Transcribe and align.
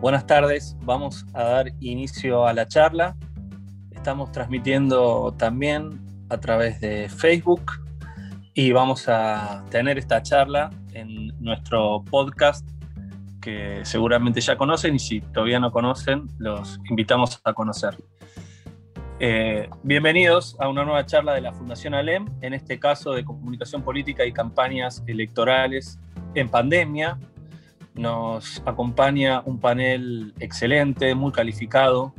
Buenas 0.00 0.28
tardes, 0.28 0.76
vamos 0.82 1.26
a 1.34 1.42
dar 1.42 1.72
inicio 1.80 2.46
a 2.46 2.52
la 2.52 2.68
charla. 2.68 3.16
Estamos 3.90 4.30
transmitiendo 4.30 5.34
también 5.36 6.00
a 6.28 6.38
través 6.38 6.80
de 6.80 7.08
Facebook 7.08 7.72
y 8.54 8.70
vamos 8.70 9.08
a 9.08 9.64
tener 9.70 9.98
esta 9.98 10.22
charla 10.22 10.70
en 10.92 11.32
nuestro 11.42 12.04
podcast 12.08 12.64
que 13.40 13.80
seguramente 13.82 14.40
ya 14.40 14.56
conocen 14.56 14.94
y 14.94 15.00
si 15.00 15.20
todavía 15.20 15.58
no 15.58 15.72
conocen, 15.72 16.28
los 16.38 16.78
invitamos 16.88 17.40
a 17.42 17.52
conocer. 17.52 17.98
Eh, 19.18 19.68
bienvenidos 19.82 20.54
a 20.60 20.68
una 20.68 20.84
nueva 20.84 21.06
charla 21.06 21.34
de 21.34 21.40
la 21.40 21.52
Fundación 21.52 21.94
ALEM, 21.94 22.28
en 22.40 22.54
este 22.54 22.78
caso 22.78 23.14
de 23.14 23.24
comunicación 23.24 23.82
política 23.82 24.24
y 24.24 24.32
campañas 24.32 25.02
electorales 25.08 25.98
en 26.36 26.48
pandemia, 26.48 27.18
nos 27.98 28.62
acompaña 28.64 29.42
un 29.44 29.58
panel 29.58 30.32
excelente, 30.38 31.14
muy 31.14 31.32
calificado. 31.32 32.14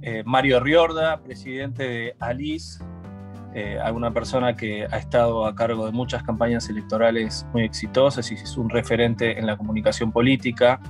Eh, 0.00 0.22
Mario 0.24 0.60
Riorda, 0.60 1.20
presidente 1.20 1.82
de 1.82 2.16
ALIS, 2.20 2.80
eh, 3.54 3.78
alguna 3.78 4.12
persona 4.12 4.56
que 4.56 4.84
ha 4.84 4.96
estado 4.96 5.44
a 5.44 5.54
cargo 5.54 5.84
de 5.84 5.92
muchas 5.92 6.22
campañas 6.22 6.70
electorales 6.70 7.46
muy 7.52 7.64
exitosas 7.64 8.30
y 8.32 8.34
es 8.34 8.56
un 8.56 8.70
referente 8.70 9.38
en 9.38 9.46
la 9.46 9.56
comunicación 9.56 10.10
política 10.10 10.80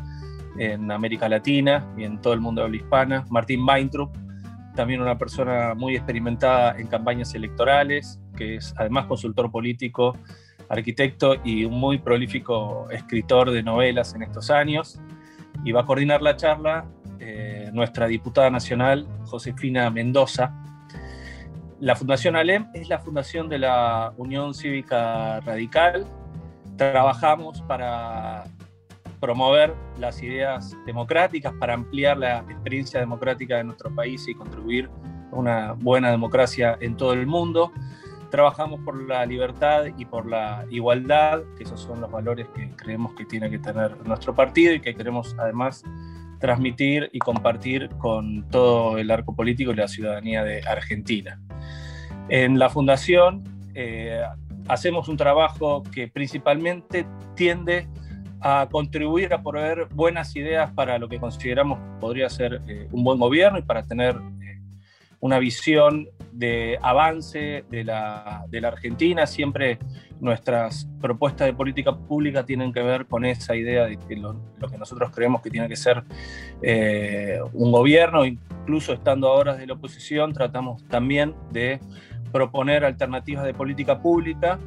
en 0.59 0.91
América 0.93 1.29
Latina 1.29 1.93
y 1.97 2.05
en 2.05 2.21
todo 2.21 2.35
el 2.35 2.41
mundo 2.41 2.61
de 2.61 2.67
habla 2.67 2.77
hispana. 2.77 3.25
Martín 3.31 3.67
Weintrup, 3.67 4.13
también 4.77 5.01
una 5.01 5.19
persona 5.19 5.75
muy 5.75 5.97
experimentada 5.97 6.79
en 6.79 6.87
campañas 6.87 7.35
electorales, 7.35 8.21
que 8.37 8.57
es 8.57 8.75
además 8.77 9.07
consultor 9.07 9.51
político 9.51 10.17
arquitecto 10.73 11.37
y 11.45 11.67
un 11.67 11.79
muy 11.79 11.99
prolífico 11.99 12.89
escritor 12.91 13.51
de 13.51 13.63
novelas 13.63 14.15
en 14.15 14.23
estos 14.23 14.51
años. 14.51 14.99
Y 15.65 15.73
va 15.73 15.83
a 15.83 15.87
coordinar 15.87 16.23
la 16.23 16.35
charla 16.35 16.87
eh, 17.21 17.71
nuestra 17.73 18.07
diputada 18.07 18.51
nacional, 18.51 19.07
Josefina 19.27 19.91
Mendoza. 19.91 20.55
La 21.79 21.95
Fundación 21.95 22.37
ALEM 22.37 22.69
es 22.73 22.89
la 22.89 22.99
fundación 22.99 23.49
de 23.49 23.59
la 23.59 24.15
Unión 24.17 24.55
Cívica 24.55 25.41
Radical. 25.41 26.07
Trabajamos 26.77 27.61
para 27.63 28.45
promover 29.21 29.75
las 29.99 30.23
ideas 30.23 30.75
democráticas, 30.87 31.53
para 31.61 31.75
ampliar 31.75 32.17
la 32.17 32.39
experiencia 32.39 32.99
democrática 32.99 33.59
de 33.59 33.65
nuestro 33.65 33.95
país 33.95 34.27
y 34.27 34.35
contribuir 34.35 34.89
a 35.33 35.37
una 35.37 35.73
buena 35.73 36.11
democracia 36.11 36.79
en 36.81 36.97
todo 36.97 37.13
el 37.13 37.27
mundo 37.27 37.73
trabajamos 38.33 38.81
por 38.81 39.01
la 39.07 39.25
libertad 39.27 39.85
y 39.99 40.07
por 40.07 40.27
la 40.27 40.65
igualdad, 40.71 41.43
que 41.57 41.65
esos 41.65 41.81
son 41.81 42.01
los 42.01 42.11
valores 42.11 42.49
que 42.57 42.71
creemos 42.71 43.13
que 43.13 43.27
tiene 43.27 43.51
que 43.51 43.59
tener 43.59 43.95
nuestro 44.07 44.35
partido 44.35 44.73
y 44.73 44.81
que 44.81 44.95
queremos 44.95 45.37
además 45.39 45.85
transmitir 46.41 47.11
y 47.13 47.19
compartir 47.19 47.91
con 47.99 48.49
todo 48.49 48.97
el 48.97 49.11
arco 49.11 49.37
político 49.37 49.73
y 49.73 49.75
la 49.77 49.87
ciudadanía 49.87 50.43
de 50.45 50.63
Argentina. 50.63 51.41
En 52.31 52.59
la 52.59 52.71
Fundación 52.71 53.45
eh, 53.75 54.23
hacemos 54.67 55.09
un 55.09 55.19
trabajo 55.19 55.83
que 55.83 56.09
principalmente 56.09 57.07
tiende 57.37 57.87
a 58.41 58.67
contribuir 58.73 59.35
a 59.35 59.43
proveer 59.43 59.89
buenas 59.93 60.35
ideas 60.37 60.73
para 60.73 60.99
lo 60.99 61.07
que 61.07 61.21
consideramos 61.21 61.79
podría 62.01 62.31
ser 62.31 62.63
eh, 62.67 62.89
un 62.93 63.05
buen 63.05 63.19
gobierno 63.19 63.59
y 63.59 63.63
para 63.63 63.83
tener 63.83 64.19
una 65.23 65.39
visión 65.39 66.09
de 66.33 66.79
avance 66.83 67.65
de 67.71 67.85
la, 67.85 68.45
Argentina. 68.65 69.25
Siempre 69.25 69.79
nuestras 70.21 70.89
propuestas 71.01 71.47
de 71.47 71.55
política 71.55 71.97
pública 71.97 72.45
tienen 72.45 72.73
que 72.73 72.83
ver 72.83 73.07
con 73.07 73.25
esa 73.25 73.55
idea 73.55 73.85
de 73.85 73.99
que 73.99 74.17
lo, 74.17 74.37
que 74.69 74.79
nosotros 74.79 75.13
creemos 75.15 75.41
que 75.41 75.51
tiene 75.51 75.69
que 75.69 75.77
ser 75.77 76.03
eh, 76.61 77.39
un 77.53 77.71
gobierno, 77.71 78.25
incluso 78.25 78.93
estando 78.93 79.29
ahora 79.29 79.55
de 79.55 79.67
la 79.67 79.75
oposición, 79.75 80.33
tratamos 80.33 80.83
también 80.89 81.35
de 81.53 81.79
proponer 82.33 82.85
alternativas 82.85 83.45
de 83.45 83.55
política 83.55 84.03
pública. 84.03 84.59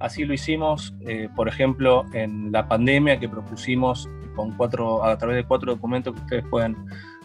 Así 0.00 0.24
lo 0.26 0.34
hicimos, 0.34 0.94
eh, 1.06 1.30
por 1.34 1.48
ejemplo, 1.48 2.04
en 2.12 2.52
la 2.52 2.68
pandemia 2.68 3.18
que 3.18 3.28
propusimos 3.28 4.06
con 4.36 4.54
cuatro, 4.54 5.02
a 5.02 5.16
través 5.16 5.36
de 5.36 5.44
cuatro 5.44 5.72
documentos 5.72 6.12
que 6.14 6.20
ustedes 6.20 6.44
pueden 6.50 6.76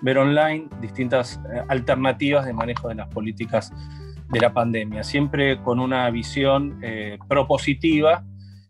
ver 0.02 0.18
online 0.18 0.68
distintas 0.82 1.40
eh, 1.54 1.62
alternativas 1.68 2.46
de 2.46 2.54
manejo 2.54 2.90
de 2.90 2.96
las 2.96 3.08
políticas 3.10 3.72
de 4.30 4.40
la 4.40 4.54
pandemia, 4.54 5.04
siempre 5.04 5.60
con 5.62 5.80
una 5.80 6.10
visión 6.10 6.80
eh, 6.82 7.18
propositiva 7.28 8.24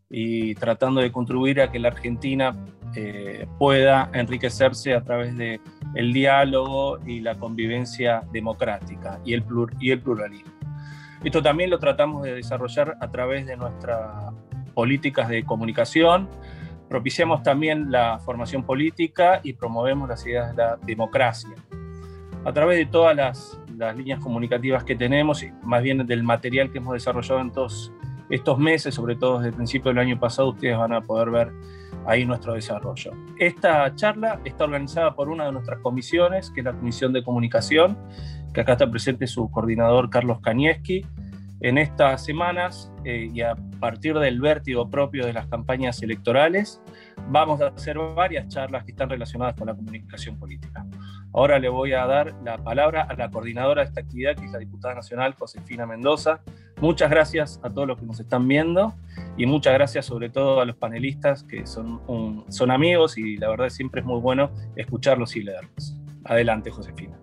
y 0.09 0.55
tratando 0.55 1.01
de 1.01 1.11
contribuir 1.11 1.61
a 1.61 1.71
que 1.71 1.79
la 1.79 1.89
Argentina 1.89 2.55
eh, 2.95 3.45
pueda 3.59 4.09
enriquecerse 4.13 4.93
a 4.95 5.03
través 5.03 5.37
del 5.37 5.61
el 5.95 6.13
diálogo 6.13 6.99
y 7.05 7.19
la 7.19 7.35
convivencia 7.35 8.23
democrática 8.31 9.19
y 9.25 9.33
el, 9.33 9.43
y 9.79 9.91
el 9.91 10.01
pluralismo. 10.01 10.51
Esto 11.23 11.41
también 11.43 11.69
lo 11.69 11.79
tratamos 11.79 12.23
de 12.23 12.35
desarrollar 12.35 12.97
a 13.01 13.11
través 13.11 13.45
de 13.45 13.57
nuestras 13.57 14.33
políticas 14.73 15.27
de 15.27 15.43
comunicación, 15.43 16.29
Propiciamos 16.89 17.43
también 17.43 17.91
la 17.91 18.17
formación 18.19 18.63
política 18.63 19.41
y 19.43 19.53
promovemos 19.53 20.09
las 20.09 20.25
ideas 20.25 20.55
de 20.55 20.63
la 20.63 20.75
democracia. 20.77 21.51
A 22.43 22.51
través 22.51 22.79
de 22.79 22.87
todas 22.87 23.15
las, 23.15 23.59
líneas 23.95 24.19
comunicativas 24.19 24.83
que 24.83 24.95
tenemos, 24.95 25.41
y 25.41 25.51
más 25.63 25.81
bien 25.81 26.05
del 26.05 26.23
material 26.23 26.69
que 26.69 26.79
hemos 26.79 26.93
desarrollado 26.93 27.39
en 27.39 27.51
todos 27.51 27.93
estos 28.29 28.57
meses, 28.57 28.93
sobre 28.93 29.15
todo 29.15 29.37
desde 29.37 29.49
el 29.49 29.55
principio 29.55 29.89
del 29.89 29.99
año 29.99 30.19
pasado, 30.19 30.49
ustedes 30.49 30.77
van 30.77 30.91
a 30.91 30.99
poder 30.99 31.29
ver 31.29 31.53
ahí 32.05 32.25
nuestro 32.25 32.55
desarrollo. 32.55 33.11
Esta 33.37 33.95
charla 33.95 34.41
está 34.43 34.65
organizada 34.65 35.15
por 35.15 35.29
una 35.29 35.45
de 35.45 35.53
nuestras 35.53 35.79
comisiones, 35.79 36.51
que 36.51 36.59
es 36.61 36.65
la 36.65 36.73
Comisión 36.73 37.13
de 37.13 37.23
Comunicación, 37.23 37.97
que 38.53 38.61
acá 38.61 38.73
está 38.73 38.89
presente 38.89 39.27
su 39.27 39.49
coordinador 39.49 40.09
Carlos 40.09 40.41
Kanieski, 40.41 41.05
en 41.61 41.77
estas 41.77 42.23
semanas 42.23 42.91
eh, 43.03 43.29
y 43.33 43.41
a 43.41 43.55
partir 43.79 44.17
del 44.17 44.39
vértigo 44.39 44.89
propio 44.89 45.25
de 45.25 45.33
las 45.33 45.47
campañas 45.47 46.01
electorales, 46.01 46.81
vamos 47.29 47.61
a 47.61 47.67
hacer 47.67 47.97
varias 47.97 48.47
charlas 48.47 48.83
que 48.83 48.91
están 48.91 49.09
relacionadas 49.09 49.55
con 49.55 49.67
la 49.67 49.75
comunicación 49.75 50.37
política. 50.37 50.85
Ahora 51.33 51.59
le 51.59 51.69
voy 51.69 51.93
a 51.93 52.05
dar 52.05 52.33
la 52.43 52.57
palabra 52.57 53.03
a 53.03 53.13
la 53.13 53.29
coordinadora 53.29 53.81
de 53.81 53.89
esta 53.89 54.01
actividad, 54.01 54.35
que 54.35 54.45
es 54.45 54.51
la 54.51 54.59
diputada 54.59 54.95
nacional 54.95 55.35
Josefina 55.37 55.85
Mendoza. 55.85 56.41
Muchas 56.81 57.09
gracias 57.09 57.59
a 57.61 57.69
todos 57.69 57.87
los 57.87 57.99
que 57.99 58.05
nos 58.05 58.19
están 58.19 58.47
viendo 58.47 58.93
y 59.37 59.45
muchas 59.45 59.73
gracias 59.73 60.05
sobre 60.05 60.29
todo 60.29 60.61
a 60.61 60.65
los 60.65 60.75
panelistas 60.75 61.43
que 61.43 61.67
son, 61.67 62.01
son 62.49 62.71
amigos 62.71 63.17
y 63.17 63.37
la 63.37 63.49
verdad 63.49 63.69
siempre 63.69 64.01
es 64.01 64.07
muy 64.07 64.19
bueno 64.19 64.49
escucharlos 64.75 65.35
y 65.35 65.43
leerlos. 65.43 65.95
Adelante, 66.23 66.71
Josefina. 66.71 67.17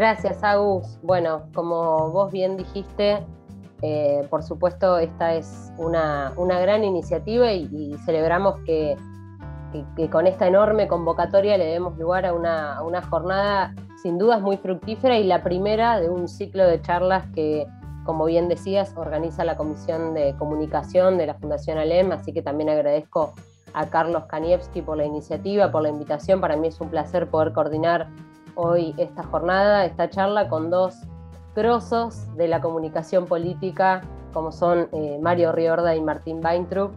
Gracias, 0.00 0.42
Agus. 0.42 0.98
Bueno, 1.02 1.42
como 1.54 2.10
vos 2.10 2.32
bien 2.32 2.56
dijiste, 2.56 3.18
eh, 3.82 4.26
por 4.30 4.42
supuesto, 4.42 4.96
esta 4.96 5.34
es 5.34 5.70
una, 5.76 6.32
gran 6.38 6.84
iniciativa 6.84 7.52
y, 7.52 7.94
celebramos 8.06 8.60
que, 8.64 8.96
con 10.10 10.26
esta 10.26 10.46
enorme 10.46 10.88
convocatoria 10.88 11.58
le 11.58 11.66
demos 11.66 11.98
lugar 11.98 12.24
a 12.24 12.32
una, 12.32 13.02
jornada 13.10 13.74
sin 14.02 14.16
dudas 14.16 14.40
muy 14.40 14.56
fructífera 14.56 15.18
y 15.18 15.24
la 15.24 15.42
primera 15.42 16.00
de 16.00 16.08
un 16.08 16.28
ciclo 16.28 16.66
de 16.66 16.80
charlas 16.80 17.26
que, 17.34 17.66
como 18.06 18.24
bien 18.24 18.48
decías, 18.48 18.94
organiza 18.96 19.44
la 19.44 19.58
Comisión 19.58 20.14
de 20.14 20.34
Comunicación 20.38 21.18
de 21.18 21.26
la 21.26 21.34
Fundación 21.34 21.76
ALEM, 21.76 22.12
así 22.12 22.32
que 22.32 22.40
también 22.40 22.70
agradezco 22.70 23.34
a 23.74 23.84
Carlos 23.84 24.24
Kanievski 24.30 24.80
por 24.80 24.96
la 24.96 25.04
iniciativa, 25.04 25.70
por 25.70 25.82
la 25.82 25.90
invitación. 25.90 26.40
Para 26.40 26.56
mí 26.56 26.68
es 26.68 26.80
un 26.80 26.88
placer 26.88 27.28
poder 27.28 27.52
coordinar 27.52 28.08
hoy 28.54 28.94
esta 28.98 29.22
jornada, 29.22 29.84
esta 29.84 30.08
charla 30.10 30.48
con 30.48 30.70
dos 30.70 30.94
grosos 31.54 32.34
de 32.36 32.48
la 32.48 32.60
comunicación 32.60 33.26
política, 33.26 34.02
como 34.32 34.52
son 34.52 34.88
eh, 34.92 35.18
Mario 35.20 35.52
Riorda 35.52 35.94
y 35.96 36.00
Martín 36.00 36.40
Weintrup. 36.44 36.92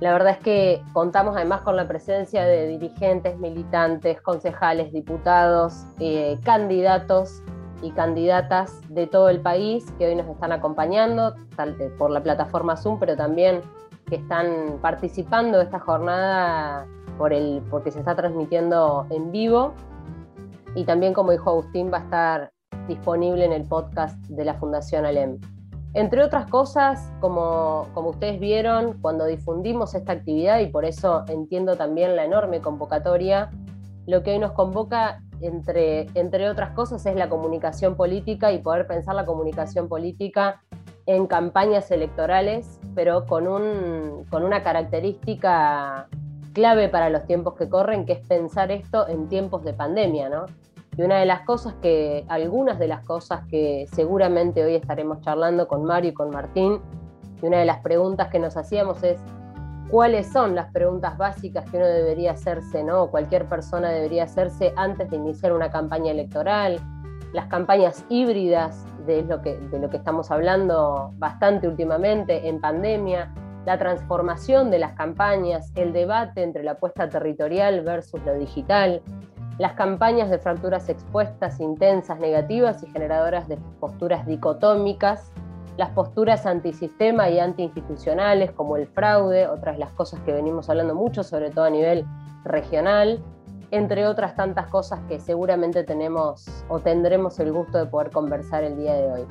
La 0.00 0.12
verdad 0.12 0.32
es 0.32 0.38
que 0.38 0.82
contamos 0.92 1.36
además 1.36 1.62
con 1.62 1.76
la 1.76 1.86
presencia 1.86 2.44
de 2.44 2.66
dirigentes, 2.66 3.38
militantes, 3.38 4.20
concejales, 4.20 4.92
diputados, 4.92 5.84
eh, 6.00 6.38
candidatos 6.44 7.42
y 7.82 7.90
candidatas 7.92 8.80
de 8.88 9.06
todo 9.06 9.28
el 9.28 9.40
país 9.40 9.84
que 9.98 10.06
hoy 10.08 10.16
nos 10.16 10.26
están 10.28 10.52
acompañando 10.52 11.34
eh, 11.58 11.90
por 11.98 12.10
la 12.10 12.22
plataforma 12.22 12.76
Zoom, 12.76 12.98
pero 12.98 13.16
también 13.16 13.60
que 14.06 14.16
están 14.16 14.78
participando 14.82 15.58
de 15.58 15.64
esta 15.64 15.78
jornada 15.78 16.86
porque 17.18 17.90
se 17.90 18.00
está 18.00 18.16
transmitiendo 18.16 19.06
en 19.10 19.30
vivo 19.30 19.72
y 20.74 20.84
también, 20.84 21.14
como 21.14 21.32
dijo 21.32 21.50
Agustín, 21.50 21.90
va 21.92 21.98
a 21.98 22.02
estar 22.02 22.52
disponible 22.88 23.44
en 23.44 23.52
el 23.52 23.64
podcast 23.64 24.18
de 24.26 24.44
la 24.44 24.54
Fundación 24.54 25.06
Alem. 25.06 25.38
Entre 25.94 26.24
otras 26.24 26.46
cosas, 26.50 27.12
como, 27.20 27.86
como 27.94 28.10
ustedes 28.10 28.40
vieron, 28.40 28.98
cuando 29.00 29.26
difundimos 29.26 29.94
esta 29.94 30.12
actividad, 30.12 30.58
y 30.58 30.66
por 30.66 30.84
eso 30.84 31.24
entiendo 31.28 31.76
también 31.76 32.16
la 32.16 32.24
enorme 32.24 32.60
convocatoria, 32.60 33.50
lo 34.06 34.22
que 34.22 34.32
hoy 34.32 34.38
nos 34.40 34.52
convoca, 34.52 35.22
entre, 35.40 36.06
entre 36.14 36.50
otras 36.50 36.72
cosas, 36.72 37.06
es 37.06 37.14
la 37.14 37.28
comunicación 37.28 37.94
política 37.94 38.52
y 38.52 38.58
poder 38.58 38.86
pensar 38.86 39.14
la 39.14 39.24
comunicación 39.24 39.88
política 39.88 40.62
en 41.06 41.26
campañas 41.26 41.90
electorales, 41.90 42.80
pero 42.94 43.26
con, 43.26 43.46
un, 43.46 44.24
con 44.30 44.42
una 44.42 44.62
característica 44.62 46.08
clave 46.54 46.88
para 46.88 47.10
los 47.10 47.26
tiempos 47.26 47.54
que 47.54 47.68
corren, 47.68 48.06
que 48.06 48.14
es 48.14 48.26
pensar 48.26 48.70
esto 48.70 49.06
en 49.08 49.28
tiempos 49.28 49.62
de 49.64 49.74
pandemia, 49.74 50.30
¿no? 50.30 50.46
Y 50.96 51.02
una 51.02 51.18
de 51.18 51.26
las 51.26 51.40
cosas 51.40 51.74
que, 51.82 52.24
algunas 52.28 52.78
de 52.78 52.86
las 52.86 53.04
cosas 53.04 53.44
que 53.48 53.86
seguramente 53.92 54.64
hoy 54.64 54.76
estaremos 54.76 55.20
charlando 55.20 55.66
con 55.66 55.84
Mario 55.84 56.12
y 56.12 56.14
con 56.14 56.30
Martín, 56.30 56.80
y 57.42 57.46
una 57.46 57.58
de 57.58 57.64
las 57.64 57.80
preguntas 57.80 58.28
que 58.28 58.38
nos 58.38 58.56
hacíamos 58.56 59.02
es, 59.02 59.20
¿cuáles 59.90 60.32
son 60.32 60.54
las 60.54 60.70
preguntas 60.72 61.18
básicas 61.18 61.68
que 61.68 61.76
uno 61.76 61.86
debería 61.86 62.32
hacerse, 62.32 62.84
¿no? 62.84 63.08
cualquier 63.08 63.46
persona 63.46 63.90
debería 63.90 64.24
hacerse 64.24 64.72
antes 64.76 65.10
de 65.10 65.16
iniciar 65.16 65.52
una 65.52 65.70
campaña 65.70 66.12
electoral? 66.12 66.78
Las 67.32 67.46
campañas 67.46 68.04
híbridas, 68.08 68.86
de 69.04 69.22
lo 69.22 69.42
que, 69.42 69.56
de 69.56 69.78
lo 69.78 69.90
que 69.90 69.96
estamos 69.96 70.30
hablando 70.30 71.12
bastante 71.18 71.68
últimamente 71.68 72.48
en 72.48 72.60
pandemia, 72.60 73.34
la 73.66 73.78
transformación 73.78 74.70
de 74.70 74.78
las 74.78 74.92
campañas, 74.92 75.72
el 75.74 75.92
debate 75.92 76.42
entre 76.42 76.62
la 76.62 76.72
apuesta 76.72 77.08
territorial 77.08 77.80
versus 77.82 78.20
lo 78.24 78.34
digital, 78.34 79.02
las 79.58 79.74
campañas 79.74 80.30
de 80.30 80.38
fracturas 80.38 80.88
expuestas, 80.88 81.60
intensas, 81.60 82.18
negativas 82.18 82.82
y 82.82 82.86
generadoras 82.88 83.48
de 83.48 83.56
posturas 83.78 84.26
dicotómicas, 84.26 85.32
las 85.76 85.90
posturas 85.90 86.46
antisistema 86.46 87.30
y 87.30 87.38
antiinstitucionales 87.38 88.52
como 88.52 88.76
el 88.76 88.86
fraude, 88.86 89.48
otras 89.48 89.78
las 89.78 89.92
cosas 89.92 90.20
que 90.20 90.32
venimos 90.32 90.68
hablando 90.70 90.94
mucho, 90.94 91.22
sobre 91.22 91.50
todo 91.50 91.64
a 91.64 91.70
nivel 91.70 92.04
regional, 92.44 93.22
entre 93.70 94.06
otras 94.06 94.36
tantas 94.36 94.68
cosas 94.68 95.00
que 95.08 95.18
seguramente 95.18 95.82
tenemos 95.84 96.46
o 96.68 96.78
tendremos 96.78 97.40
el 97.40 97.52
gusto 97.52 97.78
de 97.78 97.86
poder 97.86 98.10
conversar 98.10 98.62
el 98.62 98.76
día 98.76 98.94
de 98.94 99.10
hoy. 99.10 99.26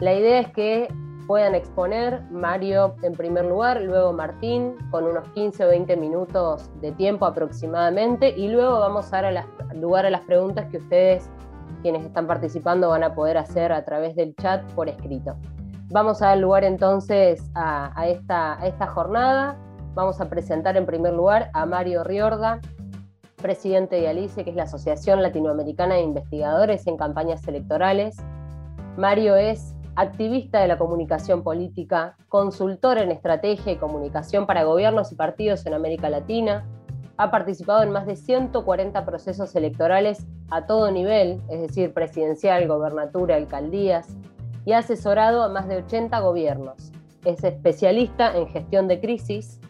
La 0.00 0.12
idea 0.12 0.40
es 0.40 0.48
que 0.52 0.88
puedan 1.26 1.54
exponer, 1.54 2.22
Mario 2.30 2.94
en 3.02 3.12
primer 3.12 3.44
lugar, 3.44 3.80
luego 3.80 4.12
Martín, 4.12 4.76
con 4.90 5.04
unos 5.04 5.28
15 5.30 5.64
o 5.64 5.68
20 5.68 5.96
minutos 5.96 6.70
de 6.80 6.92
tiempo 6.92 7.26
aproximadamente, 7.26 8.30
y 8.36 8.48
luego 8.48 8.78
vamos 8.80 9.12
a 9.12 9.22
dar 9.22 9.46
lugar 9.74 10.06
a 10.06 10.10
las 10.10 10.22
preguntas 10.22 10.66
que 10.70 10.78
ustedes, 10.78 11.28
quienes 11.82 12.04
están 12.04 12.26
participando, 12.26 12.88
van 12.88 13.04
a 13.04 13.14
poder 13.14 13.38
hacer 13.38 13.72
a 13.72 13.84
través 13.84 14.14
del 14.16 14.34
chat 14.36 14.62
por 14.72 14.88
escrito. 14.88 15.36
Vamos 15.88 16.20
a 16.22 16.28
dar 16.28 16.38
lugar 16.38 16.64
entonces 16.64 17.48
a, 17.54 18.06
esta, 18.08 18.60
a 18.60 18.66
esta 18.66 18.86
jornada. 18.88 19.56
Vamos 19.94 20.20
a 20.20 20.28
presentar 20.28 20.76
en 20.76 20.84
primer 20.84 21.14
lugar 21.14 21.50
a 21.54 21.64
Mario 21.64 22.02
Riorda, 22.02 22.60
presidente 23.40 23.96
de 23.96 24.08
ALICE, 24.08 24.42
que 24.42 24.50
es 24.50 24.56
la 24.56 24.64
Asociación 24.64 25.22
Latinoamericana 25.22 25.94
de 25.94 26.02
Investigadores 26.02 26.86
en 26.86 26.96
Campañas 26.96 27.46
Electorales. 27.46 28.16
Mario 28.96 29.36
es 29.36 29.75
activista 29.96 30.60
de 30.60 30.68
la 30.68 30.78
comunicación 30.78 31.42
política, 31.42 32.16
consultor 32.28 32.98
en 32.98 33.10
estrategia 33.10 33.72
y 33.72 33.76
comunicación 33.76 34.46
para 34.46 34.64
gobiernos 34.64 35.10
y 35.10 35.14
partidos 35.14 35.64
en 35.66 35.74
América 35.74 36.10
Latina, 36.10 36.66
ha 37.16 37.30
participado 37.30 37.82
en 37.82 37.90
más 37.90 38.06
de 38.06 38.16
140 38.16 39.04
procesos 39.06 39.56
electorales 39.56 40.26
a 40.50 40.66
todo 40.66 40.90
nivel, 40.90 41.40
es 41.48 41.62
decir, 41.62 41.94
presidencial, 41.94 42.68
gobernatura, 42.68 43.36
alcaldías, 43.36 44.16
y 44.66 44.72
ha 44.72 44.78
asesorado 44.78 45.42
a 45.42 45.48
más 45.48 45.66
de 45.66 45.78
80 45.78 46.18
gobiernos. 46.20 46.92
Es 47.24 47.42
especialista 47.42 48.36
en 48.36 48.46
gestión 48.48 48.88
de 48.88 49.00
crisis, 49.00 49.60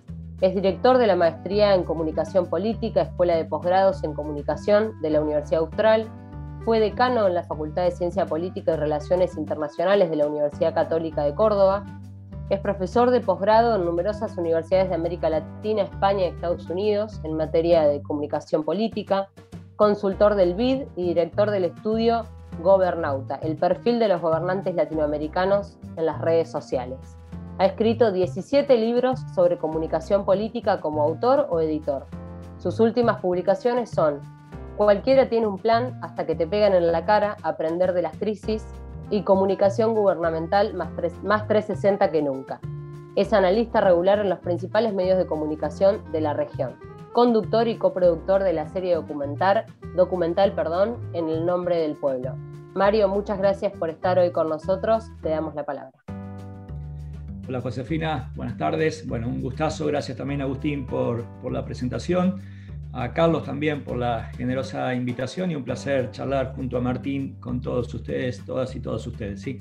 es 0.40 0.54
director 0.54 0.98
de 0.98 1.06
la 1.06 1.16
maestría 1.16 1.74
en 1.74 1.84
comunicación 1.84 2.46
política, 2.46 3.02
Escuela 3.02 3.36
de 3.36 3.44
Posgrados 3.44 4.02
en 4.02 4.12
Comunicación 4.12 5.00
de 5.00 5.10
la 5.10 5.22
Universidad 5.22 5.60
Austral, 5.60 6.10
fue 6.66 6.80
decano 6.80 7.28
en 7.28 7.34
la 7.34 7.44
Facultad 7.44 7.84
de 7.84 7.92
Ciencia 7.92 8.26
Política 8.26 8.72
y 8.72 8.76
Relaciones 8.76 9.36
Internacionales 9.36 10.10
de 10.10 10.16
la 10.16 10.26
Universidad 10.26 10.74
Católica 10.74 11.22
de 11.22 11.32
Córdoba. 11.32 11.84
Es 12.50 12.58
profesor 12.58 13.12
de 13.12 13.20
posgrado 13.20 13.76
en 13.76 13.84
numerosas 13.84 14.36
universidades 14.36 14.88
de 14.88 14.96
América 14.96 15.30
Latina, 15.30 15.82
España 15.82 16.24
y 16.24 16.30
Estados 16.30 16.68
Unidos 16.68 17.20
en 17.22 17.36
materia 17.36 17.86
de 17.86 18.02
comunicación 18.02 18.64
política, 18.64 19.28
consultor 19.76 20.34
del 20.34 20.54
BID 20.54 20.88
y 20.96 21.06
director 21.06 21.52
del 21.52 21.66
estudio 21.66 22.24
Gobernauta, 22.60 23.36
el 23.36 23.54
perfil 23.54 24.00
de 24.00 24.08
los 24.08 24.20
gobernantes 24.20 24.74
latinoamericanos 24.74 25.78
en 25.96 26.06
las 26.06 26.20
redes 26.20 26.50
sociales. 26.50 26.98
Ha 27.58 27.66
escrito 27.66 28.10
17 28.10 28.76
libros 28.76 29.20
sobre 29.36 29.56
comunicación 29.56 30.24
política 30.24 30.80
como 30.80 31.02
autor 31.02 31.46
o 31.48 31.60
editor. 31.60 32.06
Sus 32.58 32.80
últimas 32.80 33.20
publicaciones 33.20 33.88
son 33.88 34.20
Cualquiera 34.76 35.30
tiene 35.30 35.46
un 35.46 35.56
plan 35.56 35.98
hasta 36.02 36.26
que 36.26 36.34
te 36.34 36.46
pegan 36.46 36.74
en 36.74 36.92
la 36.92 37.06
cara, 37.06 37.38
aprender 37.42 37.94
de 37.94 38.02
las 38.02 38.18
crisis 38.18 38.62
y 39.08 39.22
comunicación 39.22 39.94
gubernamental 39.94 40.74
más, 40.74 40.94
360 41.46 42.10
que 42.10 42.20
nunca. 42.20 42.60
Es 43.14 43.32
analista 43.32 43.80
regular 43.80 44.18
en 44.18 44.28
los 44.28 44.40
principales 44.40 44.92
medios 44.92 45.16
de 45.16 45.24
comunicación 45.24 46.02
de 46.12 46.20
la 46.20 46.34
región. 46.34 46.74
Conductor 47.14 47.68
y 47.68 47.78
coproductor 47.78 48.42
de 48.42 48.52
la 48.52 48.66
serie 48.66 48.94
documental, 48.94 49.64
documental 49.94 50.52
perdón, 50.52 50.98
En 51.14 51.30
el 51.30 51.46
nombre 51.46 51.78
del 51.78 51.96
pueblo. 51.96 52.34
Mario, 52.74 53.08
muchas 53.08 53.38
gracias 53.38 53.72
por 53.72 53.88
estar 53.88 54.18
hoy 54.18 54.30
con 54.30 54.50
nosotros. 54.50 55.06
Te 55.22 55.30
damos 55.30 55.54
la 55.54 55.64
palabra. 55.64 55.98
Hola 57.48 57.62
Josefina, 57.62 58.30
buenas 58.36 58.58
tardes. 58.58 59.08
Bueno, 59.08 59.28
un 59.28 59.40
gustazo. 59.40 59.86
Gracias 59.86 60.18
también 60.18 60.42
Agustín 60.42 60.84
por, 60.84 61.24
por 61.40 61.52
la 61.52 61.64
presentación 61.64 62.42
a 62.96 63.12
Carlos 63.12 63.44
también 63.44 63.84
por 63.84 63.98
la 63.98 64.30
generosa 64.38 64.94
invitación 64.94 65.50
y 65.50 65.54
un 65.54 65.64
placer 65.64 66.10
charlar 66.12 66.54
junto 66.54 66.78
a 66.78 66.80
Martín 66.80 67.36
con 67.40 67.60
todos 67.60 67.92
ustedes, 67.92 68.42
todas 68.44 68.74
y 68.74 68.80
todos 68.80 69.06
ustedes. 69.06 69.42
¿sí? 69.42 69.60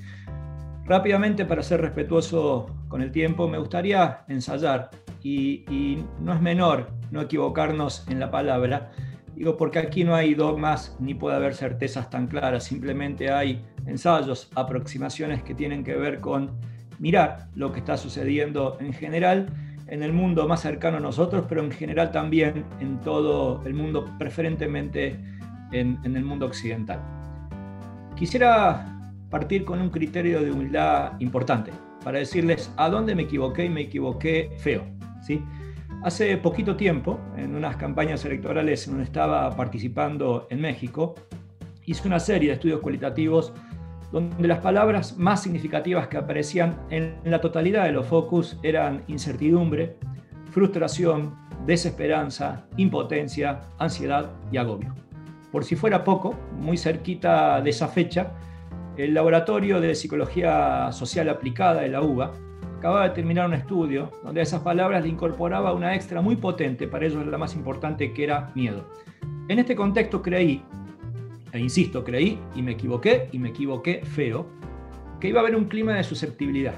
Rápidamente, 0.86 1.44
para 1.44 1.62
ser 1.62 1.82
respetuoso 1.82 2.68
con 2.88 3.02
el 3.02 3.12
tiempo, 3.12 3.50
me 3.50 3.58
gustaría 3.58 4.24
ensayar, 4.30 4.90
y, 5.22 5.66
y 5.70 6.06
no 6.22 6.34
es 6.34 6.42
menor 6.42 6.92
no 7.12 7.22
equivocarnos 7.22 8.08
en 8.08 8.20
la 8.20 8.32
palabra, 8.32 8.92
digo 9.36 9.58
porque 9.58 9.80
aquí 9.80 10.04
no 10.04 10.16
hay 10.16 10.34
dogmas 10.34 10.96
ni 11.00 11.14
puede 11.14 11.36
haber 11.36 11.56
certezas 11.56 12.10
tan 12.10 12.28
claras, 12.28 12.64
simplemente 12.64 13.32
hay 13.32 13.66
ensayos, 13.86 14.50
aproximaciones 14.56 15.44
que 15.44 15.54
tienen 15.54 15.84
que 15.84 15.96
ver 15.96 16.22
con 16.22 16.52
mirar 17.00 17.50
lo 17.54 17.74
que 17.74 17.80
está 17.80 17.98
sucediendo 17.98 18.78
en 18.80 18.94
general 18.94 19.48
en 19.88 20.04
el 20.04 20.14
mundo 20.14 20.48
más 20.48 20.62
cercano 20.62 20.98
a 20.98 21.00
nosotros, 21.00 21.46
pero 21.48 21.64
en 21.64 21.72
general 21.72 22.12
también 22.12 22.66
en 22.80 23.00
todo 23.02 23.62
el 23.66 23.74
mundo, 23.74 24.06
preferentemente 24.18 25.20
en, 25.72 26.00
el 26.04 26.24
mundo 26.24 26.46
occidental. 26.46 27.00
Quisiera 28.16 29.12
partir 29.30 29.66
con 29.66 29.82
un 29.82 29.90
criterio 29.90 30.42
de 30.42 30.52
humildad 30.52 31.20
importante 31.20 31.72
para 32.04 32.20
decirles 32.20 32.72
a 32.78 32.90
dónde 32.90 33.16
me 33.16 33.24
equivoqué 33.24 33.66
y 33.66 33.70
me 33.70 33.82
equivoqué 33.82 34.52
feo. 34.58 34.84
¿sí? 35.22 35.42
Hace 36.04 36.38
poquito 36.38 36.76
tiempo, 36.76 37.20
en 37.36 37.56
unas 37.56 37.76
campañas 37.76 38.24
electorales 38.26 38.86
en 38.86 38.94
donde 38.94 39.06
estaba 39.06 39.56
participando 39.56 40.48
en 40.50 40.62
México, 40.62 41.16
hice 41.86 42.08
una 42.08 42.20
serie 42.20 42.50
de 42.50 42.56
estudios 42.56 42.80
cualitativos 42.80 43.54
donde 44.16 44.48
las 44.48 44.60
palabras 44.60 45.18
más 45.18 45.44
significativas 45.44 46.08
que 46.08 46.16
aparecían 46.16 46.78
en 46.90 47.18
la 47.26 47.42
totalidad 47.42 47.84
de 47.84 47.92
los 47.92 48.08
focus 48.08 48.58
eran 48.64 49.04
incertidumbre, 49.08 49.98
frustración, 50.52 51.36
desesperanza, 51.66 52.66
impotencia, 52.78 53.60
ansiedad 53.78 54.32
y 54.54 54.58
agobio. 54.58 54.96
Por 55.52 55.66
si 55.66 55.76
fuera 55.76 56.06
poco, 56.06 56.34
muy 56.58 56.78
cerquita 56.78 57.62
de 57.62 57.72
esa 57.72 57.90
fecha, 57.90 58.32
el 58.96 59.14
Laboratorio 59.14 59.82
de 59.82 59.94
Psicología 59.96 60.94
Social 60.94 61.28
Aplicada 61.28 61.82
de 61.82 61.90
la 61.90 62.02
UBA 62.02 62.32
acababa 62.78 63.10
de 63.10 63.16
terminar 63.16 63.48
un 63.48 63.54
estudio 63.54 64.12
donde 64.24 64.40
a 64.40 64.44
esas 64.44 64.62
palabras 64.62 65.04
le 65.04 65.10
incorporaba 65.10 65.74
una 65.74 65.94
extra 65.94 66.22
muy 66.22 66.38
potente, 66.38 66.88
para 66.88 67.06
ellos 67.06 67.28
la 67.28 67.38
más 67.38 67.54
importante, 67.54 68.14
que 68.14 68.24
era 68.24 68.54
miedo. 68.56 68.90
En 69.50 69.60
este 69.60 69.76
contexto 69.76 70.22
creí 70.22 70.64
e 71.56 71.60
insisto, 71.60 72.04
creí 72.04 72.40
y 72.56 72.62
me 72.62 72.72
equivoqué, 72.72 73.30
y 73.32 73.40
me 73.40 73.50
equivoqué 73.50 74.02
feo, 74.04 74.48
que 75.20 75.30
iba 75.30 75.40
a 75.40 75.44
haber 75.44 75.56
un 75.56 75.66
clima 75.66 75.94
de 75.94 76.04
susceptibilidad, 76.04 76.76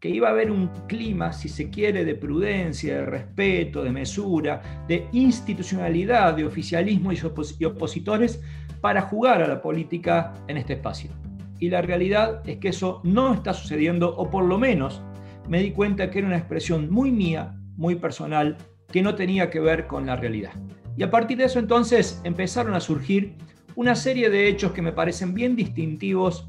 que 0.00 0.08
iba 0.08 0.28
a 0.28 0.32
haber 0.32 0.50
un 0.50 0.68
clima, 0.86 1.32
si 1.32 1.48
se 1.48 1.70
quiere, 1.70 2.04
de 2.04 2.14
prudencia, 2.14 2.96
de 2.96 3.06
respeto, 3.06 3.82
de 3.82 3.90
mesura, 3.90 4.84
de 4.88 5.08
institucionalidad, 5.12 6.34
de 6.34 6.44
oficialismo 6.44 7.12
y, 7.12 7.18
y 7.58 7.64
opositores 7.64 8.42
para 8.80 9.02
jugar 9.02 9.42
a 9.42 9.48
la 9.48 9.62
política 9.62 10.34
en 10.48 10.56
este 10.56 10.74
espacio. 10.74 11.10
Y 11.58 11.70
la 11.70 11.80
realidad 11.80 12.42
es 12.46 12.58
que 12.58 12.68
eso 12.68 13.00
no 13.04 13.32
está 13.32 13.54
sucediendo, 13.54 14.14
o 14.16 14.28
por 14.28 14.44
lo 14.44 14.58
menos 14.58 15.00
me 15.48 15.62
di 15.62 15.70
cuenta 15.70 16.10
que 16.10 16.18
era 16.18 16.28
una 16.28 16.36
expresión 16.36 16.90
muy 16.90 17.10
mía, 17.12 17.54
muy 17.76 17.94
personal, 17.94 18.58
que 18.90 19.02
no 19.02 19.14
tenía 19.14 19.48
que 19.48 19.60
ver 19.60 19.86
con 19.86 20.04
la 20.06 20.16
realidad. 20.16 20.52
Y 20.96 21.02
a 21.02 21.10
partir 21.10 21.38
de 21.38 21.44
eso 21.44 21.58
entonces 21.58 22.20
empezaron 22.24 22.74
a 22.74 22.80
surgir 22.80 23.36
una 23.74 23.94
serie 23.94 24.30
de 24.30 24.48
hechos 24.48 24.72
que 24.72 24.82
me 24.82 24.92
parecen 24.92 25.34
bien 25.34 25.56
distintivos 25.56 26.48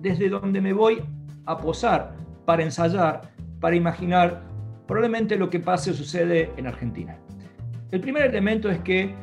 desde 0.00 0.28
donde 0.28 0.60
me 0.60 0.72
voy 0.72 1.02
a 1.46 1.56
posar 1.56 2.14
para 2.44 2.62
ensayar, 2.62 3.32
para 3.60 3.76
imaginar 3.76 4.42
probablemente 4.86 5.36
lo 5.36 5.50
que 5.50 5.60
pase 5.60 5.90
o 5.90 5.94
sucede 5.94 6.52
en 6.56 6.66
Argentina. 6.66 7.18
El 7.90 8.00
primer 8.00 8.24
elemento 8.24 8.70
es 8.70 8.78
que 8.80 9.14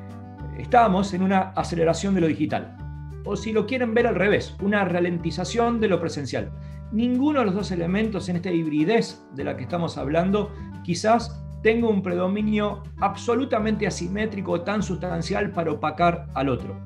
estamos 0.57 1.13
en 1.13 1.23
una 1.23 1.51
aceleración 1.55 2.15
de 2.15 2.21
lo 2.21 2.27
digital, 2.27 2.77
o 3.25 3.35
si 3.35 3.53
lo 3.53 3.65
quieren 3.65 3.93
ver 3.93 4.07
al 4.07 4.15
revés, 4.15 4.55
una 4.61 4.83
ralentización 4.83 5.79
de 5.79 5.87
lo 5.87 5.99
presencial. 5.99 6.51
Ninguno 6.91 7.39
de 7.39 7.45
los 7.45 7.55
dos 7.55 7.71
elementos 7.71 8.27
en 8.29 8.35
esta 8.35 8.51
hibridez 8.51 9.23
de 9.33 9.43
la 9.43 9.55
que 9.55 9.63
estamos 9.63 9.97
hablando 9.97 10.51
quizás 10.83 11.42
tenga 11.63 11.87
un 11.87 12.03
predominio 12.03 12.83
absolutamente 12.99 13.87
asimétrico 13.87 14.61
tan 14.61 14.83
sustancial 14.83 15.51
para 15.51 15.71
opacar 15.71 16.27
al 16.35 16.49
otro. 16.49 16.77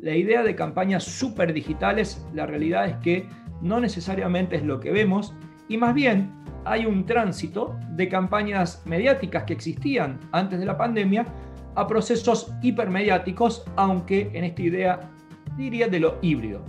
La 0.00 0.14
idea 0.14 0.42
de 0.42 0.54
campañas 0.54 1.04
super 1.04 1.52
digitales, 1.52 2.24
la 2.32 2.46
realidad 2.46 2.86
es 2.86 2.96
que 2.98 3.28
no 3.60 3.80
necesariamente 3.80 4.56
es 4.56 4.62
lo 4.62 4.80
que 4.80 4.92
vemos 4.92 5.34
y 5.68 5.76
más 5.76 5.94
bien 5.94 6.32
hay 6.64 6.86
un 6.86 7.04
tránsito 7.04 7.76
de 7.90 8.08
campañas 8.08 8.82
mediáticas 8.86 9.44
que 9.44 9.52
existían 9.52 10.20
antes 10.32 10.60
de 10.60 10.66
la 10.66 10.78
pandemia 10.78 11.26
a 11.74 11.86
procesos 11.86 12.52
hipermediáticos, 12.62 13.64
aunque 13.76 14.30
en 14.32 14.44
esta 14.44 14.62
idea 14.62 15.10
diría 15.56 15.88
de 15.88 16.00
lo 16.00 16.18
híbrido. 16.22 16.62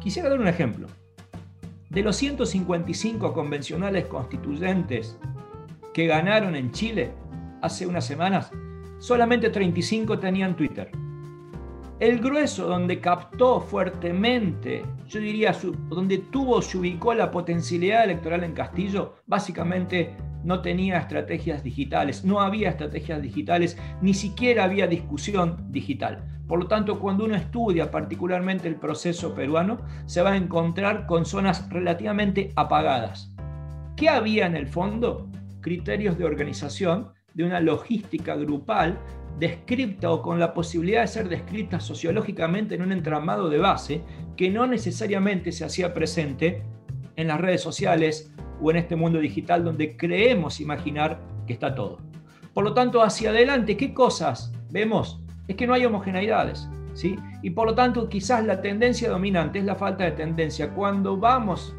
Quisiera 0.00 0.28
dar 0.28 0.40
un 0.40 0.48
ejemplo. 0.48 0.88
De 1.90 2.02
los 2.02 2.16
155 2.16 3.32
convencionales 3.32 4.06
constituyentes 4.06 5.18
que 5.96 6.06
ganaron 6.06 6.54
en 6.56 6.72
Chile 6.72 7.10
hace 7.62 7.86
unas 7.86 8.04
semanas, 8.04 8.52
solamente 8.98 9.48
35 9.48 10.18
tenían 10.18 10.54
Twitter. 10.54 10.90
El 12.00 12.20
grueso 12.20 12.66
donde 12.66 13.00
captó 13.00 13.62
fuertemente, 13.62 14.84
yo 15.08 15.20
diría, 15.20 15.56
donde 15.88 16.18
tuvo, 16.18 16.60
se 16.60 16.76
ubicó 16.76 17.14
la 17.14 17.30
potencialidad 17.30 18.04
electoral 18.04 18.44
en 18.44 18.52
Castillo, 18.52 19.14
básicamente 19.26 20.14
no 20.44 20.60
tenía 20.60 20.98
estrategias 20.98 21.62
digitales, 21.64 22.26
no 22.26 22.42
había 22.42 22.68
estrategias 22.68 23.22
digitales, 23.22 23.78
ni 24.02 24.12
siquiera 24.12 24.64
había 24.64 24.86
discusión 24.86 25.72
digital. 25.72 26.42
Por 26.46 26.58
lo 26.58 26.66
tanto, 26.66 27.00
cuando 27.00 27.24
uno 27.24 27.36
estudia 27.36 27.90
particularmente 27.90 28.68
el 28.68 28.76
proceso 28.76 29.34
peruano, 29.34 29.78
se 30.04 30.20
va 30.20 30.32
a 30.32 30.36
encontrar 30.36 31.06
con 31.06 31.24
zonas 31.24 31.66
relativamente 31.70 32.52
apagadas. 32.54 33.32
¿Qué 33.96 34.10
había 34.10 34.44
en 34.44 34.56
el 34.56 34.66
fondo? 34.66 35.30
Criterios 35.66 36.16
de 36.16 36.24
organización, 36.24 37.08
de 37.34 37.42
una 37.42 37.58
logística 37.58 38.36
grupal 38.36 39.00
descripta 39.40 40.12
o 40.12 40.22
con 40.22 40.38
la 40.38 40.54
posibilidad 40.54 41.00
de 41.00 41.08
ser 41.08 41.28
descrita 41.28 41.80
sociológicamente 41.80 42.76
en 42.76 42.82
un 42.82 42.92
entramado 42.92 43.50
de 43.50 43.58
base 43.58 44.02
que 44.36 44.48
no 44.48 44.68
necesariamente 44.68 45.50
se 45.50 45.64
hacía 45.64 45.92
presente 45.92 46.62
en 47.16 47.26
las 47.26 47.40
redes 47.40 47.62
sociales 47.62 48.32
o 48.62 48.70
en 48.70 48.76
este 48.76 48.94
mundo 48.94 49.18
digital 49.18 49.64
donde 49.64 49.96
creemos 49.96 50.60
imaginar 50.60 51.20
que 51.48 51.54
está 51.54 51.74
todo. 51.74 51.98
Por 52.54 52.62
lo 52.62 52.72
tanto, 52.72 53.02
hacia 53.02 53.30
adelante, 53.30 53.76
¿qué 53.76 53.92
cosas 53.92 54.52
vemos? 54.70 55.20
Es 55.48 55.56
que 55.56 55.66
no 55.66 55.74
hay 55.74 55.84
homogeneidades, 55.84 56.68
¿sí? 56.94 57.16
Y 57.42 57.50
por 57.50 57.66
lo 57.66 57.74
tanto, 57.74 58.08
quizás 58.08 58.44
la 58.44 58.62
tendencia 58.62 59.10
dominante 59.10 59.58
es 59.58 59.64
la 59.64 59.74
falta 59.74 60.04
de 60.04 60.12
tendencia. 60.12 60.70
Cuando 60.70 61.16
vamos, 61.16 61.74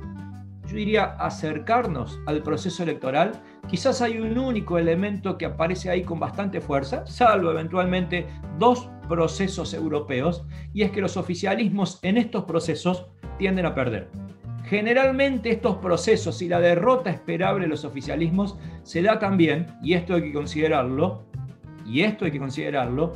yo 0.68 0.76
diría, 0.76 1.16
acercarnos 1.20 2.20
al 2.26 2.44
proceso 2.44 2.84
electoral, 2.84 3.42
quizás 3.68 4.02
hay 4.02 4.18
un 4.18 4.38
único 4.38 4.78
elemento 4.78 5.38
que 5.38 5.46
aparece 5.46 5.90
ahí 5.90 6.04
con 6.04 6.20
bastante 6.20 6.62
fuerza, 6.62 7.06
salvo 7.06 7.52
eventualmente 7.52 8.28
dos 8.58 8.90
procesos 9.08 9.74
europeos, 9.74 10.46
y 10.74 10.84
es 10.84 10.92
que 10.92 11.02
los 11.02 11.18
oficialismos 11.18 12.00
en 12.02 12.18
estos 12.18 12.44
procesos 12.46 13.08
tienden 13.38 13.66
a 13.66 13.76
perder. 13.76 14.10
Generalmente 14.66 15.50
estos 15.52 15.78
procesos 15.78 16.42
y 16.42 16.50
la 16.50 16.60
derrota 16.60 17.10
esperable 17.10 17.66
de 17.66 17.70
los 17.70 17.86
oficialismos 17.86 18.58
se 18.84 19.02
da 19.02 19.18
también, 19.18 19.68
y 19.82 19.94
esto 19.94 20.16
hay 20.16 20.24
que 20.24 20.34
considerarlo, 20.34 21.24
y 21.86 22.02
esto 22.02 22.26
hay 22.26 22.32
que 22.32 22.40
considerarlo, 22.40 23.14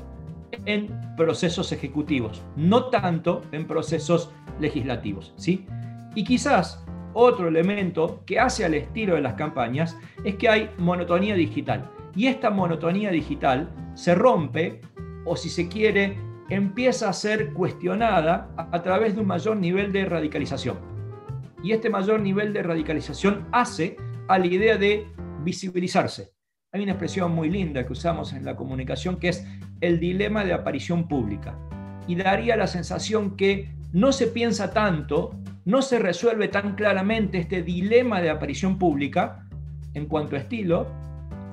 en 0.66 0.90
procesos 1.16 1.72
ejecutivos, 1.72 2.42
no 2.56 2.86
tanto 2.86 3.42
en 3.52 3.66
procesos 3.66 4.32
legislativos. 4.60 5.34
¿sí? 5.36 5.66
Y 6.16 6.24
quizás 6.24 6.84
otro 7.14 7.48
elemento 7.48 8.24
que 8.26 8.40
hace 8.40 8.66
al 8.66 8.74
estilo 8.74 9.16
de 9.16 9.22
las 9.22 9.34
campañas 9.34 9.98
es 10.24 10.36
que 10.36 10.50
hay 10.50 10.70
monotonía 10.78 11.36
digital. 11.36 11.90
Y 12.16 12.28
esta 12.28 12.50
monotonía 12.50 13.12
digital 13.12 13.70
se 13.96 14.16
rompe, 14.16 14.82
o 15.26 15.36
si 15.36 15.50
se 15.50 15.68
quiere, 15.68 16.18
empieza 16.50 17.10
a 17.10 17.14
ser 17.14 17.54
cuestionada 17.54 18.50
a 18.58 18.82
través 18.82 19.16
de 19.16 19.22
un 19.22 19.28
mayor 19.28 19.58
nivel 19.58 19.94
de 19.94 20.06
radicalización 20.06 20.92
y 21.64 21.72
este 21.72 21.90
mayor 21.90 22.20
nivel 22.22 22.54
de 22.54 22.64
radicalización 22.64 23.48
hace 23.52 23.98
a 24.28 24.40
la 24.40 24.48
idea 24.48 24.78
de 24.78 25.08
visibilizarse. 25.44 26.32
Hay 26.74 26.84
una 26.84 26.94
expresión 26.94 27.34
muy 27.34 27.50
linda 27.50 27.86
que 27.86 27.94
usamos 27.94 28.34
en 28.34 28.46
la 28.46 28.56
comunicación 28.56 29.18
que 29.18 29.30
es 29.30 29.46
el 29.82 30.00
dilema 30.00 30.46
de 30.46 30.54
aparición 30.54 31.08
pública. 31.08 31.58
Y 32.08 32.16
daría 32.16 32.56
la 32.56 32.68
sensación 32.68 33.36
que 33.36 33.70
no 33.94 34.12
se 34.12 34.28
piensa 34.28 34.72
tanto, 34.72 35.36
no 35.66 35.82
se 35.82 36.00
resuelve 36.00 36.48
tan 36.48 36.76
claramente 36.76 37.38
este 37.38 37.62
dilema 37.62 38.22
de 38.22 38.30
aparición 38.30 38.78
pública 38.78 39.48
en 39.94 40.06
cuanto 40.06 40.36
a 40.36 40.40
estilo, 40.40 40.88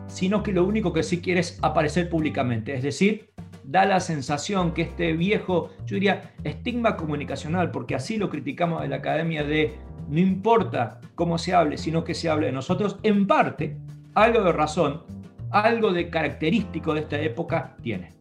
sino 0.07 0.42
que 0.42 0.52
lo 0.52 0.64
único 0.64 0.92
que 0.92 1.02
sí 1.02 1.21
quiere 1.21 1.40
es 1.40 1.59
aparecer 1.62 2.09
públicamente, 2.09 2.75
es 2.75 2.83
decir, 2.83 3.30
da 3.64 3.85
la 3.85 4.00
sensación 4.00 4.73
que 4.73 4.83
este 4.83 5.12
viejo, 5.12 5.71
yo 5.85 5.95
diría, 5.95 6.33
estigma 6.42 6.97
comunicacional, 6.97 7.71
porque 7.71 7.95
así 7.95 8.16
lo 8.16 8.30
criticamos 8.30 8.80
de 8.80 8.88
la 8.88 8.97
academia 8.97 9.45
de 9.45 9.75
no 10.09 10.18
importa 10.18 11.00
cómo 11.14 11.37
se 11.37 11.54
hable, 11.54 11.76
sino 11.76 12.02
que 12.02 12.14
se 12.14 12.30
hable 12.30 12.47
de 12.47 12.52
nosotros, 12.52 12.99
en 13.02 13.26
parte, 13.26 13.76
algo 14.14 14.42
de 14.42 14.52
razón, 14.52 15.02
algo 15.50 15.92
de 15.92 16.09
característico 16.09 16.95
de 16.95 17.00
esta 17.00 17.21
época 17.21 17.76
tiene. 17.83 18.18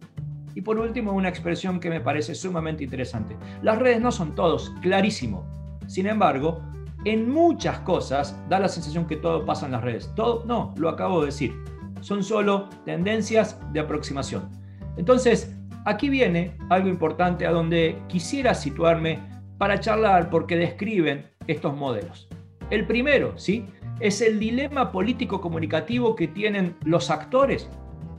Y 0.58 0.62
por 0.62 0.80
último, 0.80 1.12
una 1.12 1.30
expresión 1.30 1.80
que 1.80 1.92
me 1.92 2.02
parece 2.02 2.34
sumamente 2.34 2.84
interesante. 2.84 3.38
Las 3.62 3.78
redes 3.78 4.02
no 4.02 4.12
son 4.12 4.34
todos, 4.34 4.74
clarísimo. 4.82 5.46
Sin 5.86 6.08
embargo, 6.08 6.64
en 7.06 7.30
muchas 7.30 7.78
cosas 7.82 8.36
da 8.50 8.60
la 8.60 8.68
sensación 8.68 9.06
que 9.06 9.18
todo 9.18 9.46
pasa 9.46 9.68
en 9.68 9.74
las 9.74 9.84
redes. 9.84 10.12
Todo, 10.16 10.44
no, 10.48 10.74
lo 10.76 10.90
acabo 10.90 11.20
de 11.20 11.28
decir. 11.28 11.54
Son 12.02 12.24
solo 12.24 12.70
tendencias 12.86 13.60
de 13.72 13.82
aproximación. 13.82 14.50
Entonces, 14.98 15.56
aquí 15.86 16.10
viene 16.10 16.58
algo 16.70 16.90
importante 16.90 17.46
a 17.46 17.52
donde 17.52 18.02
quisiera 18.08 18.56
situarme 18.56 19.20
para 19.60 19.80
charlar 19.80 20.32
porque 20.32 20.58
describen 20.58 21.28
estos 21.46 21.78
modelos. 21.78 22.28
El 22.72 22.88
primero, 22.88 23.38
¿sí? 23.38 23.68
Es 24.00 24.22
el 24.22 24.40
dilema 24.40 24.92
político 24.92 25.40
comunicativo 25.40 26.16
que 26.16 26.28
tienen 26.28 26.76
los 26.84 27.12
actores 27.12 27.70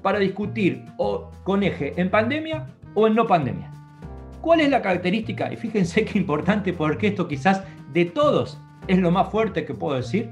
para 0.02 0.18
discutir 0.18 0.84
o 0.96 1.30
con 1.44 1.62
eje 1.62 1.92
en 1.96 2.10
pandemia 2.10 2.66
o 2.94 3.06
en 3.06 3.14
no 3.14 3.26
pandemia. 3.26 3.70
¿Cuál 4.40 4.60
es 4.60 4.70
la 4.70 4.82
característica? 4.82 5.52
Y 5.52 5.56
fíjense 5.56 6.04
qué 6.06 6.18
importante 6.18 6.72
porque 6.72 7.08
esto 7.08 7.28
quizás 7.28 7.62
de 7.92 8.04
todos 8.04 8.58
es 8.86 8.98
lo 8.98 9.10
más 9.10 9.30
fuerte 9.30 9.64
que 9.64 9.74
puedo 9.74 9.96
decir. 9.96 10.30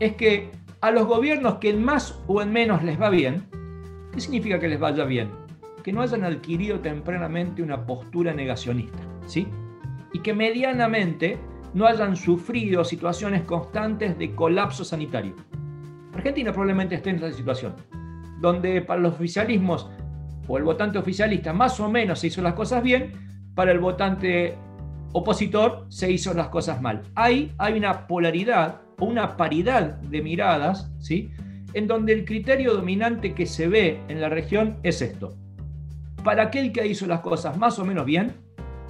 Es 0.00 0.14
que 0.14 0.50
a 0.80 0.90
los 0.90 1.06
gobiernos 1.06 1.54
que 1.54 1.70
en 1.70 1.82
más 1.82 2.18
o 2.26 2.40
en 2.40 2.52
menos 2.52 2.82
les 2.84 3.00
va 3.00 3.10
bien, 3.10 3.44
¿qué 4.12 4.20
significa 4.20 4.60
que 4.60 4.68
les 4.68 4.78
vaya 4.78 5.04
bien? 5.04 5.30
Que 5.82 5.92
no 5.92 6.02
hayan 6.02 6.24
adquirido 6.24 6.80
tempranamente 6.80 7.62
una 7.62 7.84
postura 7.86 8.32
negacionista, 8.32 8.98
¿sí? 9.26 9.48
Y 10.12 10.20
que 10.20 10.34
medianamente 10.34 11.38
no 11.74 11.86
hayan 11.86 12.16
sufrido 12.16 12.84
situaciones 12.84 13.42
constantes 13.42 14.18
de 14.18 14.34
colapso 14.34 14.84
sanitario. 14.84 15.34
Argentina 16.14 16.52
probablemente 16.52 16.96
esté 16.96 17.10
en 17.10 17.16
esa 17.16 17.32
situación, 17.32 17.74
donde 18.40 18.82
para 18.82 19.00
los 19.00 19.14
oficialismos 19.14 19.88
o 20.46 20.58
el 20.58 20.64
votante 20.64 20.98
oficialista 20.98 21.52
más 21.52 21.78
o 21.80 21.90
menos 21.90 22.20
se 22.20 22.28
hizo 22.28 22.42
las 22.42 22.54
cosas 22.54 22.82
bien, 22.82 23.12
para 23.54 23.72
el 23.72 23.78
votante 23.78 24.56
opositor 25.12 25.86
se 25.88 26.10
hizo 26.10 26.34
las 26.34 26.48
cosas 26.48 26.80
mal. 26.80 27.02
Ahí 27.14 27.52
hay 27.58 27.74
una 27.74 28.06
polaridad 28.06 28.80
o 28.98 29.06
una 29.06 29.36
paridad 29.36 29.96
de 30.00 30.22
miradas, 30.22 30.90
¿sí? 30.98 31.30
en 31.74 31.86
donde 31.86 32.12
el 32.12 32.24
criterio 32.24 32.74
dominante 32.74 33.34
que 33.34 33.46
se 33.46 33.68
ve 33.68 34.00
en 34.08 34.20
la 34.20 34.28
región 34.28 34.78
es 34.82 35.02
esto. 35.02 35.34
Para 36.24 36.44
aquel 36.44 36.72
que 36.72 36.86
hizo 36.86 37.06
las 37.06 37.20
cosas 37.20 37.56
más 37.58 37.78
o 37.78 37.84
menos 37.84 38.04
bien, 38.04 38.32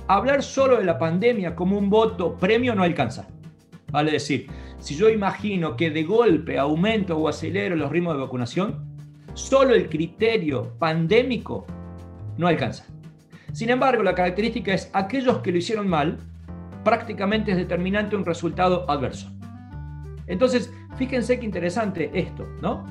hablar 0.06 0.42
solo 0.42 0.78
de 0.78 0.84
la 0.84 0.98
pandemia 0.98 1.54
como 1.54 1.76
un 1.76 1.90
voto 1.90 2.36
premio 2.36 2.74
no 2.74 2.82
alcanza. 2.82 3.28
Vale 3.90 4.12
decir, 4.12 4.48
si 4.78 4.96
yo 4.96 5.08
imagino 5.08 5.76
que 5.76 5.90
de 5.90 6.04
golpe 6.04 6.58
aumento 6.58 7.16
o 7.16 7.28
acelero 7.28 7.74
los 7.76 7.90
ritmos 7.90 8.14
de 8.14 8.20
vacunación, 8.20 8.87
solo 9.38 9.74
el 9.74 9.88
criterio 9.88 10.74
pandémico 10.78 11.64
no 12.36 12.48
alcanza. 12.48 12.86
Sin 13.52 13.70
embargo, 13.70 14.02
la 14.02 14.14
característica 14.14 14.74
es 14.74 14.90
aquellos 14.92 15.38
que 15.38 15.52
lo 15.52 15.58
hicieron 15.58 15.88
mal, 15.88 16.18
prácticamente 16.84 17.52
es 17.52 17.56
determinante 17.56 18.16
un 18.16 18.26
resultado 18.26 18.84
adverso. 18.90 19.30
Entonces, 20.26 20.72
fíjense 20.96 21.38
qué 21.38 21.46
interesante 21.46 22.10
esto, 22.14 22.46
¿no? 22.60 22.84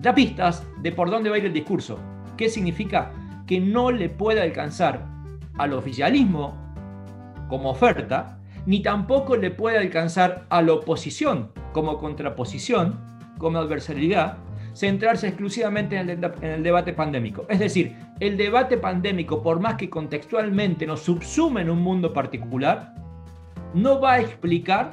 Da 0.00 0.14
pistas 0.14 0.64
de 0.80 0.92
por 0.92 1.10
dónde 1.10 1.30
va 1.30 1.36
a 1.36 1.38
ir 1.40 1.46
el 1.46 1.52
discurso. 1.52 1.98
¿Qué 2.36 2.48
significa? 2.48 3.10
Que 3.46 3.60
no 3.60 3.90
le 3.90 4.08
puede 4.08 4.40
alcanzar 4.40 5.06
al 5.58 5.72
oficialismo 5.72 6.56
como 7.48 7.70
oferta, 7.70 8.38
ni 8.66 8.80
tampoco 8.82 9.36
le 9.36 9.50
puede 9.50 9.78
alcanzar 9.78 10.46
a 10.48 10.62
la 10.62 10.74
oposición 10.74 11.50
como 11.72 11.98
contraposición, 11.98 13.00
como 13.38 13.58
adversariedad, 13.58 14.38
centrarse 14.74 15.28
exclusivamente 15.28 15.96
en 15.96 16.08
el, 16.42 16.62
debate 16.62 16.92
pandémico. 16.92 17.46
Es 17.48 17.58
decir, 17.58 17.94
el 18.20 18.36
debate 18.36 18.78
pandémico, 18.78 19.42
por 19.42 19.60
más 19.60 19.74
que 19.76 19.90
contextualmente 19.90 20.86
nos 20.86 21.00
subsume 21.00 21.62
en 21.62 21.70
un 21.70 21.80
mundo 21.80 22.12
particular, 22.12 22.94
no 23.74 24.00
va 24.00 24.14
a 24.14 24.20
explicar 24.20 24.92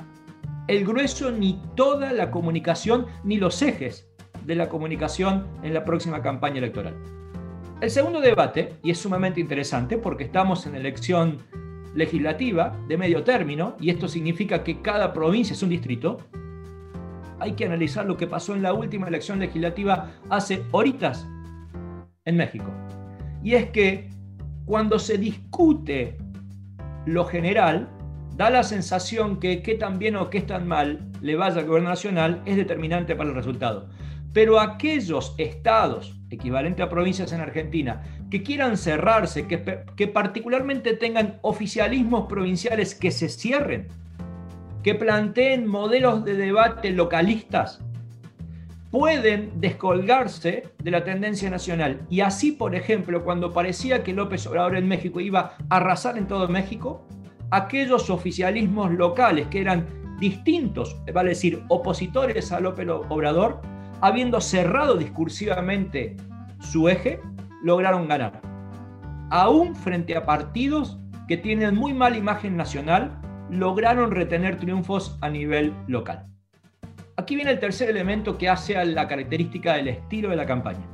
el 0.67 0.85
grueso 0.85 1.31
ni 1.31 1.61
toda 1.75 2.13
la 2.13 2.31
comunicación 2.31 3.07
ni 3.23 3.37
los 3.37 3.61
ejes 3.61 4.07
de 4.45 4.55
la 4.55 4.69
comunicación 4.69 5.47
en 5.63 5.73
la 5.73 5.85
próxima 5.85 6.21
campaña 6.21 6.59
electoral. 6.59 6.95
El 7.81 7.89
segundo 7.89 8.19
debate, 8.19 8.73
y 8.83 8.91
es 8.91 8.97
sumamente 8.97 9.39
interesante 9.39 9.97
porque 9.97 10.25
estamos 10.25 10.65
en 10.65 10.75
elección 10.75 11.37
legislativa 11.95 12.75
de 12.87 12.97
medio 12.97 13.23
término, 13.23 13.75
y 13.79 13.89
esto 13.89 14.07
significa 14.07 14.63
que 14.63 14.81
cada 14.81 15.13
provincia 15.13 15.53
es 15.53 15.63
un 15.63 15.69
distrito, 15.69 16.17
hay 17.39 17.53
que 17.53 17.65
analizar 17.65 18.05
lo 18.05 18.17
que 18.17 18.27
pasó 18.27 18.53
en 18.53 18.61
la 18.61 18.73
última 18.73 19.07
elección 19.07 19.39
legislativa 19.39 20.11
hace 20.29 20.63
horitas 20.71 21.27
en 22.25 22.37
México. 22.37 22.71
Y 23.43 23.53
es 23.53 23.69
que 23.69 24.09
cuando 24.65 24.99
se 24.99 25.17
discute 25.17 26.17
lo 27.05 27.25
general, 27.25 27.89
da 28.35 28.49
la 28.49 28.63
sensación 28.63 29.39
que 29.39 29.61
qué 29.61 29.75
tan 29.75 29.99
bien 29.99 30.15
o 30.15 30.29
qué 30.29 30.41
tan 30.41 30.67
mal 30.67 31.11
le 31.21 31.35
vaya 31.35 31.59
al 31.59 31.67
gobierno 31.67 31.89
nacional 31.89 32.41
es 32.45 32.55
determinante 32.55 33.15
para 33.15 33.29
el 33.29 33.35
resultado. 33.35 33.89
Pero 34.31 34.59
aquellos 34.59 35.33
estados, 35.37 36.19
equivalente 36.29 36.83
a 36.83 36.89
provincias 36.89 37.33
en 37.33 37.41
Argentina, 37.41 38.03
que 38.29 38.43
quieran 38.43 38.77
cerrarse, 38.77 39.47
que, 39.47 39.83
que 39.95 40.07
particularmente 40.07 40.93
tengan 40.93 41.39
oficialismos 41.41 42.27
provinciales 42.27 42.93
que 42.93 43.11
se 43.11 43.27
cierren, 43.27 43.87
que 44.83 44.95
planteen 44.95 45.67
modelos 45.67 46.23
de 46.23 46.35
debate 46.35 46.91
localistas, 46.91 47.81
pueden 48.91 49.51
descolgarse 49.59 50.69
de 50.81 50.91
la 50.91 51.03
tendencia 51.03 51.49
nacional. 51.49 52.01
Y 52.09 52.21
así, 52.21 52.51
por 52.51 52.75
ejemplo, 52.75 53.23
cuando 53.23 53.53
parecía 53.53 54.03
que 54.03 54.13
López 54.13 54.47
Obrador 54.47 54.77
en 54.77 54.87
México 54.87 55.19
iba 55.19 55.53
a 55.69 55.77
arrasar 55.77 56.17
en 56.17 56.27
todo 56.27 56.47
México, 56.47 57.05
aquellos 57.51 58.09
oficialismos 58.09 58.91
locales 58.91 59.47
que 59.47 59.61
eran 59.61 59.85
distintos, 60.19 60.97
vale 61.13 61.29
decir, 61.29 61.63
opositores 61.69 62.51
a 62.51 62.59
López 62.59 62.87
Obrador, 63.09 63.61
habiendo 64.01 64.41
cerrado 64.41 64.95
discursivamente 64.95 66.15
su 66.59 66.89
eje, 66.89 67.19
lograron 67.63 68.07
ganar. 68.07 68.41
Aún 69.29 69.75
frente 69.75 70.15
a 70.15 70.25
partidos 70.25 70.97
que 71.27 71.37
tienen 71.37 71.75
muy 71.75 71.93
mala 71.93 72.17
imagen 72.17 72.57
nacional, 72.57 73.21
lograron 73.49 74.11
retener 74.11 74.59
triunfos 74.59 75.17
a 75.21 75.29
nivel 75.29 75.73
local. 75.87 76.25
Aquí 77.17 77.35
viene 77.35 77.51
el 77.51 77.59
tercer 77.59 77.89
elemento 77.89 78.37
que 78.37 78.49
hace 78.49 78.77
a 78.77 78.85
la 78.85 79.07
característica 79.07 79.73
del 79.73 79.89
estilo 79.89 80.29
de 80.29 80.35
la 80.37 80.45
campaña. 80.45 80.85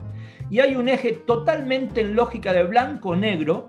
Y 0.49 0.59
hay 0.59 0.75
un 0.75 0.89
eje 0.89 1.11
totalmente 1.13 2.01
en 2.01 2.15
lógica 2.15 2.53
de 2.53 2.63
blanco-negro 2.63 3.67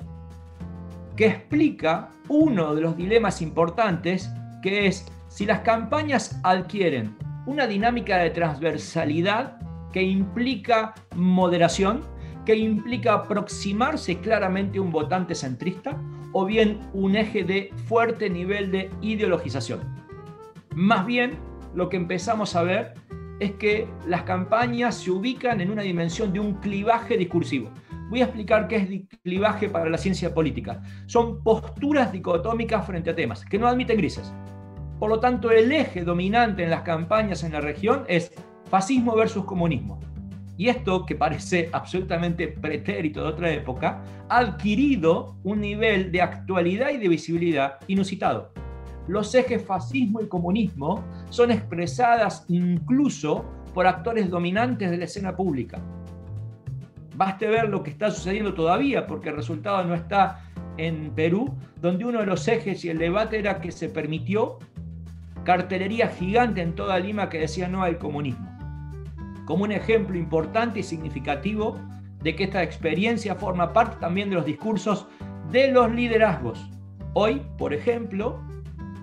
que 1.17 1.27
explica 1.27 2.11
uno 2.29 2.75
de 2.75 2.83
los 2.83 2.97
dilemas 2.97 3.43
importantes, 3.43 4.31
que 4.63 4.87
es 4.87 5.07
si 5.29 5.47
las 5.47 5.61
campañas 5.61 6.41
adquieren 6.45 7.17
una 7.47 7.67
dinámica 7.67 8.19
de 8.19 8.31
transversalidad 8.31 9.59
que 9.93 10.03
implica 10.03 10.95
moderación, 11.15 12.03
que 12.45 12.57
implica 12.57 13.15
aproximarse 13.15 14.19
claramente 14.19 14.79
a 14.79 14.83
un 14.83 14.93
votante 14.93 15.35
centrista, 15.35 15.97
o 16.39 16.45
bien 16.45 16.81
un 16.93 17.17
eje 17.17 17.45
de 17.45 17.73
fuerte 17.87 18.29
nivel 18.29 18.71
de 18.71 18.91
ideologización. 19.01 19.81
Más 20.75 21.07
bien, 21.07 21.39
lo 21.75 21.89
que 21.89 21.97
empezamos 21.97 22.55
a 22.57 22.63
ver 22.63 22.93
es 23.41 23.53
que 23.53 23.89
las 24.07 24.25
campañas 24.25 24.97
se 24.97 25.11
ubican 25.11 25.63
en 25.63 25.71
una 25.71 25.81
dimensión 25.81 26.35
de 26.35 26.41
un 26.41 26.57
clivaje 26.57 27.17
discursivo. 27.17 27.71
Voy 28.11 28.21
a 28.21 28.25
explicar 28.25 28.69
qué 28.69 28.77
es 28.77 29.19
clivaje 29.23 29.71
para 29.71 29.89
la 29.89 29.97
ciencia 29.97 30.35
política. 30.35 30.83
Son 31.07 31.43
posturas 31.43 32.13
dicotómicas 32.13 32.87
frente 32.87 33.09
a 33.09 33.17
temas 33.17 33.43
que 33.43 33.59
no 33.59 33.67
admiten 33.67 33.97
grises. 33.97 34.31
Por 34.99 35.09
lo 35.09 35.21
tanto, 35.21 35.51
el 35.51 35.73
eje 35.73 36.05
dominante 36.05 36.65
en 36.65 36.69
las 36.69 36.83
campañas 36.83 37.45
en 37.45 37.53
la 37.53 37.63
región 37.63 38.05
es 38.09 38.31
fascismo 38.69 39.17
versus 39.17 39.47
comunismo. 39.47 40.01
Y 40.59 40.69
esto, 40.69 41.05
que 41.05 41.15
parece 41.15 41.69
absolutamente 41.73 42.49
pretérito 42.49 43.23
de 43.23 43.29
otra 43.29 43.53
época, 43.53 44.03
ha 44.29 44.39
adquirido 44.39 45.37
un 45.45 45.61
nivel 45.61 46.11
de 46.11 46.23
actualidad 46.23 46.91
y 46.91 46.97
de 46.97 47.09
visibilidad 47.09 47.79
inusitado. 47.89 48.53
Los 49.07 49.35
ejes 49.35 49.63
fascismo 49.63 50.21
y 50.21 50.29
comunismo 50.29 51.05
son 51.29 51.51
expresadas 51.51 52.45
incluso 52.49 53.45
por 53.75 53.87
actores 53.87 54.31
dominantes 54.31 54.91
de 54.91 54.97
la 54.97 55.05
escena 55.05 55.37
pública. 55.37 55.79
Baste 57.15 57.47
ver 57.47 57.69
lo 57.69 57.83
que 57.83 57.91
está 57.91 58.11
sucediendo 58.11 58.55
todavía, 58.55 59.07
porque 59.07 59.29
el 59.29 59.37
resultado 59.37 59.85
no 59.85 59.95
está 59.95 60.43
en 60.79 61.13
Perú, 61.15 61.55
donde 61.81 62.05
uno 62.05 62.21
de 62.21 62.27
los 62.27 62.49
ejes 62.49 62.85
y 62.85 62.89
el 62.89 62.99
debate 62.99 63.39
era 63.39 63.61
que 63.61 63.71
se 63.71 63.89
permitió 63.89 64.59
cartelería 65.45 66.09
gigante 66.09 66.61
en 66.61 66.75
toda 66.75 66.99
Lima 66.99 67.29
que 67.29 67.39
decía 67.39 67.69
no 67.69 67.83
al 67.83 67.99
comunismo 67.99 68.56
como 69.47 69.65
un 69.65 69.73
ejemplo 69.73 70.19
importante 70.19 70.81
y 70.81 70.83
significativo 70.83 71.81
de 72.23 72.37
que 72.37 72.45
esta 72.45 72.63
experiencia 72.63 73.37
forma 73.37 73.73
parte 73.73 73.97
también 74.01 74.29
de 74.29 74.37
los 74.37 74.45
discursos 74.45 75.07
de 75.51 75.71
los 75.71 75.91
liderazgos. 75.93 76.69
Hoy, 77.15 77.41
por 77.57 77.73
ejemplo, 77.73 78.43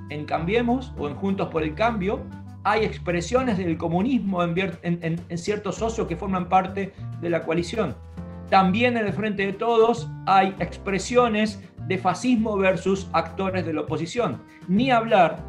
en 0.10 0.26
Cambiemos 0.26 0.94
o 0.98 1.08
en 1.08 1.16
Juntos 1.16 1.48
por 1.48 1.64
el 1.64 1.74
Cambio, 1.74 2.22
hay 2.64 2.84
expresiones 2.84 3.58
del 3.58 3.78
comunismo 3.78 4.44
en, 4.44 5.38
ciertos 5.38 5.76
socios 5.76 6.08
que 6.08 6.16
forman 6.16 6.50
parte 6.50 6.94
de 7.22 7.30
la 7.30 7.44
coalición. 7.44 7.96
También 8.50 8.98
en 8.98 9.08
el 9.08 9.14
Frente 9.14 9.46
de 9.46 9.54
Todos 9.54 10.10
hay 10.26 10.56
expresiones 10.60 11.62
de 11.88 11.98
fascismo 11.98 12.58
versus 12.58 13.10
actores 13.14 13.66
de 13.66 13.74
la 13.74 13.82
oposición. 13.82 14.42
Ni 14.68 14.92
hablar 14.92 15.40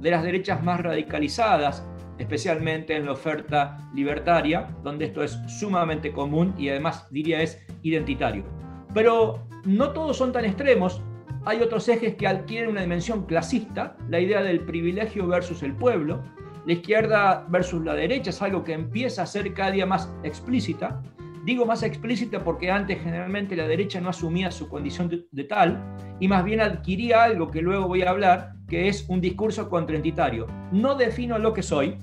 de 0.00 0.10
las 0.10 0.22
derechas 0.22 0.62
más 0.62 0.80
radicalizadas, 0.80 1.84
especialmente 2.18 2.96
en 2.96 3.06
la 3.06 3.12
oferta 3.12 3.78
libertaria, 3.94 4.68
donde 4.82 5.06
esto 5.06 5.22
es 5.22 5.38
sumamente 5.46 6.12
común 6.12 6.54
y 6.58 6.68
además 6.68 7.06
diría 7.10 7.42
es 7.42 7.64
identitario. 7.82 8.44
Pero 8.92 9.46
no 9.64 9.90
todos 9.90 10.16
son 10.16 10.32
tan 10.32 10.44
extremos, 10.44 11.02
hay 11.46 11.60
otros 11.60 11.88
ejes 11.88 12.14
que 12.14 12.26
adquieren 12.26 12.70
una 12.70 12.80
dimensión 12.80 13.26
clasista, 13.26 13.96
la 14.08 14.20
idea 14.20 14.42
del 14.42 14.60
privilegio 14.60 15.26
versus 15.26 15.62
el 15.62 15.74
pueblo, 15.74 16.22
la 16.66 16.72
izquierda 16.72 17.44
versus 17.48 17.84
la 17.84 17.94
derecha 17.94 18.30
es 18.30 18.40
algo 18.40 18.64
que 18.64 18.72
empieza 18.72 19.22
a 19.22 19.26
ser 19.26 19.52
cada 19.52 19.70
día 19.70 19.84
más 19.84 20.10
explícita. 20.22 21.02
Digo 21.44 21.66
más 21.66 21.82
explícita 21.82 22.42
porque 22.42 22.70
antes 22.70 23.02
generalmente 23.02 23.54
la 23.54 23.68
derecha 23.68 24.00
no 24.00 24.08
asumía 24.08 24.50
su 24.50 24.70
condición 24.70 25.26
de, 25.30 25.44
tal 25.44 25.84
y 26.18 26.26
más 26.26 26.42
bien 26.42 26.62
adquiría 26.62 27.24
algo 27.24 27.50
que 27.50 27.60
luego 27.60 27.86
voy 27.86 28.00
a 28.00 28.08
hablar, 28.08 28.53
que 28.68 28.88
es 28.88 29.04
un 29.08 29.20
discurso 29.20 29.68
contraentitario. 29.68 30.46
No 30.72 30.94
defino 30.94 31.38
lo 31.38 31.52
que 31.52 31.62
soy, 31.62 31.96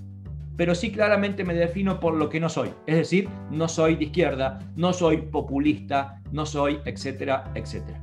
pero 0.58 0.76
sí 0.76 0.92
claramente 0.92 1.44
me 1.44 1.54
defino 1.54 2.00
por 2.00 2.14
lo 2.14 2.30
que 2.30 2.40
no 2.40 2.50
soy. 2.50 2.70
Es 2.86 2.96
decir, 2.96 3.28
no 3.50 3.68
soy 3.68 3.96
de 3.96 4.06
izquierda, 4.06 4.60
no 4.76 4.94
soy 4.94 5.18
populista, 5.18 6.22
no 6.32 6.46
soy, 6.46 6.80
etcétera, 6.86 7.52
etcétera. 7.56 8.02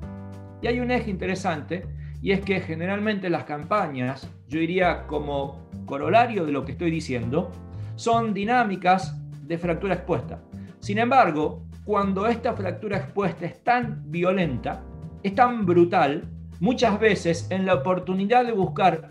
Y 0.60 0.66
hay 0.66 0.80
un 0.80 0.90
eje 0.90 1.10
interesante, 1.10 1.86
y 2.20 2.32
es 2.32 2.40
que 2.40 2.60
generalmente 2.60 3.30
las 3.30 3.44
campañas, 3.44 4.28
yo 4.48 4.58
diría 4.58 5.06
como 5.06 5.68
corolario 5.86 6.44
de 6.44 6.52
lo 6.52 6.64
que 6.64 6.72
estoy 6.72 6.90
diciendo, 6.90 7.52
son 7.94 8.34
dinámicas 8.34 9.16
de 9.46 9.56
fractura 9.56 9.94
expuesta. 9.94 10.42
Sin 10.80 10.98
embargo, 10.98 11.62
cuando 11.84 12.26
esta 12.26 12.54
fractura 12.54 12.98
expuesta 12.98 13.46
es 13.46 13.62
tan 13.62 14.10
violenta, 14.10 14.82
es 15.22 15.34
tan 15.34 15.64
brutal, 15.64 16.28
muchas 16.60 16.98
veces 16.98 17.46
en 17.50 17.66
la 17.66 17.74
oportunidad 17.74 18.44
de 18.44 18.52
buscar, 18.52 19.10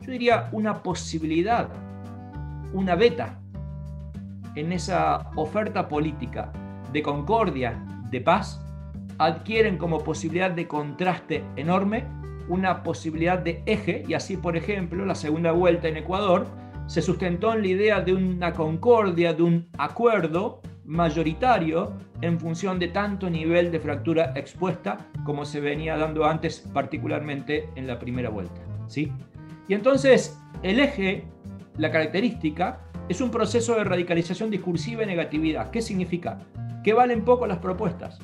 yo 0.00 0.12
diría, 0.12 0.48
una 0.52 0.82
posibilidad, 0.82 1.68
una 2.72 2.94
beta 2.94 3.40
en 4.54 4.72
esa 4.72 5.30
oferta 5.36 5.88
política 5.88 6.52
de 6.92 7.02
concordia, 7.02 7.82
de 8.10 8.20
paz, 8.20 8.60
adquieren 9.18 9.78
como 9.78 9.98
posibilidad 10.04 10.50
de 10.50 10.66
contraste 10.66 11.44
enorme 11.56 12.04
una 12.48 12.82
posibilidad 12.82 13.38
de 13.38 13.62
eje, 13.66 14.04
y 14.06 14.14
así, 14.14 14.36
por 14.36 14.56
ejemplo, 14.56 15.04
la 15.04 15.16
segunda 15.16 15.52
vuelta 15.52 15.88
en 15.88 15.96
Ecuador 15.96 16.46
se 16.86 17.02
sustentó 17.02 17.52
en 17.52 17.62
la 17.62 17.66
idea 17.66 18.00
de 18.00 18.14
una 18.14 18.52
concordia, 18.52 19.34
de 19.34 19.42
un 19.42 19.68
acuerdo 19.76 20.60
mayoritario 20.86 21.92
en 22.20 22.38
función 22.38 22.78
de 22.78 22.88
tanto 22.88 23.28
nivel 23.28 23.70
de 23.70 23.80
fractura 23.80 24.32
expuesta 24.36 25.08
como 25.24 25.44
se 25.44 25.60
venía 25.60 25.96
dando 25.96 26.24
antes, 26.24 26.60
particularmente 26.72 27.68
en 27.74 27.86
la 27.86 27.98
primera 27.98 28.30
vuelta. 28.30 28.60
¿sí? 28.86 29.12
Y 29.68 29.74
entonces 29.74 30.38
el 30.62 30.80
eje, 30.80 31.24
la 31.76 31.90
característica, 31.90 32.80
es 33.08 33.20
un 33.20 33.30
proceso 33.30 33.74
de 33.74 33.84
radicalización 33.84 34.50
discursiva 34.50 35.02
y 35.02 35.06
negatividad. 35.06 35.70
¿Qué 35.70 35.82
significa? 35.82 36.38
Que 36.82 36.92
valen 36.92 37.24
poco 37.24 37.46
las 37.46 37.58
propuestas. 37.58 38.18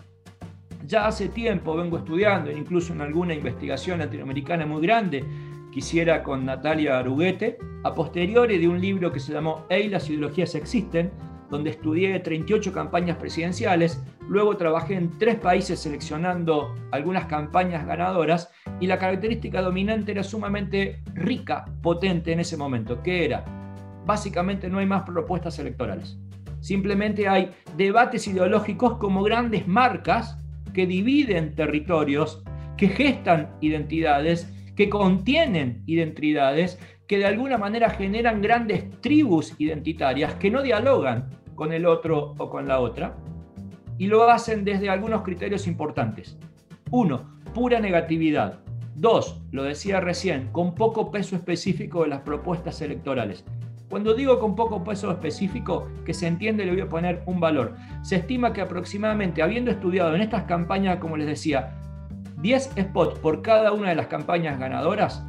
Ya 0.87 1.07
hace 1.07 1.29
tiempo 1.29 1.77
vengo 1.77 1.99
estudiando, 1.99 2.51
incluso 2.51 2.93
en 2.93 3.01
alguna 3.01 3.35
investigación 3.35 4.01
latinoamericana 4.01 4.67
muy 4.67 4.83
grande, 4.83 5.25
quisiera 5.71 6.23
con 6.23 6.45
Natalia 6.45 6.99
Aruguete, 6.99 7.59
a 7.85 7.95
posteriori 7.95 8.59
de 8.59 8.69
un 8.69 8.81
libro 8.81 9.13
que 9.13 9.21
se 9.21 9.33
llamó 9.33 9.67
Hey, 9.69 9.89
las 9.89 10.09
ideologías 10.09 10.55
existen, 10.55 11.11
donde 11.53 11.69
estudié 11.69 12.19
38 12.19 12.73
campañas 12.73 13.19
presidenciales, 13.19 14.03
luego 14.27 14.57
trabajé 14.57 14.95
en 14.95 15.11
tres 15.19 15.37
países 15.37 15.79
seleccionando 15.79 16.75
algunas 16.93 17.27
campañas 17.27 17.87
ganadoras 17.87 18.51
y 18.81 18.87
la 18.87 18.99
característica 18.99 19.61
dominante 19.61 20.13
era 20.13 20.23
sumamente 20.23 21.03
rica, 21.13 21.67
potente 21.83 22.33
en 22.33 22.41
ese 22.41 22.57
momento, 22.57 23.03
que 23.03 23.27
era 23.27 23.45
básicamente 24.07 24.71
no 24.71 24.79
hay 24.79 24.87
más 24.87 25.03
propuestas 25.03 25.59
electorales. 25.59 26.19
Simplemente 26.61 27.29
hay 27.29 27.51
debates 27.77 28.27
ideológicos 28.27 28.97
como 28.97 29.23
grandes 29.23 29.69
marcas 29.69 30.39
que 30.73 30.87
dividen 30.87 31.55
territorios, 31.55 32.43
que 32.79 32.89
gestan 32.89 33.51
identidades, 33.61 34.51
que 34.75 34.89
contienen 34.89 35.83
identidades, 35.85 36.79
que 37.07 37.19
de 37.19 37.27
alguna 37.27 37.59
manera 37.59 37.91
generan 37.91 38.41
grandes 38.41 38.89
tribus 39.03 39.55
identitarias 39.59 40.33
que 40.37 40.51
no 40.51 40.63
dialogan 40.63 41.42
con 41.55 41.73
el 41.73 41.87
otro 41.87 42.35
o 42.39 42.51
con 42.51 42.69
la 42.69 42.81
otra, 42.81 43.17
y 43.99 44.07
lo 44.07 44.29
hacen 44.31 44.65
desde 44.65 44.91
algunos 44.91 45.23
criterios 45.23 45.67
importantes. 45.67 46.39
Uno, 46.91 47.31
pura 47.55 47.81
negatividad. 47.81 48.61
Dos, 48.95 49.41
lo 49.51 49.63
decía 49.63 50.01
recién, 50.01 50.49
con 50.53 50.75
poco 50.75 51.11
peso 51.11 51.37
específico 51.37 52.03
de 52.03 52.09
las 52.09 52.21
propuestas 52.21 52.81
electorales. 52.83 53.45
Cuando 53.89 54.15
digo 54.15 54.39
con 54.39 54.57
poco 54.57 54.83
peso 54.83 55.11
específico, 55.11 55.89
que 56.05 56.15
se 56.15 56.27
entiende, 56.27 56.65
le 56.65 56.73
voy 56.73 56.81
a 56.81 56.89
poner 56.89 57.23
un 57.27 57.41
valor. 57.41 57.77
Se 58.03 58.17
estima 58.17 58.53
que 58.53 58.63
aproximadamente, 58.63 59.43
habiendo 59.43 59.71
estudiado 59.71 60.15
en 60.15 60.23
estas 60.23 60.45
campañas, 60.45 60.97
como 60.97 61.17
les 61.17 61.27
decía, 61.27 61.75
10 62.41 62.71
spots 62.81 63.19
por 63.19 63.43
cada 63.43 63.73
una 63.73 63.91
de 63.91 63.95
las 63.95 64.07
campañas 64.07 64.59
ganadoras, 64.59 65.25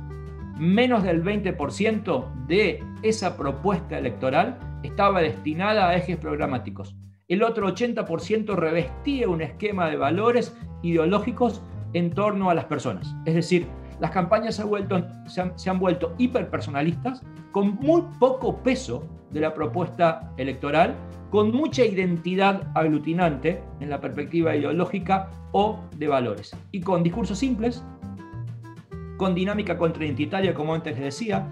menos 0.57 1.03
del 1.03 1.23
20% 1.23 2.47
de 2.47 2.83
esa 3.01 3.37
propuesta 3.37 3.97
electoral 3.97 4.57
estaba 4.83 5.21
destinada 5.21 5.89
a 5.89 5.95
ejes 5.95 6.17
programáticos. 6.17 6.95
El 7.27 7.41
otro 7.41 7.67
80% 7.67 8.55
revestía 8.55 9.27
un 9.29 9.41
esquema 9.41 9.89
de 9.89 9.95
valores 9.95 10.55
ideológicos 10.83 11.61
en 11.93 12.11
torno 12.11 12.49
a 12.49 12.53
las 12.53 12.65
personas. 12.65 13.15
Es 13.25 13.33
decir, 13.33 13.67
las 13.99 14.11
campañas 14.11 14.55
se 14.55 14.63
han, 14.63 14.69
vuelto, 14.69 15.01
se 15.27 15.69
han, 15.69 15.79
vuelto 15.79 16.13
hiperpersonalistas, 16.17 17.23
con 17.51 17.75
muy 17.75 18.03
poco 18.19 18.57
peso 18.57 19.07
de 19.31 19.39
la 19.39 19.53
propuesta 19.53 20.33
electoral, 20.37 20.95
con 21.29 21.51
mucha 21.51 21.85
identidad 21.85 22.69
aglutinante 22.75 23.63
en 23.79 23.89
la 23.89 24.01
perspectiva 24.01 24.55
ideológica 24.55 25.29
o 25.51 25.79
de 25.97 26.07
valores, 26.07 26.55
y 26.71 26.81
con 26.81 27.03
discursos 27.03 27.39
simples, 27.39 27.83
con 29.17 29.33
dinámica 29.33 29.77
contraidentitaria, 29.77 30.53
como 30.53 30.73
antes 30.73 30.95
les 30.95 31.05
decía. 31.05 31.47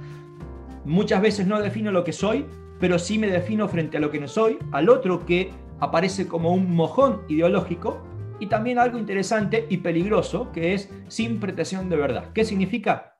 Muchas 0.83 1.21
veces 1.21 1.47
no 1.47 1.61
defino 1.61 1.91
lo 1.91 2.03
que 2.03 2.11
soy, 2.11 2.45
pero 2.81 2.99
sí 2.99 3.17
me 3.17 3.27
defino 3.27 3.69
frente 3.69 3.97
a 3.97 3.99
lo 4.01 4.09
que 4.09 4.19
no 4.19 4.27
soy, 4.27 4.57
al 4.73 4.89
otro 4.89 5.25
que 5.25 5.51
aparece 5.79 6.27
como 6.27 6.51
un 6.51 6.75
mojón 6.75 7.21
ideológico, 7.29 8.03
y 8.39 8.47
también 8.47 8.79
algo 8.79 8.97
interesante 8.97 9.67
y 9.69 9.77
peligroso, 9.77 10.51
que 10.51 10.73
es 10.73 10.89
sin 11.07 11.39
pretensión 11.39 11.89
de 11.89 11.95
verdad. 11.95 12.31
¿Qué 12.33 12.43
significa? 12.43 13.13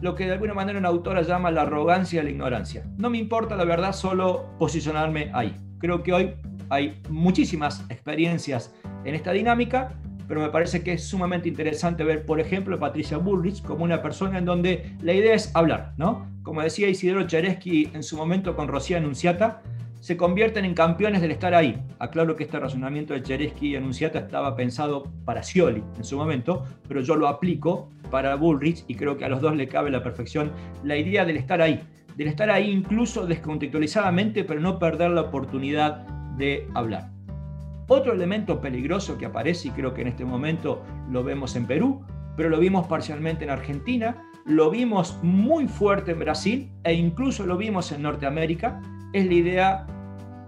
Lo 0.00 0.14
que 0.14 0.24
de 0.24 0.32
alguna 0.32 0.54
manera 0.54 0.78
una 0.78 0.88
autora 0.88 1.20
llama 1.20 1.50
la 1.50 1.62
arrogancia 1.62 2.22
y 2.22 2.24
la 2.24 2.30
ignorancia. 2.30 2.86
No 2.96 3.10
me 3.10 3.18
importa 3.18 3.54
la 3.54 3.64
verdad, 3.64 3.92
solo 3.92 4.46
posicionarme 4.58 5.30
ahí. 5.34 5.54
Creo 5.78 6.02
que 6.02 6.14
hoy 6.14 6.34
hay 6.70 7.02
muchísimas 7.10 7.84
experiencias 7.90 8.74
en 9.04 9.14
esta 9.14 9.32
dinámica, 9.32 9.92
pero 10.30 10.42
me 10.42 10.50
parece 10.50 10.84
que 10.84 10.92
es 10.92 11.02
sumamente 11.02 11.48
interesante 11.48 12.04
ver, 12.04 12.24
por 12.24 12.38
ejemplo, 12.38 12.76
a 12.76 12.78
Patricia 12.78 13.18
Bullrich 13.18 13.64
como 13.64 13.82
una 13.82 14.00
persona 14.00 14.38
en 14.38 14.44
donde 14.44 14.92
la 15.02 15.12
idea 15.12 15.34
es 15.34 15.50
hablar, 15.56 15.92
¿no? 15.96 16.24
Como 16.44 16.62
decía 16.62 16.88
Isidoro 16.88 17.26
Cheresky 17.26 17.90
en 17.94 18.04
su 18.04 18.16
momento 18.16 18.54
con 18.54 18.68
Rocía 18.68 18.98
Anunciata, 18.98 19.60
se 19.98 20.16
convierten 20.16 20.64
en 20.64 20.74
campeones 20.74 21.20
del 21.20 21.32
estar 21.32 21.52
ahí. 21.52 21.82
Aclaro 21.98 22.36
que 22.36 22.44
este 22.44 22.60
razonamiento 22.60 23.12
de 23.12 23.24
Cheresky 23.24 23.70
y 23.70 23.76
Anunciata 23.76 24.20
estaba 24.20 24.54
pensado 24.54 25.02
para 25.24 25.42
Scioli 25.42 25.82
en 25.96 26.04
su 26.04 26.16
momento, 26.16 26.64
pero 26.86 27.00
yo 27.00 27.16
lo 27.16 27.26
aplico 27.26 27.90
para 28.12 28.36
Bullrich 28.36 28.84
y 28.86 28.94
creo 28.94 29.18
que 29.18 29.24
a 29.24 29.28
los 29.28 29.40
dos 29.40 29.56
le 29.56 29.66
cabe 29.66 29.90
la 29.90 30.04
perfección 30.04 30.52
la 30.84 30.96
idea 30.96 31.24
del 31.24 31.38
estar 31.38 31.60
ahí, 31.60 31.80
del 32.16 32.28
estar 32.28 32.50
ahí 32.50 32.70
incluso 32.70 33.26
descontextualizadamente, 33.26 34.44
pero 34.44 34.60
no 34.60 34.78
perder 34.78 35.10
la 35.10 35.22
oportunidad 35.22 36.06
de 36.36 36.68
hablar. 36.74 37.10
Otro 37.92 38.12
elemento 38.12 38.60
peligroso 38.60 39.18
que 39.18 39.26
aparece, 39.26 39.66
y 39.66 39.70
creo 39.72 39.92
que 39.92 40.02
en 40.02 40.06
este 40.06 40.24
momento 40.24 40.80
lo 41.10 41.24
vemos 41.24 41.56
en 41.56 41.66
Perú, 41.66 42.00
pero 42.36 42.48
lo 42.48 42.60
vimos 42.60 42.86
parcialmente 42.86 43.42
en 43.42 43.50
Argentina, 43.50 44.30
lo 44.46 44.70
vimos 44.70 45.18
muy 45.24 45.66
fuerte 45.66 46.12
en 46.12 46.20
Brasil 46.20 46.70
e 46.84 46.94
incluso 46.94 47.44
lo 47.44 47.56
vimos 47.56 47.90
en 47.90 48.02
Norteamérica, 48.02 48.80
es 49.12 49.26
la 49.26 49.32
idea 49.32 49.86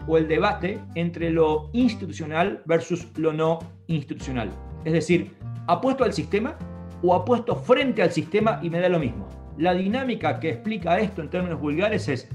o 0.07 0.19
el 0.19 0.29
debate 0.29 0.79
entre 0.95 1.31
lo 1.31 1.69
institucional 1.73 2.63
versus 2.65 3.09
lo 3.19 3.33
no 3.33 3.59
institucional. 3.89 4.49
Es 4.85 4.93
decir, 4.93 5.33
apuesto 5.67 6.05
al 6.05 6.13
sistema 6.13 6.57
o 7.03 7.13
apuesto 7.13 7.57
frente 7.57 8.05
al 8.05 8.13
sistema 8.13 8.61
y 8.63 8.71
me 8.71 8.79
da 8.79 8.89
lo 8.89 9.01
mismo. 9.01 9.29
La 9.59 9.75
dinámica 9.75 10.39
que 10.39 10.51
explica 10.51 11.01
esto 11.01 11.23
en 11.23 11.29
términos 11.29 11.61
vulgares 11.61 12.07
es, 12.07 12.29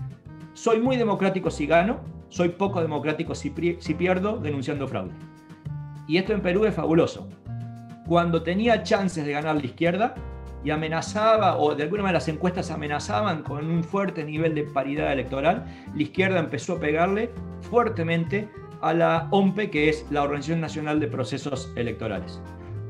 soy 0.51 0.81
muy 0.81 0.97
democrático 0.97 1.49
si 1.49 1.65
gano, 1.65 2.16
soy 2.29 2.49
poco 2.49 2.81
democrático 2.81 3.35
si, 3.35 3.49
pierdo 3.49 4.37
denunciando 4.37 4.87
fraude. 4.87 5.13
Y 6.07 6.17
esto 6.17 6.33
en 6.33 6.41
Perú 6.41 6.65
es 6.65 6.73
fabuloso. 6.73 7.27
Cuando 8.07 8.43
tenía 8.43 8.83
chances 8.83 9.25
de 9.25 9.31
ganar 9.31 9.55
la 9.55 9.65
izquierda, 9.65 10.15
y 10.63 10.71
amenazaba, 10.71 11.57
o 11.57 11.75
de 11.75 11.83
alguna 11.83 12.03
manera 12.03 12.17
las 12.17 12.27
encuestas 12.27 12.71
amenazaban 12.71 13.43
con 13.43 13.69
un 13.69 13.83
fuerte 13.83 14.23
nivel 14.23 14.55
de 14.55 14.63
paridad 14.63 15.13
electoral, 15.13 15.65
la 15.95 16.01
izquierda 16.01 16.39
empezó 16.39 16.73
a 16.73 16.79
pegarle 16.79 17.29
fuertemente 17.61 18.49
a 18.81 18.93
la 18.93 19.27
OMPE, 19.31 19.69
que 19.69 19.89
es 19.89 20.05
la 20.09 20.23
Organización 20.23 20.61
Nacional 20.61 20.99
de 20.99 21.07
Procesos 21.07 21.71
Electorales. 21.75 22.41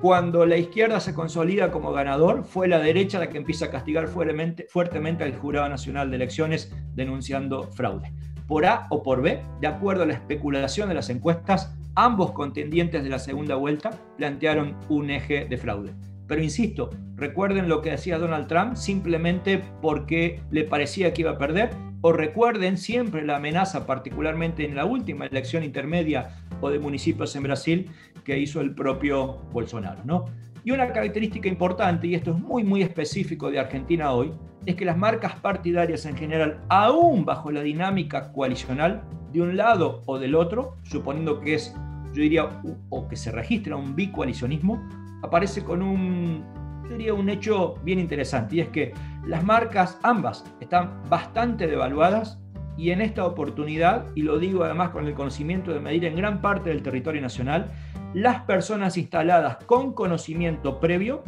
Cuando 0.02 0.46
la 0.46 0.58
izquierda 0.58 1.00
se 1.00 1.14
consolida 1.14 1.72
como 1.72 1.92
ganador, 1.92 2.44
fue 2.44 2.68
la 2.68 2.80
derecha 2.80 3.20
la 3.20 3.30
que 3.30 3.38
empieza 3.38 3.66
a 3.66 3.72
castigar 3.72 4.08
fuertemente 4.08 5.24
al 5.24 5.36
Jurado 5.36 5.70
Nacional 5.70 6.10
de 6.10 6.16
Elecciones 6.18 6.72
denunciando 6.94 7.64
fraude. 7.64 8.14
Por 8.48 8.66
A 8.66 8.88
o 8.90 9.04
por 9.04 9.22
B, 9.22 9.42
de 9.60 9.68
acuerdo 9.68 10.04
a 10.04 10.06
la 10.06 10.14
especulación 10.14 10.90
de 10.90 10.96
las 10.96 11.10
encuestas, 11.10 11.76
ambos 11.96 12.32
contendientes 12.32 13.04
de 13.04 13.10
la 13.10 13.20
segunda 13.20 13.56
vuelta 13.56 13.92
plantearon 14.18 14.76
un 14.88 15.10
eje 15.10 15.46
de 15.46 15.58
fraude. 15.58 15.94
Pero 16.28 16.44
insisto, 16.44 16.90
recuerden 17.16 17.70
lo 17.70 17.82
que 17.82 17.92
decía 17.92 18.20
Donald 18.20 18.48
Trump 18.48 18.76
simplemente 18.76 19.64
porque 19.82 20.42
le 20.52 20.64
parecía 20.64 21.14
que 21.14 21.22
iba 21.22 21.32
a 21.32 21.38
perder, 21.38 21.70
o 22.02 22.14
recuerden 22.14 22.78
siempre 22.78 23.26
la 23.26 23.38
amenaza, 23.38 23.86
particularmente 23.88 24.64
en 24.64 24.76
la 24.76 24.86
última 24.86 25.26
elección 25.26 25.64
intermedia 25.64 26.36
o 26.62 26.70
de 26.70 26.80
municipios 26.80 27.36
en 27.36 27.44
Brasil, 27.44 27.90
que 28.24 28.38
hizo 28.38 28.62
el 28.62 28.76
propio 28.76 29.40
Bolsonaro. 29.52 30.02
¿no? 30.06 30.26
Y 30.64 30.72
una 30.72 30.88
característica 30.92 31.48
importante, 31.50 32.08
y 32.08 32.16
esto 32.16 32.32
es 32.32 32.40
muy, 32.40 32.64
muy 32.64 32.82
específico 32.82 33.50
de 33.50 33.60
Argentina 33.60 34.12
hoy, 34.12 34.32
es 34.68 34.76
que 34.76 34.84
las 34.84 34.98
marcas 34.98 35.36
partidarias 35.40 36.06
en 36.06 36.18
general, 36.18 36.60
aún 36.68 37.24
bajo 37.24 37.52
la 37.52 37.62
dinámica 37.62 38.34
coalicional, 38.34 39.02
de 39.32 39.42
un 39.42 39.56
lado 39.56 40.04
o 40.06 40.20
del 40.20 40.36
otro, 40.36 40.76
suponiendo 40.84 41.40
que 41.40 41.56
es, 41.56 41.74
yo 42.14 42.22
diría, 42.22 42.62
o 42.90 43.08
que 43.08 43.16
se 43.16 43.32
registra 43.32 43.78
un 43.78 43.96
bicoalicionismo, 43.96 44.86
aparece 45.24 45.64
con 45.64 45.82
un, 45.82 46.44
sería 46.90 47.14
un 47.14 47.30
hecho 47.30 47.76
bien 47.84 47.98
interesante, 47.98 48.58
y 48.58 48.60
es 48.60 48.68
que 48.68 48.94
las 49.26 49.42
marcas 49.42 49.98
ambas 50.04 50.44
están 50.60 51.02
bastante 51.10 51.66
devaluadas 51.66 52.38
y 52.76 52.92
en 52.92 53.00
esta 53.00 53.26
oportunidad, 53.26 54.06
y 54.16 54.24
lo 54.24 54.38
digo 54.38 54.66
además 54.66 54.90
con 54.90 55.08
el 55.08 55.14
conocimiento 55.14 55.74
de 55.74 55.80
medir 55.80 56.04
en 56.04 56.18
gran 56.18 56.42
parte 56.42 56.72
del 56.72 56.84
territorio 56.84 57.22
nacional, 57.22 57.72
las 58.14 58.42
personas 58.42 58.98
instaladas 58.98 59.64
con 59.66 59.94
conocimiento 59.94 60.82
previo 60.82 61.24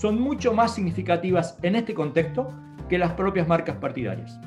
son 0.00 0.18
mucho 0.18 0.54
más 0.54 0.74
significativas 0.74 1.58
en 1.62 1.76
este 1.76 1.92
contexto 1.92 2.48
que 2.88 2.96
las 2.96 3.12
propias 3.12 3.46
marcas 3.46 3.76
partidarias. 3.76 4.40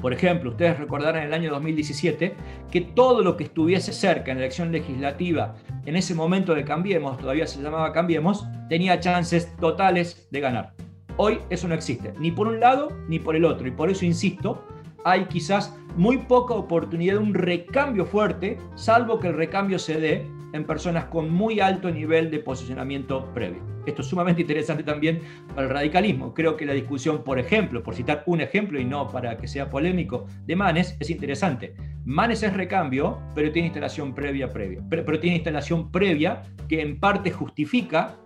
Por 0.00 0.14
ejemplo, 0.14 0.52
ustedes 0.52 0.78
recordarán 0.78 1.20
en 1.20 1.28
el 1.28 1.34
año 1.34 1.50
2017 1.50 2.34
que 2.70 2.80
todo 2.80 3.22
lo 3.22 3.36
que 3.36 3.44
estuviese 3.44 3.92
cerca 3.92 4.30
en 4.30 4.38
la 4.38 4.44
elección 4.44 4.72
legislativa, 4.72 5.54
en 5.84 5.96
ese 5.96 6.14
momento 6.14 6.54
de 6.54 6.64
Cambiemos, 6.64 7.18
todavía 7.18 7.46
se 7.46 7.60
llamaba 7.60 7.92
Cambiemos, 7.92 8.46
tenía 8.70 8.98
chances 9.00 9.54
totales 9.56 10.26
de 10.30 10.40
ganar. 10.40 10.72
Hoy 11.18 11.40
eso 11.50 11.68
no 11.68 11.74
existe, 11.74 12.14
ni 12.18 12.30
por 12.30 12.48
un 12.48 12.58
lado 12.58 12.88
ni 13.06 13.18
por 13.18 13.36
el 13.36 13.44
otro, 13.44 13.68
y 13.68 13.72
por 13.72 13.90
eso 13.90 14.06
insisto, 14.06 14.64
hay 15.04 15.26
quizás 15.26 15.76
muy 15.96 16.16
poca 16.16 16.54
oportunidad 16.54 17.14
de 17.14 17.20
un 17.20 17.34
recambio 17.34 18.06
fuerte, 18.06 18.56
salvo 18.76 19.18
que 19.18 19.28
el 19.28 19.34
recambio 19.34 19.78
se 19.78 20.00
dé 20.00 20.39
en 20.52 20.64
personas 20.64 21.06
con 21.06 21.30
muy 21.30 21.60
alto 21.60 21.90
nivel 21.90 22.30
de 22.30 22.40
posicionamiento 22.40 23.32
previo. 23.32 23.62
Esto 23.86 24.02
es 24.02 24.08
sumamente 24.08 24.42
interesante 24.42 24.82
también 24.82 25.20
para 25.54 25.62
el 25.62 25.72
radicalismo. 25.72 26.34
Creo 26.34 26.56
que 26.56 26.66
la 26.66 26.74
discusión, 26.74 27.24
por 27.24 27.38
ejemplo, 27.38 27.82
por 27.82 27.94
citar 27.94 28.22
un 28.26 28.40
ejemplo 28.40 28.78
y 28.78 28.84
no 28.84 29.08
para 29.08 29.36
que 29.36 29.48
sea 29.48 29.70
polémico, 29.70 30.26
de 30.46 30.56
Manes 30.56 30.96
es 31.00 31.10
interesante. 31.10 31.74
Manes 32.04 32.42
es 32.42 32.52
recambio, 32.52 33.18
pero 33.34 33.50
tiene 33.50 33.68
instalación 33.68 34.14
previa 34.14 34.50
previa. 34.50 34.82
Pero, 34.88 35.04
pero 35.04 35.18
tiene 35.18 35.36
instalación 35.36 35.90
previa 35.90 36.42
que 36.68 36.82
en 36.82 37.00
parte 37.00 37.30
justifica 37.30 38.16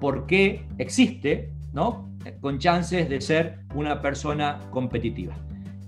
por 0.00 0.26
qué 0.26 0.66
existe, 0.78 1.50
¿no? 1.72 2.10
Con 2.40 2.58
chances 2.58 3.08
de 3.08 3.20
ser 3.20 3.60
una 3.74 4.02
persona 4.02 4.58
competitiva. 4.70 5.34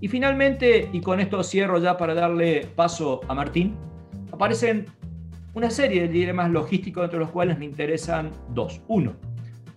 Y 0.01 0.09
finalmente, 0.09 0.89
y 0.93 1.01
con 1.01 1.21
esto 1.21 1.43
cierro 1.43 1.79
ya 1.79 1.97
para 1.97 2.15
darle 2.15 2.67
paso 2.75 3.21
a 3.29 3.35
Martín, 3.35 3.77
aparecen 4.33 4.87
una 5.55 5.71
serie 5.71 6.03
de 6.03 6.09
dilemas 6.09 6.51
logísticos 6.51 7.05
entre 7.05 7.21
los 7.21 7.31
cuales 7.31 7.59
me 7.59 7.64
interesan 7.64 8.31
dos. 8.51 8.81
Uno, 8.88 9.14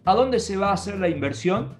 ¿a 0.06 0.16
dónde 0.16 0.40
se 0.40 0.58
va 0.58 0.70
a 0.70 0.74
hacer 0.74 1.00
la 1.00 1.08
inversión? 1.08 1.76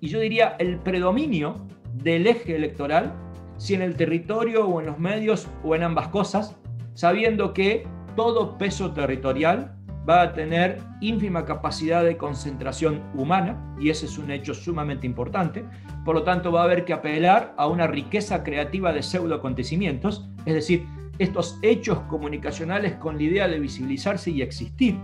Y 0.00 0.08
yo 0.08 0.18
diría 0.18 0.56
el 0.58 0.78
predominio 0.78 1.56
del 2.02 2.26
eje 2.26 2.56
electoral, 2.56 3.12
si 3.58 3.74
en 3.74 3.82
el 3.82 3.96
territorio 3.96 4.66
o 4.66 4.80
en 4.80 4.86
los 4.86 4.98
medios 4.98 5.48
o 5.62 5.74
en 5.74 5.82
ambas 5.82 6.08
cosas, 6.08 6.56
sabiendo 6.94 7.52
que 7.52 7.86
todo 8.16 8.56
peso 8.56 8.92
territorial 8.92 9.76
va 10.08 10.22
a 10.22 10.32
tener 10.32 10.78
ínfima 11.00 11.44
capacidad 11.44 12.04
de 12.04 12.16
concentración 12.16 13.02
humana, 13.14 13.74
y 13.78 13.90
ese 13.90 14.06
es 14.06 14.18
un 14.18 14.30
hecho 14.30 14.54
sumamente 14.54 15.06
importante, 15.06 15.64
por 16.04 16.14
lo 16.14 16.22
tanto 16.22 16.52
va 16.52 16.62
a 16.62 16.64
haber 16.64 16.84
que 16.84 16.92
apelar 16.92 17.52
a 17.56 17.66
una 17.66 17.86
riqueza 17.86 18.44
creativa 18.44 18.92
de 18.92 19.02
pseudo 19.02 19.34
acontecimientos, 19.34 20.28
es 20.46 20.54
decir, 20.54 20.86
estos 21.18 21.58
hechos 21.62 22.00
comunicacionales 22.08 22.94
con 22.94 23.16
la 23.16 23.22
idea 23.22 23.48
de 23.48 23.58
visibilizarse 23.58 24.30
y 24.30 24.42
existir, 24.42 24.98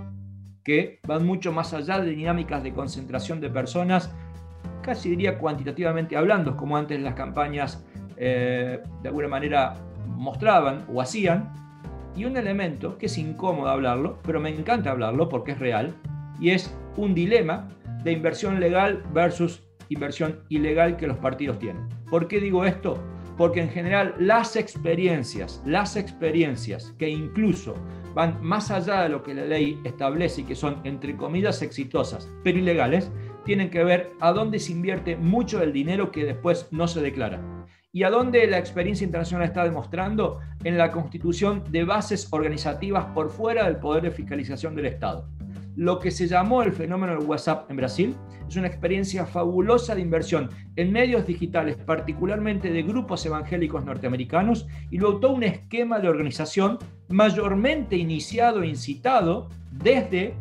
que 0.65 1.01
van 1.07 1.27
mucho 1.27 1.53
más 1.53 1.75
allá 1.75 1.99
de 2.01 2.11
dinámicas 2.11 2.63
de 2.63 2.73
concentración 2.73 3.41
de 3.41 3.51
personas, 3.51 4.15
casi 4.83 5.11
diría 5.11 5.39
cuantitativamente 5.39 6.17
hablando, 6.17 6.57
como 6.57 6.77
antes 6.77 7.01
las 7.01 7.15
campañas 7.15 7.85
eh, 8.17 8.81
de 9.03 9.09
alguna 9.09 9.29
manera 9.29 9.75
mostraban 10.07 10.85
o 10.93 11.01
hacían, 11.01 11.53
y 12.15 12.27
un 12.27 12.37
elemento 12.37 12.99
que 12.99 13.07
es 13.07 13.17
incómodo 13.17 13.69
hablarlo, 13.69 14.19
pero 14.23 14.39
me 14.39 14.51
encanta 14.51 14.91
hablarlo 14.91 15.29
porque 15.29 15.53
es 15.53 15.59
real, 15.59 15.95
y 16.39 16.51
es 16.51 16.77
un 16.97 17.15
dilema 17.15 17.69
de 18.05 18.13
inversión 18.13 18.61
legal 18.61 19.03
versus 19.13 19.63
inversión 19.89 20.41
ilegal 20.49 20.97
que 20.97 21.07
los 21.07 21.17
partidos 21.19 21.59
tienen. 21.59 21.89
¿Por 22.11 22.29
qué 22.29 22.41
digo 22.41 22.65
esto? 22.65 23.03
Porque 23.37 23.61
en 23.61 23.71
general 23.71 24.15
las 24.19 24.57
experiencias, 24.57 25.63
las 25.65 25.97
experiencias 25.97 26.95
que 26.99 27.09
incluso 27.09 27.75
van 28.15 28.43
más 28.43 28.71
allá 28.71 29.03
de 29.03 29.09
lo 29.09 29.23
que 29.23 29.35
la 29.35 29.45
ley 29.45 29.81
establece 29.85 30.43
y 30.43 30.45
que 30.45 30.55
son 30.55 30.81
entre 30.85 31.17
comillas 31.17 31.63
exitosas, 31.63 32.29
pero 32.45 32.59
ilegales, 32.59 33.11
tienen 33.45 33.71
que 33.71 33.85
ver 33.85 34.13
a 34.21 34.33
dónde 34.33 34.59
se 34.59 34.73
invierte 34.73 35.17
mucho 35.17 35.59
del 35.59 35.73
dinero 35.73 36.13
que 36.13 36.25
después 36.25 36.69
no 36.71 36.87
se 36.87 37.01
declara. 37.01 37.41
¿Y 37.95 38.05
a 38.05 38.11
dónde 38.11 38.47
la 38.47 38.59
experiencia 38.59 39.05
internacional 39.05 39.47
está 39.47 39.65
demostrando? 39.65 40.41
En 40.65 40.79
la 40.79 40.93
constitución 40.93 41.65
de 41.71 41.85
bases 41.85 42.29
organizativas 42.31 43.05
por 43.15 43.31
fuera 43.31 43.65
del 43.65 43.77
poder 43.77 44.05
de 44.05 44.11
fiscalización 44.11 44.75
del 44.75 44.87
Estado. 44.87 45.29
Lo 45.75 45.99
que 45.99 46.11
se 46.11 46.27
llamó 46.27 46.63
el 46.63 46.73
fenómeno 46.73 47.17
del 47.17 47.27
WhatsApp 47.27 47.71
en 47.71 47.77
Brasil 47.77 48.15
es 48.47 48.57
una 48.57 48.67
experiencia 48.67 49.25
fabulosa 49.25 49.95
de 49.95 50.03
inversión 50.03 50.51
en 50.77 50.93
medios 50.93 51.27
digitales, 51.27 51.77
particularmente 51.77 52.71
de 52.71 52.83
grupos 52.83 53.25
evangélicos 53.25 53.83
norteamericanos, 53.85 54.67
y 54.91 54.99
luego 54.99 55.21
todo 55.21 55.33
un 55.33 55.45
esquema 55.45 55.99
de 55.99 56.09
organización 56.09 56.79
mayormente 57.09 57.97
iniciado 57.97 58.63
e 58.63 58.69
incitado 58.69 59.49
desde, 59.71 60.35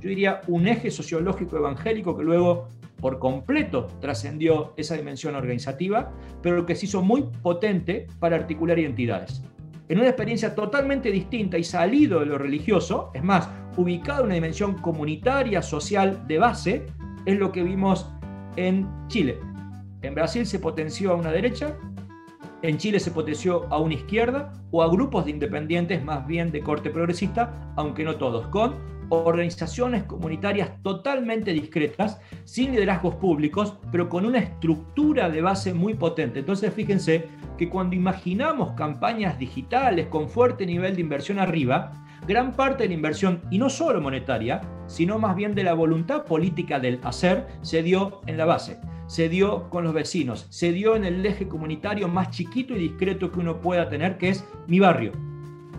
yo 0.00 0.08
diría, 0.08 0.42
un 0.46 0.68
eje 0.68 0.92
sociológico 0.92 1.56
evangélico 1.56 2.16
que 2.16 2.22
luego 2.22 2.68
por 3.00 3.18
completo 3.18 3.88
trascendió 4.00 4.72
esa 4.76 4.94
dimensión 4.94 5.34
organizativa, 5.34 6.12
pero 6.42 6.64
que 6.64 6.76
se 6.76 6.86
hizo 6.86 7.02
muy 7.02 7.24
potente 7.42 8.06
para 8.20 8.36
articular 8.36 8.78
identidades. 8.78 9.42
En 9.90 9.98
una 9.98 10.06
experiencia 10.06 10.54
totalmente 10.54 11.10
distinta 11.10 11.58
y 11.58 11.64
salido 11.64 12.20
de 12.20 12.26
lo 12.26 12.38
religioso, 12.38 13.10
es 13.12 13.24
más, 13.24 13.50
ubicado 13.76 14.20
en 14.20 14.26
una 14.26 14.34
dimensión 14.36 14.74
comunitaria, 14.74 15.62
social, 15.62 16.28
de 16.28 16.38
base, 16.38 16.86
es 17.26 17.36
lo 17.36 17.50
que 17.50 17.64
vimos 17.64 18.08
en 18.54 18.88
Chile. 19.08 19.40
En 20.02 20.14
Brasil 20.14 20.46
se 20.46 20.60
potenció 20.60 21.10
a 21.10 21.16
una 21.16 21.32
derecha, 21.32 21.76
en 22.62 22.78
Chile 22.78 23.00
se 23.00 23.10
potenció 23.10 23.66
a 23.68 23.80
una 23.80 23.94
izquierda 23.94 24.52
o 24.70 24.84
a 24.84 24.88
grupos 24.88 25.24
de 25.24 25.32
independientes 25.32 26.04
más 26.04 26.24
bien 26.24 26.52
de 26.52 26.60
corte 26.60 26.90
progresista, 26.90 27.72
aunque 27.74 28.04
no 28.04 28.14
todos, 28.14 28.46
con 28.46 28.76
organizaciones 29.10 30.04
comunitarias 30.04 30.82
totalmente 30.82 31.52
discretas, 31.52 32.20
sin 32.44 32.72
liderazgos 32.72 33.16
públicos, 33.16 33.76
pero 33.92 34.08
con 34.08 34.24
una 34.24 34.38
estructura 34.38 35.28
de 35.28 35.42
base 35.42 35.74
muy 35.74 35.94
potente. 35.94 36.38
Entonces, 36.38 36.72
fíjense 36.72 37.26
que 37.58 37.68
cuando 37.68 37.96
imaginamos 37.96 38.72
campañas 38.72 39.38
digitales 39.38 40.06
con 40.06 40.28
fuerte 40.28 40.64
nivel 40.64 40.94
de 40.94 41.02
inversión 41.02 41.38
arriba, 41.38 41.92
gran 42.26 42.52
parte 42.52 42.84
de 42.84 42.88
la 42.88 42.94
inversión, 42.94 43.42
y 43.50 43.58
no 43.58 43.68
solo 43.68 44.00
monetaria, 44.00 44.60
sino 44.86 45.18
más 45.18 45.36
bien 45.36 45.54
de 45.54 45.64
la 45.64 45.74
voluntad 45.74 46.24
política 46.24 46.78
del 46.78 47.00
hacer, 47.02 47.46
se 47.62 47.82
dio 47.82 48.20
en 48.26 48.36
la 48.36 48.44
base, 48.44 48.78
se 49.06 49.28
dio 49.28 49.68
con 49.70 49.84
los 49.84 49.92
vecinos, 49.92 50.46
se 50.50 50.72
dio 50.72 50.96
en 50.96 51.04
el 51.04 51.24
eje 51.26 51.48
comunitario 51.48 52.08
más 52.08 52.30
chiquito 52.30 52.74
y 52.74 52.78
discreto 52.78 53.30
que 53.30 53.40
uno 53.40 53.60
pueda 53.60 53.88
tener, 53.88 54.18
que 54.18 54.30
es 54.30 54.44
mi 54.66 54.78
barrio. 54.78 55.12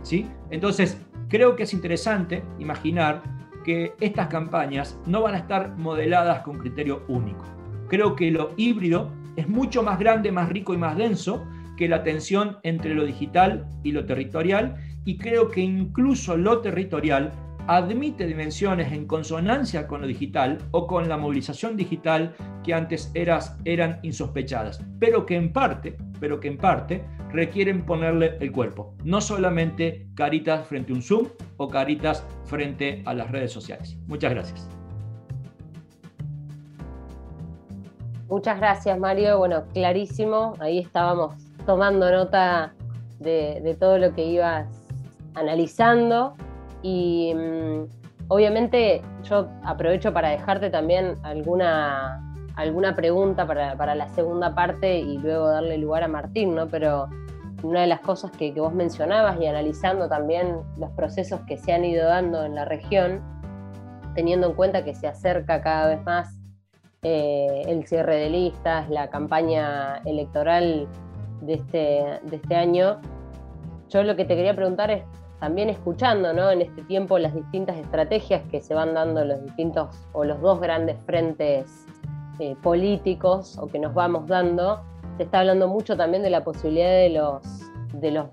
¿sí? 0.04 0.28
Entonces, 0.50 0.98
Creo 1.32 1.56
que 1.56 1.64
es 1.64 1.74
interesante 1.74 2.44
imaginar 2.60 3.24
que 3.64 3.94
estas 4.02 4.28
campañas 4.28 5.00
no 5.06 5.22
van 5.22 5.36
a 5.36 5.38
estar 5.38 5.78
modeladas 5.78 6.42
con 6.42 6.58
criterio 6.58 7.04
único. 7.08 7.46
Creo 7.88 8.18
que 8.18 8.30
lo 8.32 8.52
híbrido 8.58 9.10
es 9.38 9.48
mucho 9.48 9.82
más 9.82 9.98
grande, 9.98 10.30
más 10.34 10.50
rico 10.50 10.74
y 10.74 10.78
más 10.78 10.98
denso 10.98 11.48
que 11.78 11.88
la 11.88 12.04
tensión 12.04 12.58
entre 12.64 12.94
lo 12.94 13.06
digital 13.06 13.66
y 13.82 13.94
lo 13.94 14.06
territorial 14.06 14.76
y 15.06 15.18
creo 15.18 15.48
que 15.48 15.62
incluso 15.62 16.36
lo 16.36 16.60
territorial 16.60 17.32
admite 17.68 18.28
dimensiones 18.28 18.92
en 18.92 19.08
consonancia 19.08 19.88
con 19.88 20.02
lo 20.02 20.08
digital 20.08 20.58
o 20.72 20.86
con 20.86 21.08
la 21.08 21.16
movilización 21.16 21.78
digital 21.78 22.36
que 22.62 22.74
antes 22.74 23.10
eras, 23.14 23.58
eran 23.64 24.00
insospechadas, 24.04 24.84
pero 25.00 25.26
que 25.26 25.38
en 25.38 25.54
parte, 25.54 25.96
pero 26.22 26.40
que 26.40 26.48
en 26.48 26.58
parte 26.58 27.04
requieren 27.34 27.86
ponerle 27.86 28.38
el 28.40 28.54
cuerpo, 28.54 28.94
no 29.04 29.20
solamente 29.20 30.08
caritas 30.16 30.66
frente 30.68 30.94
a 30.94 30.96
un 30.96 31.02
Zoom 31.02 31.28
o 31.58 31.68
caritas 31.68 32.26
frente 32.46 33.04
a 33.06 33.14
las 33.14 33.30
redes 33.30 33.52
sociales. 33.52 33.98
Muchas 34.08 34.32
gracias. 34.32 34.70
Muchas 38.30 38.60
gracias, 38.60 38.98
Mario. 38.98 39.40
Bueno, 39.40 39.66
clarísimo. 39.74 40.54
Ahí 40.60 40.80
estábamos 40.80 41.36
tomando 41.66 42.10
nota 42.10 42.74
de, 43.20 43.76
todo 43.78 43.98
lo 43.98 44.14
que 44.14 44.24
ibas 44.24 44.68
analizando. 45.34 46.36
Y 46.82 47.34
mm, 47.36 47.84
obviamente 48.30 49.02
yo 49.24 49.50
aprovecho 49.66 50.14
para 50.14 50.30
dejarte 50.30 50.70
también 50.70 51.18
alguna, 51.24 52.24
alguna 52.56 52.96
pregunta 52.96 53.46
para, 53.48 53.96
la 53.96 54.10
segunda 54.10 54.54
parte 54.54 55.00
y 55.00 55.18
luego 55.18 55.48
darle 55.48 55.78
lugar 55.78 56.04
a 56.04 56.08
Martín, 56.08 56.56
¿no? 56.56 56.68
Pero 56.68 57.08
una 57.64 57.82
de 57.82 57.88
las 57.88 58.02
cosas 58.02 58.32
que, 58.32 58.52
vos 58.52 58.74
mencionabas 58.74 59.40
y 59.40 59.46
analizando 59.46 60.10
también 60.10 60.58
los 60.78 60.90
procesos 60.92 61.42
que 61.42 61.58
se 61.58 61.74
han 61.74 61.86
ido 61.86 62.08
dando 62.08 62.44
en 62.44 62.56
la 62.56 62.66
región, 62.66 63.22
teniendo 64.16 64.48
en 64.48 64.54
cuenta 64.54 64.84
que 64.84 64.96
se 64.96 65.08
acerca 65.08 65.62
cada 65.62 65.88
vez 65.88 66.04
más 66.04 66.36
eh, 67.04 67.64
el 67.68 67.86
cierre 67.88 68.16
de 68.16 68.30
listas, 68.30 68.90
la 68.90 69.10
campaña 69.10 69.98
electoral 70.06 70.88
de 71.42 71.54
este, 71.54 72.20
de 72.24 72.36
este 72.36 72.56
año, 72.56 73.00
yo 73.90 74.04
lo 74.04 74.16
que 74.16 74.26
te 74.26 74.36
quería 74.36 74.56
preguntar 74.56 74.90
es 74.92 75.04
también 75.40 75.70
escuchando 75.70 76.34
¿no? 76.34 76.52
en 76.52 76.62
este 76.62 76.84
tiempo 76.84 77.18
las 77.18 77.34
distintas 77.34 77.76
estrategias 77.78 78.44
que 78.52 78.62
se 78.62 78.74
van 78.74 78.94
dando 78.94 79.26
los 79.26 79.44
distintos 79.44 79.90
o 80.14 80.24
los 80.24 80.40
dos 80.40 80.62
grandes 80.62 80.98
frentes 81.04 81.88
eh, 82.42 82.56
políticos 82.64 83.56
o 83.60 83.68
que 83.68 83.78
nos 83.78 83.94
vamos 83.94 84.26
dando, 84.26 84.82
se 85.18 85.24
está 85.24 85.42
hablando 85.42 85.68
mucho 85.68 85.96
también 85.96 86.24
de 86.24 86.32
la 86.32 86.44
posibilidad 86.44 86.90
de 86.90 87.10
los, 87.10 87.44
de 87.94 88.10
los 88.10 88.26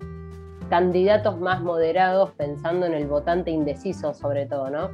candidatos 0.71 1.39
más 1.39 1.61
moderados 1.61 2.31
pensando 2.33 2.87
en 2.87 2.95
el 2.95 3.07
votante 3.07 3.51
indeciso 3.51 4.15
sobre 4.15 4.47
todo, 4.47 4.71
¿no? 4.71 4.89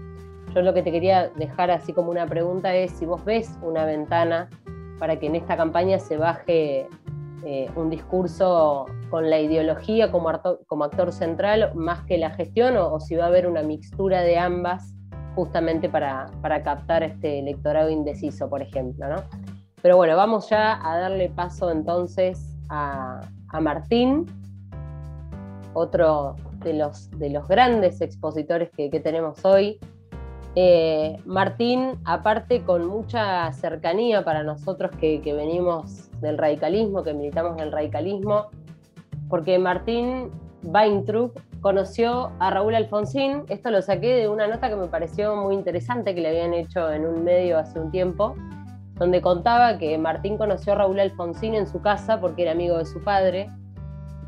Yo 0.52 0.62
lo 0.62 0.74
que 0.74 0.82
te 0.82 0.90
quería 0.90 1.28
dejar 1.36 1.70
así 1.70 1.92
como 1.92 2.10
una 2.10 2.26
pregunta 2.26 2.74
es 2.74 2.90
si 2.90 3.06
vos 3.06 3.24
ves 3.24 3.56
una 3.62 3.84
ventana 3.84 4.50
para 4.98 5.16
que 5.20 5.26
en 5.26 5.36
esta 5.36 5.56
campaña 5.56 6.00
se 6.00 6.16
baje 6.16 6.88
eh, 7.44 7.70
un 7.76 7.90
discurso 7.90 8.86
con 9.10 9.30
la 9.30 9.38
ideología 9.38 10.10
como, 10.10 10.32
como 10.66 10.82
actor 10.82 11.12
central 11.12 11.72
más 11.76 12.02
que 12.02 12.18
la 12.18 12.30
gestión 12.30 12.76
o, 12.76 12.98
si 12.98 13.14
va 13.14 13.26
a 13.26 13.28
haber 13.28 13.46
una 13.46 13.62
mixtura 13.62 14.22
de 14.22 14.38
ambas 14.38 14.92
justamente 15.34 15.88
para, 15.88 16.30
captar 16.62 17.02
este 17.02 17.38
electorado 17.38 17.90
indeciso, 17.90 18.48
por 18.48 18.62
ejemplo. 18.62 19.08
¿no? 19.08 19.16
Pero 19.82 19.96
bueno, 19.96 20.16
vamos 20.16 20.48
ya 20.48 20.80
a 20.84 20.98
darle 20.98 21.28
paso 21.28 21.70
entonces 21.70 22.56
a, 22.68 23.20
Martín, 23.60 24.26
otro 25.74 26.34
de 26.64 26.74
los, 26.74 27.10
de 27.18 27.30
los 27.30 27.46
grandes 27.46 28.00
expositores 28.00 28.70
que 28.70 29.00
tenemos 29.00 29.44
hoy, 29.44 29.78
eh, 30.56 31.16
Martín, 31.24 31.98
aparte 32.04 32.62
con 32.62 32.86
mucha 32.86 33.52
cercanía 33.52 34.24
para 34.24 34.44
nosotros 34.44 34.92
que, 35.00 35.20
venimos 35.24 36.10
del 36.20 36.38
radicalismo, 36.38 37.02
que 37.02 37.12
militamos 37.12 37.58
en 37.58 37.64
el 37.64 37.72
radicalismo, 37.72 38.46
porque 39.28 39.58
Martín 39.58 40.30
Weintrub 40.62 41.32
conoció 41.64 42.30
a 42.40 42.50
Raúl 42.50 42.74
Alfonsín, 42.74 43.44
esto 43.48 43.70
lo 43.70 43.80
saqué 43.80 44.16
de 44.16 44.28
una 44.28 44.46
nota 44.46 44.68
que 44.68 44.76
me 44.76 44.86
pareció 44.86 45.34
muy 45.34 45.54
interesante 45.54 46.14
que 46.14 46.20
le 46.20 46.28
habían 46.28 46.52
hecho 46.52 46.92
en 46.92 47.06
un 47.06 47.24
medio 47.24 47.58
hace 47.58 47.80
un 47.80 47.90
tiempo, 47.90 48.36
donde 48.96 49.22
contaba 49.22 49.78
que 49.78 49.96
Martín 49.96 50.36
conoció 50.36 50.74
a 50.74 50.76
Raúl 50.76 51.00
Alfonsín 51.00 51.54
en 51.54 51.66
su 51.66 51.80
casa 51.80 52.20
porque 52.20 52.42
era 52.42 52.52
amigo 52.52 52.76
de 52.76 52.84
su 52.84 53.02
padre. 53.02 53.48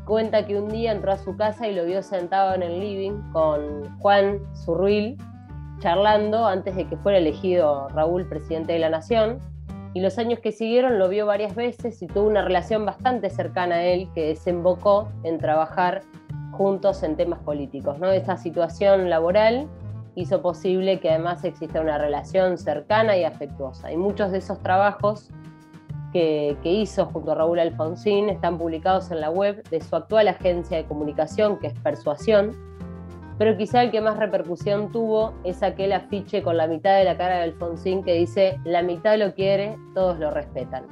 Cuenta 0.07 0.47
que 0.47 0.59
un 0.59 0.67
día 0.69 0.91
entró 0.91 1.11
a 1.11 1.17
su 1.19 1.37
casa 1.37 1.67
y 1.67 1.75
lo 1.75 1.85
vio 1.85 2.01
sentado 2.01 2.55
en 2.55 2.63
el 2.63 2.79
living 2.79 3.21
con 3.31 3.95
Juan 3.99 4.39
Zurruil, 4.55 5.15
charlando 5.77 6.47
antes 6.47 6.75
de 6.75 6.87
que 6.87 6.97
fuera 6.97 7.19
elegido 7.19 7.87
Raúl 7.89 8.27
presidente 8.27 8.73
de 8.73 8.79
la 8.79 8.89
Nación. 8.89 9.39
y 9.93 10.01
los 10.01 10.17
años 10.17 10.39
que 10.39 10.51
siguieron 10.51 10.99
lo 10.99 11.07
vio 11.07 11.27
varias 11.27 11.55
veces 11.55 12.01
y 12.01 12.07
tuvo 12.07 12.27
una 12.27 12.41
relación 12.41 12.85
bastante 12.85 13.29
cercana 13.29 13.75
a 13.75 13.83
él 13.83 14.09
que 14.13 14.27
desembocó 14.27 15.07
en 15.23 15.39
trabajar 15.39 16.01
juntos 16.57 17.03
en 17.03 17.15
temas 17.15 17.39
políticos. 17.39 17.99
¿no? 17.99 18.11
Esa 18.11 18.35
situación 18.37 19.09
laboral 19.09 19.67
hizo 20.15 20.41
posible 20.41 20.99
que 20.99 21.11
además 21.11 21.43
exista 21.43 21.79
una 21.79 21.97
relación 21.97 22.57
cercana 22.57 23.15
y 23.15 23.23
afectuosa. 23.23 23.91
Y 23.91 23.97
muchos 23.97 24.31
de 24.31 24.39
esos 24.39 24.59
trabajos 24.63 25.29
que, 26.11 26.57
hizo 26.63 27.05
junto 27.05 27.33
a 27.33 27.35
Raúl 27.35 27.59
Alfonsín 27.59 28.29
están 28.29 28.57
publicados 28.57 29.11
en 29.11 29.21
la 29.21 29.29
web 29.29 29.63
de 29.69 29.79
su 29.81 29.95
actual 29.95 30.27
agencia 30.27 30.77
de 30.77 30.85
comunicación, 30.85 31.59
que 31.59 31.67
es 31.67 31.73
Persuasión, 31.79 32.51
pero 33.37 33.55
quizá 33.55 33.83
el 33.83 33.91
que 33.91 34.01
más 34.01 34.17
repercusión 34.17 34.91
tuvo 34.91 35.33
es 35.43 35.61
aquel 35.61 35.93
afiche 35.93 36.41
con 36.41 36.57
la 36.57 36.65
mitad 36.65 36.97
de 36.97 37.03
la 37.03 37.17
cara 37.17 37.35
de 37.37 37.43
Alfonsín 37.43 38.03
que 38.03 38.13
dice, 38.13 38.59
la 38.63 38.81
mitad 38.81 39.15
lo 39.19 39.35
quiere, 39.35 39.77
todos 39.93 40.17
lo 40.17 40.31
respetan. 40.31 40.85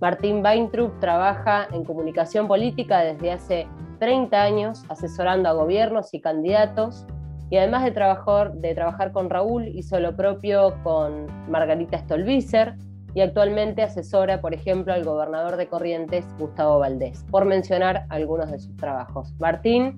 Martín 0.00 0.42
Weintraub 0.44 0.98
trabaja 1.00 1.68
en 1.72 1.84
comunicación 1.84 2.48
política 2.48 3.00
desde 3.00 3.32
hace 3.32 3.66
30 3.98 4.42
años, 4.42 4.84
asesorando 4.88 5.48
a 5.48 5.52
gobiernos 5.52 6.14
y 6.14 6.20
candidatos, 6.20 7.06
y 7.50 7.58
además 7.58 7.84
de 7.84 7.92
trabajar, 7.92 9.12
con 9.12 9.30
Raúl, 9.30 9.68
hizo 9.68 10.00
lo 10.00 10.16
propio 10.16 10.74
con 10.82 11.26
Margarita 11.48 11.98
Stolbizer, 11.98 12.74
y 13.14 13.20
actualmente 13.22 13.82
asesora, 13.82 14.40
por 14.40 14.52
ejemplo, 14.52 14.92
al 14.92 15.04
gobernador 15.04 15.56
de 15.56 15.68
Corrientes, 15.68 16.26
Gustavo 16.38 16.80
Valdés, 16.80 17.24
por 17.30 17.46
mencionar 17.46 18.04
algunos 18.10 18.50
de 18.50 18.58
sus 18.58 18.76
trabajos. 18.76 19.32
Martín 19.38 19.96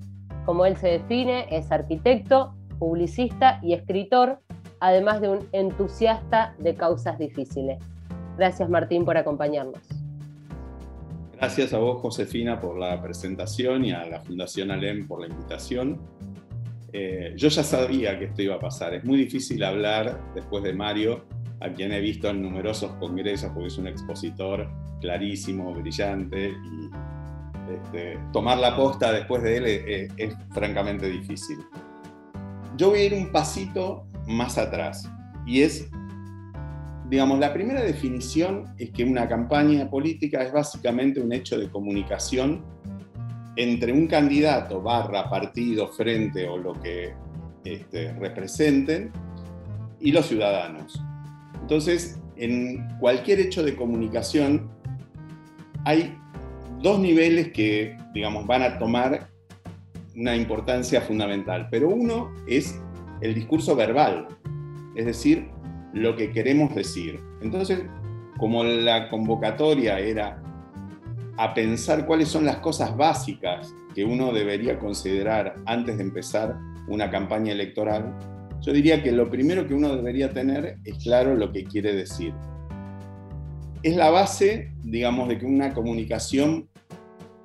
como 0.48 0.64
él 0.64 0.78
se 0.78 0.88
define, 0.88 1.44
es 1.50 1.70
arquitecto, 1.70 2.54
publicista 2.78 3.60
y 3.62 3.74
escritor, 3.74 4.40
además 4.80 5.20
de 5.20 5.28
un 5.28 5.46
entusiasta 5.52 6.54
de 6.56 6.74
causas 6.74 7.18
difíciles. 7.18 7.84
Gracias 8.38 8.70
Martín 8.70 9.04
por 9.04 9.18
acompañarnos. 9.18 9.97
Gracias 11.40 11.72
a 11.72 11.78
vos, 11.78 12.00
Josefina, 12.02 12.60
por 12.60 12.76
la 12.76 13.00
presentación 13.00 13.84
y 13.84 13.92
a 13.92 14.04
la 14.04 14.20
Fundación 14.20 14.72
Alem 14.72 15.06
por 15.06 15.20
la 15.20 15.28
invitación. 15.28 16.00
Eh, 16.92 17.32
yo 17.36 17.48
ya 17.48 17.62
sabía 17.62 18.18
que 18.18 18.24
esto 18.24 18.42
iba 18.42 18.56
a 18.56 18.58
pasar. 18.58 18.92
Es 18.94 19.04
muy 19.04 19.18
difícil 19.18 19.62
hablar 19.62 20.32
después 20.34 20.64
de 20.64 20.72
Mario, 20.72 21.26
a 21.60 21.68
quien 21.68 21.92
he 21.92 22.00
visto 22.00 22.28
en 22.28 22.42
numerosos 22.42 22.90
congresos, 22.94 23.52
porque 23.52 23.68
es 23.68 23.78
un 23.78 23.86
expositor 23.86 24.68
clarísimo, 25.00 25.72
brillante 25.74 26.48
y 26.48 26.90
este, 27.72 28.18
tomar 28.32 28.58
la 28.58 28.74
posta 28.74 29.12
después 29.12 29.40
de 29.44 29.56
él 29.58 30.10
es, 30.16 30.34
francamente 30.50 31.08
difícil. 31.08 31.58
Yo 32.76 32.90
voy 32.90 32.98
a 32.98 33.04
ir 33.04 33.14
un 33.14 33.30
pasito 33.30 34.08
más 34.26 34.58
atrás 34.58 35.08
y 35.46 35.62
es, 35.62 35.88
digamos, 37.08 37.38
la 37.38 37.52
primera 37.52 37.82
definición 37.82 38.74
es 38.78 38.90
que 38.90 39.04
una 39.04 39.26
campaña 39.28 39.88
política 39.88 40.42
es 40.42 40.52
básicamente 40.52 41.20
un 41.20 41.32
hecho 41.32 41.58
de 41.58 41.70
comunicación 41.70 42.64
entre 43.56 43.92
un 43.92 44.06
candidato 44.06 44.82
barra 44.82 45.28
partido, 45.28 45.88
frente 45.88 46.46
o 46.46 46.58
lo 46.58 46.74
que 46.74 47.12
este, 47.64 48.12
representen 48.12 49.10
y 50.00 50.12
los 50.12 50.26
ciudadanos. 50.26 51.02
Entonces, 51.60 52.20
en 52.36 52.88
cualquier 53.00 53.40
hecho 53.40 53.62
de 53.62 53.74
comunicación 53.74 54.70
hay 55.84 56.16
dos 56.80 57.00
niveles 57.00 57.52
que, 57.52 57.96
digamos, 58.14 58.46
van 58.46 58.62
a 58.62 58.78
tomar 58.78 59.28
una 60.14 60.36
importancia 60.36 61.00
fundamental, 61.00 61.68
pero 61.70 61.88
uno 61.88 62.32
es 62.46 62.80
el 63.20 63.34
discurso 63.34 63.74
verbal, 63.74 64.28
es 64.94 65.06
decir, 65.06 65.48
lo 65.92 66.16
que 66.16 66.30
queremos 66.30 66.74
decir. 66.74 67.20
Entonces, 67.40 67.82
como 68.38 68.64
la 68.64 69.08
convocatoria 69.08 69.98
era 69.98 70.42
a 71.36 71.54
pensar 71.54 72.06
cuáles 72.06 72.28
son 72.28 72.44
las 72.44 72.56
cosas 72.56 72.96
básicas 72.96 73.74
que 73.94 74.04
uno 74.04 74.32
debería 74.32 74.78
considerar 74.78 75.54
antes 75.66 75.96
de 75.96 76.02
empezar 76.02 76.56
una 76.88 77.10
campaña 77.10 77.52
electoral, 77.52 78.16
yo 78.60 78.72
diría 78.72 79.02
que 79.02 79.12
lo 79.12 79.30
primero 79.30 79.66
que 79.66 79.74
uno 79.74 79.94
debería 79.94 80.32
tener 80.32 80.78
es 80.84 80.98
claro 81.02 81.34
lo 81.36 81.52
que 81.52 81.64
quiere 81.64 81.94
decir 81.94 82.34
es 83.82 83.96
la 83.96 84.10
base, 84.10 84.72
digamos, 84.82 85.28
de 85.28 85.38
que 85.38 85.46
una 85.46 85.72
comunicación 85.72 86.68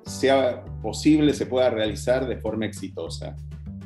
sea 0.04 0.64
posible, 0.82 1.32
se 1.32 1.46
pueda 1.46 1.70
realizar 1.70 2.26
de 2.26 2.36
forma 2.36 2.66
exitosa. 2.66 3.36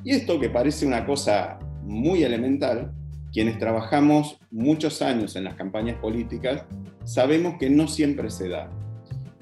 Y 0.05 0.13
esto 0.13 0.41
que 0.41 0.51
parece 0.51 0.87
una 0.87 1.05
cosa 1.05 1.59
muy 1.83 2.23
elemental, 2.23 2.93
quienes 3.33 3.59
trabajamos 3.59 4.39
muchos 4.51 5.03
años 5.03 5.37
en 5.37 5.45
las 5.45 5.55
campañas 5.55 5.97
políticas, 5.99 6.65
sabemos 7.05 7.55
que 7.59 7.71
no 7.71 7.89
siempre 7.89 8.31
se 8.31 8.49
da. 8.49 8.71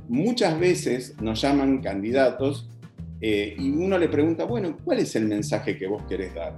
Muchas 0.09 0.59
veces 0.59 1.21
nos 1.21 1.41
llaman 1.41 1.83
candidatos 1.83 2.69
eh, 3.21 3.57
y 3.59 3.71
uno 3.71 3.99
le 3.99 4.09
pregunta, 4.09 4.45
bueno, 4.45 4.77
¿cuál 4.85 5.01
es 5.01 5.17
el 5.17 5.27
mensaje 5.27 5.77
que 5.77 5.87
vos 5.87 6.03
querés 6.09 6.35
dar? 6.35 6.57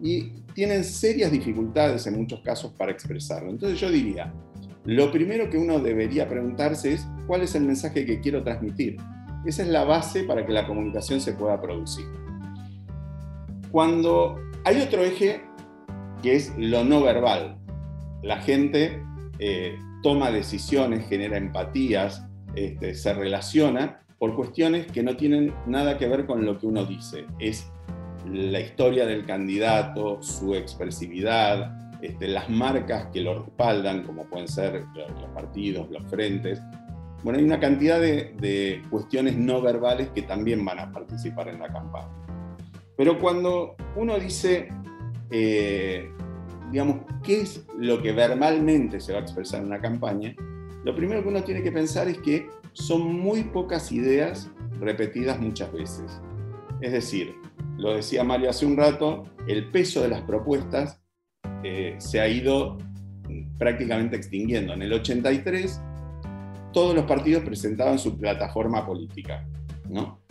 Y 0.00 0.42
tienen 0.54 0.84
serias 0.84 1.30
dificultades 1.30 2.06
en 2.06 2.16
muchos 2.18 2.40
casos 2.40 2.72
para 2.72 2.92
expresarlo. 2.92 3.50
Entonces 3.50 3.80
yo 3.80 3.90
diría, 3.90 4.32
lo 4.84 5.12
primero 5.12 5.48
que 5.48 5.58
uno 5.58 5.78
debería 5.78 6.28
preguntarse 6.28 6.94
es 6.94 7.06
cuál 7.26 7.42
es 7.42 7.54
el 7.54 7.64
mensaje 7.64 8.04
que 8.04 8.20
quiero 8.20 8.42
transmitir. 8.42 8.96
Esa 9.46 9.62
es 9.62 9.68
la 9.68 9.84
base 9.84 10.24
para 10.24 10.44
que 10.44 10.52
la 10.52 10.66
comunicación 10.66 11.20
se 11.20 11.32
pueda 11.32 11.60
producir. 11.60 12.06
Cuando 13.70 14.38
hay 14.64 14.80
otro 14.80 15.02
eje 15.02 15.40
que 16.22 16.36
es 16.36 16.52
lo 16.56 16.84
no 16.84 17.02
verbal, 17.02 17.58
la 18.22 18.40
gente 18.40 19.02
eh, 19.38 19.76
toma 20.02 20.30
decisiones, 20.30 21.08
genera 21.08 21.36
empatías, 21.36 22.24
este, 22.54 22.94
se 22.94 23.12
relaciona 23.12 24.02
por 24.18 24.36
cuestiones 24.36 24.86
que 24.86 25.02
no 25.02 25.16
tienen 25.16 25.52
nada 25.66 25.98
que 25.98 26.06
ver 26.06 26.26
con 26.26 26.46
lo 26.46 26.58
que 26.58 26.66
uno 26.66 26.84
dice. 26.84 27.26
Es 27.38 27.70
la 28.30 28.60
historia 28.60 29.04
del 29.04 29.26
candidato, 29.26 30.22
su 30.22 30.54
expresividad, 30.54 31.82
este, 32.02 32.28
las 32.28 32.48
marcas 32.48 33.06
que 33.12 33.20
lo 33.20 33.42
respaldan, 33.42 34.02
como 34.02 34.24
pueden 34.24 34.48
ser 34.48 34.84
los 34.94 35.30
partidos, 35.34 35.90
los 35.90 36.04
frentes. 36.06 36.60
Bueno, 37.22 37.38
hay 37.38 37.44
una 37.44 37.60
cantidad 37.60 38.00
de, 38.00 38.82
cuestiones 38.90 39.36
no 39.36 39.60
verbales 39.62 40.08
que 40.08 40.22
también 40.22 40.64
van 40.64 40.80
a 40.80 40.92
participar 40.92 41.48
en 41.48 41.60
la 41.60 41.68
campaña. 41.72 42.08
Pero 42.96 43.18
cuando 43.18 43.76
uno 43.96 44.18
dice, 44.18 44.68
eh, 45.32 46.10
digamos, 46.70 47.00
qué 47.22 47.40
es 47.40 47.66
lo 47.78 48.02
que 48.02 48.12
verbalmente 48.12 49.00
se 49.00 49.12
va 49.12 49.18
a 49.18 49.22
expresar 49.22 49.60
en 49.60 49.66
una 49.66 49.80
campaña, 49.80 50.34
lo 50.84 50.94
primero 50.94 51.22
que 51.22 51.28
uno 51.28 51.42
tiene 51.42 51.62
que 51.62 51.72
pensar 51.72 52.08
es 52.08 52.18
que 52.18 52.48
son 52.72 53.14
muy 53.18 53.44
pocas 53.44 53.92
ideas 53.92 54.50
repetidas 54.80 55.40
muchas 55.40 55.72
veces. 55.72 56.20
Es 56.80 56.92
decir, 56.92 57.34
lo 57.76 57.94
decía 57.94 58.24
Mario 58.24 58.50
hace 58.50 58.66
un 58.66 58.76
rato, 58.76 59.24
el 59.46 59.70
peso 59.70 60.02
de 60.02 60.08
las 60.08 60.22
propuestas 60.22 61.00
eh, 61.62 61.94
se 61.98 62.20
ha 62.20 62.28
ido 62.28 62.78
prácticamente 63.58 64.16
extinguiendo. 64.16 64.72
En 64.72 64.82
el 64.82 64.92
83 64.92 65.80
todos 66.72 66.94
los 66.94 67.04
partidos 67.04 67.44
presentaban 67.44 67.98
su 67.98 68.18
plataforma 68.18 68.84
política, 68.84 69.46
¿no? 69.88 70.21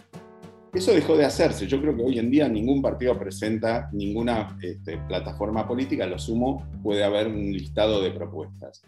Eso 0.73 0.93
dejó 0.93 1.17
de 1.17 1.25
hacerse. 1.25 1.67
Yo 1.67 1.81
creo 1.81 1.95
que 1.95 2.03
hoy 2.03 2.17
en 2.17 2.31
día 2.31 2.47
ningún 2.47 2.81
partido 2.81 3.19
presenta 3.19 3.89
ninguna 3.91 4.57
este, 4.61 4.97
plataforma 4.99 5.67
política, 5.67 6.07
lo 6.07 6.17
sumo 6.17 6.65
puede 6.81 7.03
haber 7.03 7.27
un 7.27 7.51
listado 7.51 8.01
de 8.01 8.11
propuestas. 8.11 8.81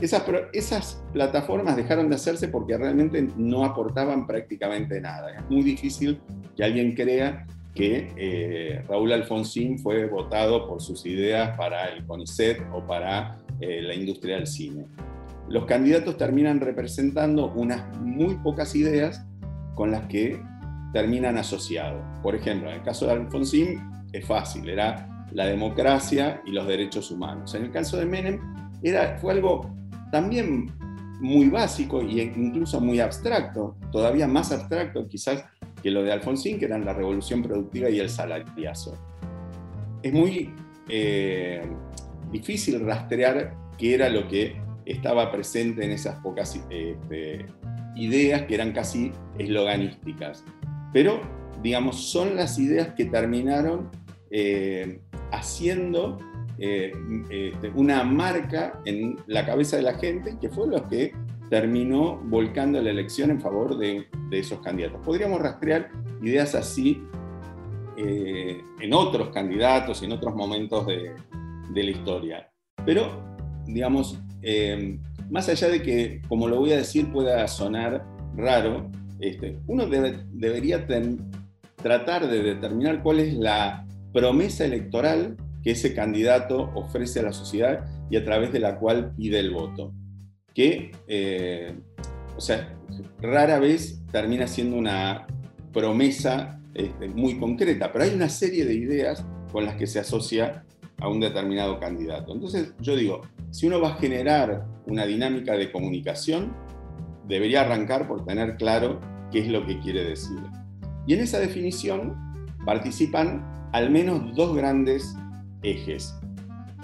Esas, 0.00 1.02
plataformas 1.12 1.76
dejaron 1.76 2.10
de 2.10 2.16
hacerse 2.16 2.48
porque 2.48 2.76
realmente 2.76 3.28
no 3.36 3.64
aportaban 3.64 4.26
prácticamente 4.26 5.00
nada. 5.00 5.38
Es 5.38 5.50
muy 5.50 5.62
difícil 5.62 6.20
que 6.54 6.64
alguien 6.64 6.94
crea 6.94 7.46
que 7.74 8.12
eh, 8.16 8.82
Raúl 8.88 9.12
Alfonsín 9.12 9.78
fue 9.78 10.06
votado 10.06 10.66
por 10.66 10.82
sus 10.82 11.04
ideas 11.06 11.56
para 11.56 11.88
el 11.88 12.06
CONICET 12.06 12.58
o 12.72 12.86
para 12.86 13.38
eh, 13.60 13.82
la 13.82 13.94
industria 13.94 14.36
del 14.36 14.46
cine. 14.46 14.86
Los 15.48 15.64
candidatos 15.64 16.16
terminan 16.16 16.60
representando 16.60 17.52
unas 17.54 17.96
muy 17.98 18.34
pocas 18.36 18.74
ideas 18.74 19.26
con 19.74 19.90
las 19.90 20.06
que 20.06 20.40
terminan 20.96 21.36
asociados. 21.36 22.02
Por 22.22 22.34
ejemplo, 22.34 22.70
en 22.70 22.76
el 22.76 22.82
caso 22.82 23.04
de 23.04 23.12
Alfonsín 23.12 23.82
es 24.14 24.24
fácil, 24.24 24.66
era 24.66 25.26
la 25.30 25.44
democracia 25.44 26.40
y 26.46 26.52
los 26.52 26.66
derechos 26.66 27.10
humanos. 27.10 27.54
En 27.54 27.64
el 27.64 27.70
caso 27.70 27.98
de 27.98 28.06
Menem 28.06 28.40
era, 28.82 29.18
fue 29.18 29.34
algo 29.34 29.76
también 30.10 30.72
muy 31.20 31.50
básico 31.50 32.00
e 32.00 32.32
incluso 32.34 32.80
muy 32.80 32.98
abstracto, 33.00 33.76
todavía 33.92 34.26
más 34.26 34.52
abstracto 34.52 35.06
quizás 35.06 35.44
que 35.82 35.90
lo 35.90 36.02
de 36.02 36.12
Alfonsín, 36.12 36.58
que 36.58 36.64
eran 36.64 36.82
la 36.86 36.94
revolución 36.94 37.42
productiva 37.42 37.90
y 37.90 38.00
el 38.00 38.08
salariazo. 38.08 38.94
Es 40.02 40.14
muy 40.14 40.54
eh, 40.88 41.60
difícil 42.32 42.80
rastrear 42.80 43.54
qué 43.76 43.96
era 43.96 44.08
lo 44.08 44.26
que 44.28 44.56
estaba 44.86 45.30
presente 45.30 45.84
en 45.84 45.90
esas 45.90 46.18
pocas 46.20 46.58
este, 46.70 47.44
ideas 47.96 48.44
que 48.44 48.54
eran 48.54 48.72
casi 48.72 49.12
esloganísticas. 49.38 50.42
Pero, 50.96 51.20
digamos, 51.62 52.10
son 52.10 52.36
las 52.36 52.58
ideas 52.58 52.94
que 52.94 53.04
terminaron 53.04 53.90
eh, 54.30 55.02
haciendo 55.30 56.16
eh, 56.58 56.90
este, 57.28 57.68
una 57.74 58.02
marca 58.02 58.80
en 58.86 59.16
la 59.26 59.44
cabeza 59.44 59.76
de 59.76 59.82
la 59.82 59.98
gente 59.98 60.38
que 60.40 60.48
fue 60.48 60.66
lo 60.66 60.88
que 60.88 61.12
terminó 61.50 62.16
volcando 62.24 62.80
la 62.80 62.88
elección 62.88 63.30
en 63.30 63.42
favor 63.42 63.76
de, 63.76 64.06
esos 64.30 64.60
candidatos. 64.60 65.02
Podríamos 65.04 65.38
rastrear 65.38 65.90
ideas 66.22 66.54
así 66.54 67.02
eh, 67.98 68.62
en 68.80 68.94
otros 68.94 69.28
candidatos, 69.28 70.02
en 70.02 70.12
otros 70.12 70.34
momentos 70.34 70.86
de, 70.86 71.14
la 71.74 71.90
historia. 71.90 72.50
Pero, 72.86 73.36
digamos, 73.66 74.18
eh, 74.40 74.98
más 75.28 75.46
allá 75.50 75.68
de 75.68 75.82
que, 75.82 76.22
como 76.26 76.48
lo 76.48 76.58
voy 76.58 76.72
a 76.72 76.78
decir, 76.78 77.12
pueda 77.12 77.46
sonar 77.48 78.02
raro, 78.34 78.90
este, 79.20 79.58
uno 79.66 79.86
debería 79.86 80.86
tratar 81.76 82.28
de 82.28 82.42
determinar 82.42 83.02
cuál 83.02 83.20
es 83.20 83.34
la 83.34 83.86
promesa 84.12 84.64
electoral 84.64 85.36
que 85.62 85.72
ese 85.72 85.94
candidato 85.94 86.70
ofrece 86.74 87.20
a 87.20 87.24
la 87.24 87.32
sociedad 87.32 87.84
y 88.10 88.16
a 88.16 88.24
través 88.24 88.52
de 88.52 88.60
la 88.60 88.78
cual 88.78 89.12
pide 89.16 89.40
el 89.40 89.50
voto. 89.50 89.92
Que, 90.54 90.92
eh, 91.06 91.74
o 92.36 92.40
sea, 92.40 92.74
rara 93.20 93.58
vez 93.58 94.00
termina 94.10 94.46
siendo 94.46 94.76
una 94.76 95.26
promesa 95.72 96.60
este, 96.74 97.08
muy 97.08 97.38
concreta, 97.38 97.92
pero 97.92 98.04
hay 98.04 98.14
una 98.14 98.28
serie 98.28 98.64
de 98.64 98.74
ideas 98.74 99.24
con 99.52 99.64
las 99.64 99.76
que 99.76 99.86
se 99.86 99.98
asocia 99.98 100.64
a 100.98 101.08
un 101.08 101.20
determinado 101.20 101.78
candidato. 101.78 102.32
Entonces, 102.32 102.72
yo 102.80 102.96
digo, 102.96 103.22
si 103.50 103.66
uno 103.66 103.80
va 103.80 103.90
a 103.90 103.96
generar 103.96 104.66
una 104.86 105.04
dinámica 105.04 105.56
de 105.56 105.70
comunicación, 105.70 106.52
debería 107.26 107.62
arrancar 107.62 108.06
por 108.06 108.24
tener 108.24 108.56
claro 108.56 109.00
qué 109.30 109.40
es 109.40 109.48
lo 109.48 109.64
que 109.66 109.78
quiere 109.80 110.04
decir. 110.04 110.38
Y 111.06 111.14
en 111.14 111.20
esa 111.20 111.38
definición 111.38 112.16
participan 112.64 113.44
al 113.72 113.90
menos 113.90 114.34
dos 114.34 114.56
grandes 114.56 115.14
ejes. 115.62 116.14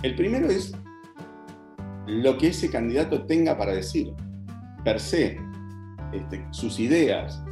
El 0.03 0.14
primero 0.14 0.49
es 0.49 0.74
lo 2.07 2.36
que 2.38 2.49
ese 2.49 2.70
candidato 2.70 3.24
tenga 3.26 3.57
para 3.57 3.72
decir, 3.74 4.12
per 4.84 5.01
se, 5.01 5.38
este, 6.12 6.45
sus 6.51 6.78
ideas. 6.80 7.43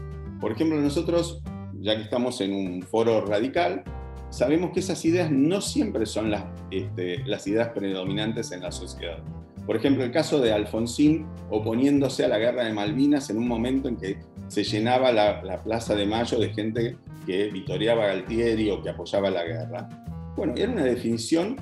Por 0.40 0.52
ejemplo, 0.52 0.80
nosotros, 0.80 1.42
ya 1.80 1.96
que 1.96 2.02
estamos 2.02 2.40
en 2.40 2.52
un 2.52 2.82
foro 2.82 3.24
radical, 3.24 3.84
sabemos 4.30 4.70
que 4.72 4.80
esas 4.80 5.04
ideas 5.04 5.30
no 5.30 5.60
siempre 5.60 6.06
son 6.06 6.30
las, 6.30 6.44
este, 6.70 7.18
las 7.26 7.46
ideas 7.46 7.68
predominantes 7.68 8.52
en 8.52 8.62
la 8.62 8.72
sociedad. 8.72 9.22
Por 9.70 9.76
ejemplo, 9.76 10.02
el 10.02 10.10
caso 10.10 10.40
de 10.40 10.52
Alfonsín 10.52 11.28
oponiéndose 11.48 12.24
a 12.24 12.28
la 12.28 12.38
guerra 12.38 12.64
de 12.64 12.72
Malvinas 12.72 13.30
en 13.30 13.38
un 13.38 13.46
momento 13.46 13.86
en 13.86 13.96
que 13.96 14.18
se 14.48 14.64
llenaba 14.64 15.12
la, 15.12 15.62
Plaza 15.62 15.94
de 15.94 16.06
Mayo 16.06 16.40
de 16.40 16.52
gente 16.52 16.96
que 17.24 17.50
vitoreaba 17.52 18.02
a 18.02 18.06
Galtieri 18.08 18.68
o 18.68 18.82
que 18.82 18.90
apoyaba 18.90 19.30
la 19.30 19.44
guerra. 19.44 19.88
Bueno, 20.34 20.54
era 20.56 20.72
una 20.72 20.82
definición 20.82 21.54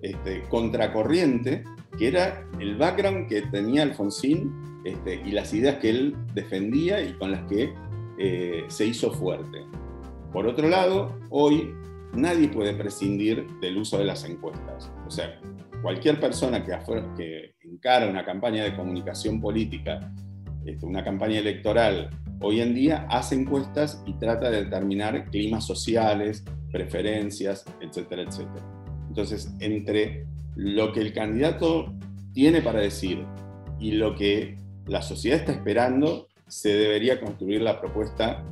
este, 0.00 0.44
contracorriente, 0.44 1.64
que 1.98 2.06
era 2.06 2.48
el 2.60 2.76
background 2.76 3.28
que 3.28 3.42
tenía 3.42 3.82
Alfonsín 3.82 4.82
este, 4.84 5.20
y 5.26 5.32
las 5.32 5.52
ideas 5.52 5.78
que 5.78 5.90
él 5.90 6.14
defendía 6.34 7.02
y 7.02 7.14
con 7.14 7.32
las 7.32 7.48
que 7.48 7.74
eh, 8.20 8.64
se 8.68 8.86
hizo 8.86 9.10
fuerte. 9.10 9.64
Por 10.32 10.46
otro 10.46 10.68
lado, 10.68 11.18
hoy 11.30 11.74
nadie 12.12 12.46
puede 12.46 12.74
prescindir 12.74 13.44
del 13.60 13.78
uso 13.78 13.98
de 13.98 14.04
las 14.04 14.22
encuestas. 14.22 14.88
O 15.04 15.10
sea, 15.10 15.40
cualquier 15.82 16.20
persona 16.20 16.64
que, 16.64 16.76
que 17.16 17.55
una 18.08 18.24
campaña 18.24 18.64
de 18.64 18.74
comunicación 18.74 19.40
política, 19.40 20.12
este, 20.64 20.86
una 20.86 21.04
campaña 21.04 21.38
electoral, 21.38 22.10
hoy 22.40 22.60
en 22.60 22.74
día 22.74 23.06
hace 23.10 23.34
encuestas 23.34 24.02
y 24.06 24.14
trata 24.14 24.50
de 24.50 24.64
determinar 24.64 25.30
climas 25.30 25.66
sociales, 25.66 26.44
preferencias, 26.72 27.64
etcétera, 27.80 28.22
etcétera. 28.22 28.64
Entonces, 29.08 29.54
entre 29.60 30.26
lo 30.56 30.92
que 30.92 31.00
el 31.00 31.12
candidato 31.12 31.94
tiene 32.32 32.60
para 32.60 32.80
decir 32.80 33.24
y 33.78 33.92
lo 33.92 34.14
que 34.14 34.58
la 34.86 35.02
sociedad 35.02 35.38
está 35.38 35.52
esperando, 35.52 36.28
se 36.48 36.74
debería 36.74 37.20
construir 37.20 37.62
la 37.62 37.80
propuesta 37.80 38.44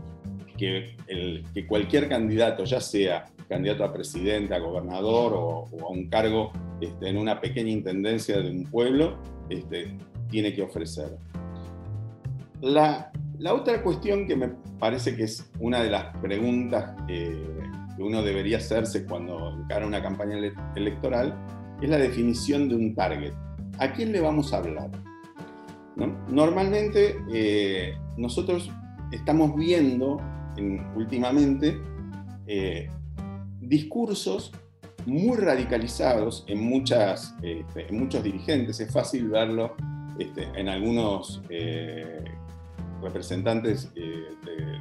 que, 0.56 0.96
el, 1.06 1.44
que 1.52 1.66
cualquier 1.66 2.08
candidato, 2.08 2.64
ya 2.64 2.80
sea 2.80 3.26
candidato 3.48 3.84
a 3.84 3.92
presidente, 3.92 4.54
a 4.54 4.58
gobernador 4.58 5.32
o, 5.34 5.68
a 5.82 5.88
un 5.88 6.08
cargo 6.08 6.52
este, 6.84 7.08
en 7.08 7.18
una 7.18 7.40
pequeña 7.40 7.70
intendencia 7.70 8.38
de 8.40 8.50
un 8.50 8.64
pueblo, 8.64 9.18
este, 9.48 9.96
tiene 10.30 10.54
que 10.54 10.62
ofrecer. 10.62 11.18
La, 12.60 13.12
otra 13.50 13.82
cuestión 13.82 14.26
que 14.26 14.36
me 14.36 14.48
parece 14.78 15.16
que 15.16 15.24
es 15.24 15.50
una 15.60 15.82
de 15.82 15.90
las 15.90 16.16
preguntas 16.18 16.96
eh, 17.08 17.46
que 17.96 18.02
uno 18.02 18.22
debería 18.22 18.56
hacerse 18.56 19.04
cuando 19.04 19.52
encara 19.60 19.86
una 19.86 20.02
campaña 20.02 20.36
electoral 20.74 21.34
es 21.82 21.88
la 21.88 21.98
definición 21.98 22.68
de 22.68 22.74
un 22.76 22.94
target. 22.94 23.34
¿A 23.78 23.92
quién 23.92 24.12
le 24.12 24.20
vamos 24.20 24.52
a 24.52 24.58
hablar? 24.58 24.90
Normalmente 26.28 27.16
eh, 27.32 27.96
nosotros 28.16 28.70
estamos 29.12 29.54
viendo 29.54 30.20
últimamente 30.96 31.80
eh, 32.46 32.88
discursos 33.60 34.52
muy 35.06 35.36
radicalizados 35.36 36.44
en, 36.46 36.60
muchas, 36.60 37.34
este, 37.42 37.88
en 37.88 37.98
muchos 37.98 38.22
dirigentes. 38.22 38.80
Es 38.80 38.92
fácil 38.92 39.28
verlo 39.28 39.74
este, 40.18 40.48
en 40.54 40.68
algunos 40.68 41.42
eh, 41.48 42.24
representantes 43.02 43.90
eh, 43.96 44.28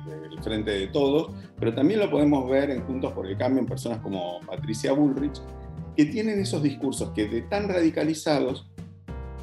del 0.06 0.42
Frente 0.42 0.72
de 0.72 0.88
Todos, 0.88 1.32
pero 1.60 1.74
también 1.74 2.00
lo 2.00 2.10
podemos 2.10 2.50
ver 2.50 2.70
en 2.70 2.84
Juntos 2.84 3.12
por 3.14 3.28
el 3.28 3.38
Cambio 3.38 3.62
en 3.62 3.68
personas 3.68 4.00
como 4.00 4.40
Patricia 4.46 4.94
Bullrich, 4.94 5.42
que 5.96 6.06
tienen 6.06 6.40
esos 6.40 6.64
discursos 6.64 7.12
que 7.12 7.28
de 7.28 7.44
tan 7.44 7.70
radicalizados 7.70 8.70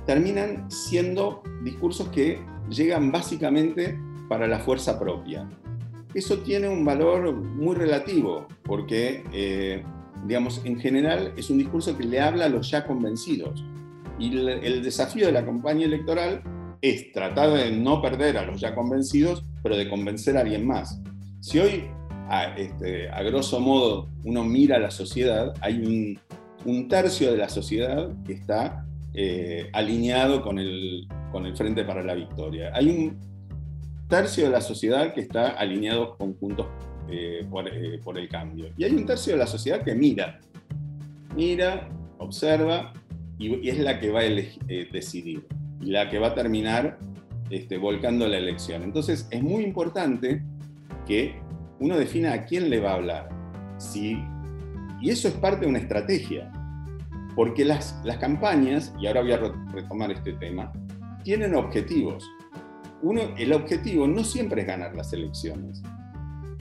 terminan 0.06 0.70
siendo 0.70 1.42
discursos 1.62 2.08
que 2.08 2.40
llegan 2.68 3.12
básicamente 3.12 3.98
para 4.28 4.46
la 4.46 4.58
fuerza 4.58 4.98
propia 4.98 5.48
eso 6.14 6.38
tiene 6.38 6.68
un 6.68 6.84
valor 6.84 7.32
muy 7.32 7.76
relativo, 7.76 8.46
porque, 8.64 9.24
eh, 9.32 9.82
digamos, 10.26 10.60
en 10.64 10.78
general 10.78 11.32
es 11.36 11.50
un 11.50 11.58
discurso 11.58 11.96
que 11.96 12.04
le 12.04 12.20
habla 12.20 12.46
a 12.46 12.48
los 12.48 12.70
ya 12.70 12.86
convencidos. 12.86 13.64
Y 14.18 14.36
el, 14.36 14.82
desafío 14.82 15.26
de 15.26 15.32
la 15.32 15.44
campaña 15.44 15.86
electoral 15.86 16.42
es 16.82 17.10
tratar 17.12 17.50
de 17.50 17.70
no 17.72 18.02
perder 18.02 18.36
a 18.36 18.44
los 18.44 18.60
ya 18.60 18.74
convencidos, 18.74 19.44
pero 19.62 19.76
de 19.76 19.88
convencer 19.88 20.36
a 20.36 20.40
alguien 20.40 20.66
más. 20.66 21.00
Si 21.40 21.58
hoy, 21.58 21.86
a, 22.28 22.54
este, 22.56 23.08
a 23.08 23.22
grosso 23.22 23.60
modo, 23.60 24.08
uno 24.24 24.44
mira 24.44 24.78
la 24.78 24.90
sociedad, 24.90 25.54
hay 25.60 26.18
un, 26.64 26.88
tercio 26.88 27.32
de 27.32 27.38
la 27.38 27.48
sociedad 27.48 28.10
que 28.26 28.34
está 28.34 28.84
eh, 29.14 29.70
alineado 29.72 30.42
con 30.42 30.58
el, 30.58 31.08
con 31.32 31.46
el 31.46 31.56
Frente 31.56 31.84
para 31.84 32.02
la 32.02 32.14
Victoria. 32.14 32.70
Hay 32.74 32.90
un 32.90 33.18
tercio 34.08 34.44
de 34.44 34.50
la 34.50 34.60
sociedad 34.60 35.14
que 35.14 35.22
está 35.22 35.48
alineado 35.48 36.18
con 36.18 36.34
Juntos 36.34 36.66
eh, 37.10 37.40
eh, 37.40 38.00
por, 38.02 38.18
el 38.18 38.28
cambio. 38.28 38.72
Y 38.76 38.84
hay 38.84 38.92
un 38.92 39.06
tercio 39.06 39.32
de 39.32 39.38
la 39.38 39.46
sociedad 39.46 39.82
que 39.82 39.94
mira, 39.94 40.40
mira, 41.34 41.88
observa 42.18 42.92
y, 43.38 43.68
es 43.68 43.78
la 43.78 43.98
que 43.98 44.10
va 44.10 44.20
a 44.20 44.24
eh, 44.24 44.88
decidir 44.92 45.46
y 45.80 45.86
la 45.86 46.08
que 46.08 46.18
va 46.18 46.28
a 46.28 46.34
terminar 46.34 46.98
este, 47.50 47.78
volcando 47.78 48.26
la 48.26 48.38
elección. 48.38 48.82
Entonces 48.82 49.26
es 49.30 49.42
muy 49.42 49.64
importante 49.64 50.42
que 51.06 51.40
uno 51.78 51.98
defina 51.98 52.32
a 52.32 52.44
quién 52.44 52.70
le 52.70 52.80
va 52.80 52.92
a 52.92 52.94
hablar. 52.94 53.28
Si, 53.78 54.18
y 55.00 55.10
eso 55.10 55.28
es 55.28 55.34
parte 55.34 55.62
de 55.62 55.66
una 55.66 55.78
estrategia, 55.78 56.52
porque 57.34 57.64
las, 57.64 58.00
las 58.04 58.18
campañas, 58.18 58.92
y 59.00 59.06
ahora 59.06 59.22
voy 59.22 59.32
a 59.32 59.38
retomar 59.72 60.10
este 60.10 60.34
tema, 60.34 60.72
tienen 61.24 61.54
objetivos 61.54 62.28
uno, 63.02 63.22
el 63.38 63.52
objetivo 63.52 64.06
no 64.06 64.24
siempre 64.24 64.62
es 64.62 64.66
ganar 64.66 64.94
las 64.94 65.12
elecciones. 65.12 65.82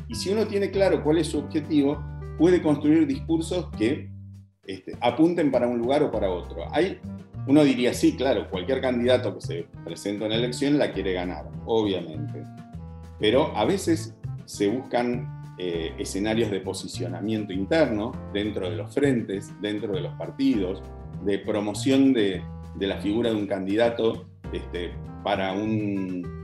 Y 0.10 0.16
si 0.16 0.32
uno 0.32 0.48
tiene 0.48 0.72
claro 0.72 1.04
cuál 1.04 1.20
es 1.20 1.28
su 1.28 1.38
objetivo, 1.38 2.04
puede 2.38 2.62
construir 2.64 3.06
discursos 3.06 3.70
que 3.78 4.10
este, 4.66 4.98
apunten 5.02 5.52
para 5.52 5.68
un 5.68 5.78
lugar 5.78 6.02
o 6.02 6.12
para 6.12 6.32
otro. 6.32 6.64
Hay, 6.72 7.00
uno 7.48 7.64
diría, 7.64 7.94
sí, 7.94 8.16
claro, 8.16 8.50
cualquier 8.50 8.82
candidato 8.82 9.36
que 9.36 9.42
se 9.42 9.68
presenta 9.86 10.26
en 10.26 10.32
la 10.32 10.38
elección 10.38 10.80
la 10.80 10.92
quiere 10.92 11.14
ganar, 11.14 11.48
obviamente. 11.66 12.44
Pero 13.20 13.56
a 13.56 13.66
veces 13.66 14.16
se 14.46 14.68
buscan 14.68 15.56
eh, 15.60 15.94
escenarios 16.00 16.50
de 16.50 16.60
posicionamiento 16.62 17.54
interno 17.54 18.12
dentro 18.34 18.68
de 18.68 18.78
los 18.78 18.92
frentes, 18.92 19.54
dentro 19.62 19.94
de 19.94 20.02
los 20.02 20.14
partidos, 20.16 20.82
de 21.24 21.38
promoción 21.38 22.14
de, 22.14 22.42
de 22.76 22.88
la 22.88 22.98
figura 22.98 23.30
de 23.30 23.36
un 23.36 23.46
candidato 23.46 24.26
este, 24.52 24.92
para 25.24 25.54
un, 25.54 26.39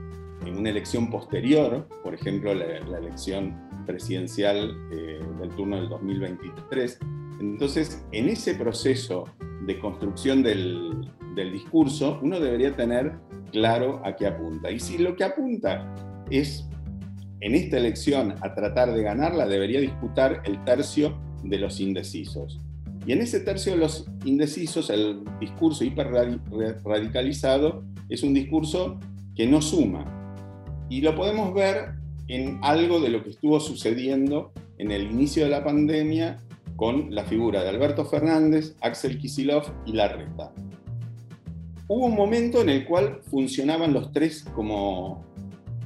en 0.46 0.58
una 0.58 0.70
elección 0.70 1.10
posterior, 1.10 1.88
por 2.02 2.14
ejemplo 2.14 2.54
la, 2.54 2.98
elección 2.98 3.56
presidencial 3.86 4.76
eh, 4.92 5.20
del 5.40 5.50
turno 5.50 5.76
del 5.76 5.88
2023. 5.88 6.98
Entonces, 7.40 8.04
en 8.12 8.28
ese 8.28 8.54
proceso 8.54 9.24
de 9.66 9.78
construcción 9.78 10.42
del, 10.42 11.08
del 11.34 11.52
discurso, 11.52 12.18
uno 12.22 12.40
debería 12.40 12.74
tener 12.74 13.14
claro 13.52 14.00
a 14.04 14.16
qué 14.16 14.26
apunta. 14.26 14.70
Y 14.70 14.80
si 14.80 14.98
lo 14.98 15.16
que 15.16 15.24
apunta 15.24 15.94
es 16.30 16.66
en 17.40 17.54
esta 17.54 17.76
elección 17.76 18.34
a 18.40 18.54
tratar 18.54 18.92
de 18.92 19.02
ganarla, 19.02 19.46
debería 19.46 19.80
disputar 19.80 20.42
el 20.46 20.62
tercio 20.64 21.18
de 21.44 21.58
los 21.58 21.80
indecisos. 21.80 22.60
Y 23.06 23.12
en 23.12 23.20
ese 23.20 23.40
tercio 23.40 23.72
de 23.72 23.78
los 23.78 24.06
indecisos, 24.24 24.90
el 24.90 25.22
discurso 25.38 25.84
hiperradicalizado 25.84 27.84
es 28.08 28.22
un 28.22 28.34
discurso 28.34 28.98
que 29.36 29.46
no 29.46 29.62
suma. 29.62 30.15
Y 30.88 31.00
lo 31.00 31.14
podemos 31.14 31.52
ver 31.54 31.94
en 32.28 32.58
algo 32.62 33.00
de 33.00 33.08
lo 33.08 33.22
que 33.22 33.30
estuvo 33.30 33.60
sucediendo 33.60 34.52
en 34.78 34.90
el 34.90 35.02
inicio 35.02 35.44
de 35.44 35.50
la 35.50 35.64
pandemia 35.64 36.38
con 36.76 37.14
la 37.14 37.24
figura 37.24 37.62
de 37.62 37.70
Alberto 37.70 38.04
Fernández, 38.04 38.76
Axel 38.80 39.18
Kisilov 39.18 39.64
y 39.86 39.92
Larreta. 39.92 40.52
Hubo 41.88 42.06
un 42.06 42.14
momento 42.14 42.60
en 42.60 42.68
el 42.68 42.84
cual 42.84 43.20
funcionaban 43.30 43.92
los 43.92 44.12
tres 44.12 44.44
como, 44.54 45.24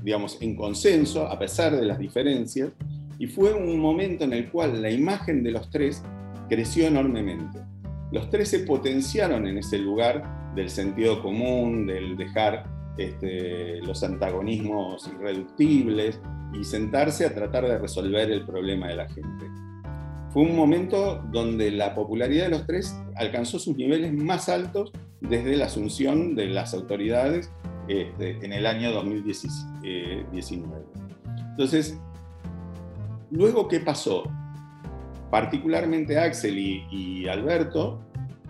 digamos, 0.03 0.39
en 0.41 0.57
consenso, 0.57 1.27
a 1.27 1.39
pesar 1.39 1.77
de 1.77 1.87
las 1.87 1.99
diferencias, 1.99 2.71
y 3.19 3.27
fue 3.27 3.53
un 3.53 3.79
momento 3.79 4.25
en 4.25 4.33
el 4.33 4.51
cual 4.51 4.81
la 4.81 4.91
imagen 4.91 5.43
de 5.43 5.53
los 5.53 5.69
tres 5.71 6.03
creció 6.49 6.87
enormemente. 6.87 7.59
Los 8.11 8.31
tres 8.31 8.49
se 8.49 8.61
potenciaron 8.61 9.47
en 9.47 9.59
ese 9.59 9.79
lugar 9.79 10.55
del 10.55 10.71
sentido 10.71 11.23
común, 11.23 11.87
del 11.87 12.17
dejar 12.17 12.65
este, 12.97 13.80
los 13.82 14.03
antagonismos 14.03 15.09
irreductibles 15.09 16.20
y 16.53 16.64
sentarse 16.64 17.26
a 17.26 17.34
tratar 17.34 17.66
de 17.66 17.78
resolver 17.78 18.30
el 18.30 18.45
problema 18.45 18.88
de 18.88 18.97
la 18.97 19.09
gente. 19.09 19.47
Fue 20.30 20.43
un 20.43 20.55
momento 20.57 21.22
donde 21.32 21.70
la 21.70 21.95
popularidad 21.95 22.45
de 22.45 22.51
los 22.51 22.66
tres 22.66 22.97
alcanzó 23.16 23.59
sus 23.59 23.76
niveles 23.76 24.12
más 24.12 24.49
altos 24.49 24.93
desde 25.20 25.57
la 25.57 25.66
asunción 25.66 26.34
de 26.34 26.47
las 26.47 26.72
autoridades 26.74 27.51
este, 27.88 28.38
en 28.45 28.53
el 28.53 28.66
año 28.66 28.93
2019. 28.93 30.84
Entonces, 31.51 31.99
luego, 33.30 33.66
¿qué 33.66 33.80
pasó? 33.80 34.24
particularmente 35.30 36.18
Axel 36.18 36.59
y, 36.59 37.28
Alberto, 37.28 38.01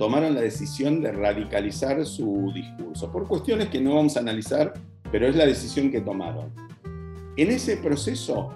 tomaron 0.00 0.34
la 0.34 0.40
decisión 0.40 1.02
de 1.02 1.12
radicalizar 1.12 2.06
su 2.06 2.50
discurso, 2.54 3.12
por 3.12 3.28
cuestiones 3.28 3.68
que 3.68 3.82
no 3.82 3.96
vamos 3.96 4.16
a 4.16 4.20
analizar, 4.20 4.72
pero 5.12 5.26
es 5.26 5.36
la 5.36 5.44
decisión 5.44 5.90
que 5.90 6.00
tomaron. 6.00 6.50
En 7.36 7.50
ese 7.50 7.76
proceso, 7.76 8.48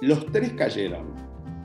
los 0.00 0.24
tres 0.26 0.52
cayeron, 0.52 1.12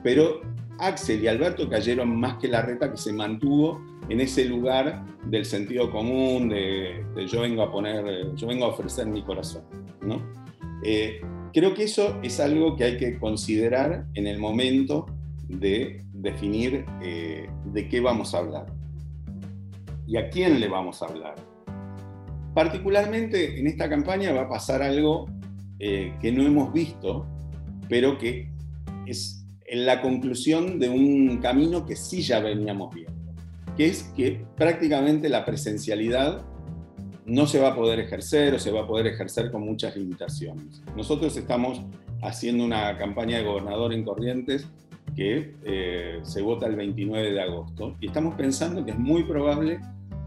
pero 0.04 0.42
Axel 0.80 1.24
y 1.24 1.28
Alberto 1.28 1.70
cayeron 1.70 2.20
más 2.20 2.38
que 2.40 2.48
la 2.48 2.64
reta 2.64 2.90
que 2.90 2.98
se 2.98 3.14
mantuvo 3.14 3.80
en 4.10 4.22
ese 4.22 4.44
lugar 4.46 5.06
del 5.26 5.46
sentido 5.46 5.92
común, 5.92 6.50
de, 6.50 7.06
yo 7.28 7.42
vengo 7.42 7.62
a 7.62 7.72
poner, 7.72 8.34
yo 8.34 8.48
vengo 8.48 8.66
a 8.66 8.70
ofrecer 8.70 9.06
mi 9.06 9.22
corazón. 9.22 9.62
¿no? 10.02 10.20
Eh, 10.84 11.22
creo 11.54 11.76
que 11.76 11.84
eso 11.84 12.18
es 12.24 12.40
algo 12.40 12.76
que 12.76 12.86
hay 12.86 12.98
que 12.98 13.20
considerar 13.20 14.08
en 14.16 14.26
el 14.26 14.40
momento 14.40 15.06
de 15.48 16.04
definir 16.12 16.86
eh, 17.04 17.48
de 17.66 17.88
qué 17.88 18.02
vamos 18.02 18.34
a 18.34 18.40
hablar 18.40 18.78
y 20.08 20.18
a 20.18 20.30
quién 20.30 20.60
le 20.60 20.68
vamos 20.68 21.01
a 21.01 21.05
hablar. 21.05 21.36
Particularmente 22.53 23.60
en 23.60 23.68
esta 23.68 23.89
campaña 23.89 24.32
va 24.32 24.43
a 24.43 24.49
pasar 24.49 24.82
algo 24.82 25.30
eh, 25.80 26.14
que 26.20 26.32
no 26.32 26.43
hemos 26.43 26.74
visto, 26.74 27.28
pero 27.88 28.18
que 28.18 28.49
es 29.05 29.45
la 29.72 30.01
conclusión 30.01 30.80
de 30.80 30.89
un 30.89 31.38
camino 31.38 31.86
que 31.86 31.95
sí 31.95 32.22
ya 32.22 32.39
veníamos 32.39 32.95
viendo, 32.95 33.34
que 33.76 33.86
es 33.86 34.03
que 34.16 34.43
prácticamente 34.55 35.30
la 35.30 35.45
presencialidad 35.45 36.45
no 37.26 37.45
se 37.45 37.60
va 37.60 37.70
a 37.70 37.76
poder 37.76 37.99
ejercer 37.99 38.53
o 38.53 38.60
se 38.60 38.72
va 38.72 38.82
a 38.82 38.88
poder 38.88 39.08
ejercer 39.08 39.51
con 39.51 39.64
muchas 39.64 39.97
limitaciones. 39.97 40.82
Nosotros 40.95 41.36
estamos 41.36 41.82
haciendo 42.22 42.64
una 42.64 42.97
campaña 42.97 43.38
de 43.38 43.43
gobernador 43.43 43.93
en 43.93 44.05
Corrientes 44.05 44.68
que 45.16 45.55
eh, 45.64 46.20
se 46.24 46.41
vota 46.41 46.68
el 46.68 46.76
29 46.76 47.34
de 47.34 47.41
agosto. 47.41 47.95
Y 47.99 48.08
estamos 48.08 48.36
pensando 48.36 48.86
que 48.86 48.91
es 48.91 48.99
muy 48.99 49.24
probable 49.24 49.80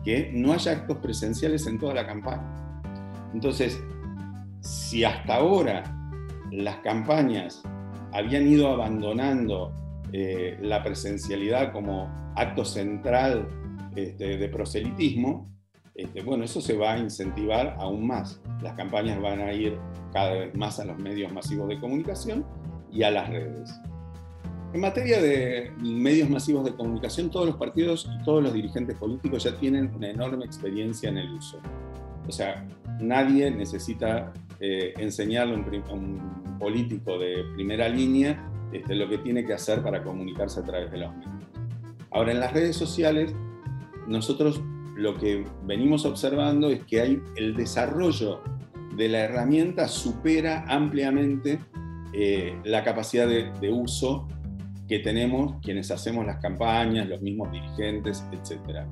que 0.05 0.31
no 0.33 0.53
haya 0.53 0.73
actos 0.73 0.99
presenciales 0.99 1.67
en 1.67 1.79
toda 1.79 1.95
la 1.95 2.07
campaña. 2.07 2.83
Entonces, 3.33 3.83
si 4.61 5.05
hasta 5.05 5.37
ahora 5.37 5.85
las 6.51 6.77
campañas 6.77 7.63
habían 8.13 8.47
ido 8.49 8.69
abandonando 8.69 9.73
eh, 10.13 10.59
la 10.61 10.83
presencialidad 10.83 11.73
como 11.73 12.09
acto 12.37 12.65
central 12.65 13.49
este, 13.95 14.37
de 14.37 14.49
proselitismo, 14.49 15.51
este, 15.95 16.23
bueno, 16.23 16.45
eso 16.45 16.61
se 16.61 16.77
va 16.77 16.95
a 16.95 16.99
incentivar 16.99 17.77
aún 17.79 18.07
más. 18.07 18.41
Las 18.63 18.75
campañas 18.75 19.21
van 19.21 19.41
a 19.41 19.53
ir 19.53 19.79
cada 20.13 20.33
vez 20.33 20.55
más 20.55 20.81
a 20.81 20.85
los 20.85 20.99
medios 20.99 21.33
masivos 21.33 21.69
de 21.69 21.79
comunicación 21.79 22.45
y 22.91 23.03
a 23.03 23.11
las 23.11 23.29
redes. 23.29 23.81
En 24.73 24.81
materia 24.81 25.21
de 25.21 25.73
medios 25.81 26.31
masivos 26.31 26.65
de 26.65 26.73
comunicación, 26.73 27.29
todos 27.29 27.47
los 27.47 27.57
partidos 27.57 28.09
y 28.09 28.23
todos 28.25 28.41
los 28.41 28.53
dirigentes 28.53 28.97
políticos 28.97 29.43
ya 29.43 29.57
tienen 29.59 29.93
una 29.97 30.11
enorme 30.11 30.45
experiencia 30.45 31.09
en 31.09 31.19
el 31.19 31.33
uso. 31.33 31.59
O 32.29 32.31
sea, 32.31 32.65
nadie 33.01 33.51
necesita 33.51 34.33
eh, 34.61 34.95
enseñarle 34.97 35.55
a 35.55 35.93
un, 35.93 36.41
político 36.61 37.19
de 37.19 37.43
primera 37.55 37.89
línea 37.89 38.39
este, 38.71 38.95
lo 38.95 39.09
que 39.09 39.19
tiene 39.19 39.45
que 39.45 39.55
hacer 39.55 39.83
para 39.83 40.05
comunicarse 40.05 40.61
a 40.61 40.63
través 40.63 40.93
de 40.93 40.99
los 40.99 41.17
medios. 41.17 41.33
Ahora, 42.13 42.33
en 42.33 42.39
las 42.39 42.53
redes 42.53 42.77
sociales, 42.77 43.35
nosotros 44.07 44.63
lo 44.95 45.17
que 45.17 45.47
venimos 45.65 46.05
observando 46.05 46.69
es 46.69 46.85
que 46.85 47.01
hay 47.01 47.23
el 47.37 47.57
desarrollo 47.57 48.43
de 48.95 49.09
la 49.09 49.21
herramienta 49.21 49.89
supera 49.89 50.65
ampliamente 50.69 51.59
eh, 52.13 52.57
la 52.65 52.85
capacidad 52.85 53.27
de, 53.27 53.51
de 53.61 53.73
uso 53.73 54.29
que 54.91 54.99
tenemos 54.99 55.55
quienes 55.63 55.89
hacemos 55.93 56.27
las 56.27 56.39
campañas, 56.43 57.09
los 57.09 57.23
mismos 57.23 57.53
dirigentes, 57.53 58.25
etc. 58.33 58.85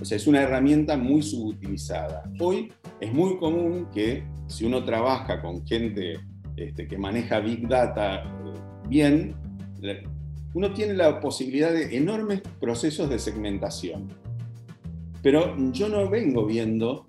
O 0.00 0.04
sea, 0.04 0.16
es 0.16 0.28
una 0.28 0.42
herramienta 0.42 0.96
muy 0.96 1.22
subutilizada. 1.22 2.22
Hoy 2.38 2.72
es 3.00 3.12
muy 3.12 3.36
común 3.36 3.88
que 3.92 4.22
si 4.46 4.64
uno 4.64 4.84
trabaja 4.84 5.42
con 5.42 5.66
gente 5.66 6.20
este, 6.56 6.86
que 6.86 6.96
maneja 6.96 7.40
Big 7.40 7.66
Data 7.66 8.22
eh, 8.22 8.28
bien, 8.88 9.34
uno 10.54 10.72
tiene 10.72 10.94
la 10.94 11.18
posibilidad 11.18 11.72
de 11.72 11.96
enormes 11.96 12.42
procesos 12.60 13.10
de 13.10 13.18
segmentación. 13.18 14.06
Pero 15.20 15.56
yo 15.72 15.88
no 15.88 16.08
vengo 16.08 16.46
viendo 16.46 17.06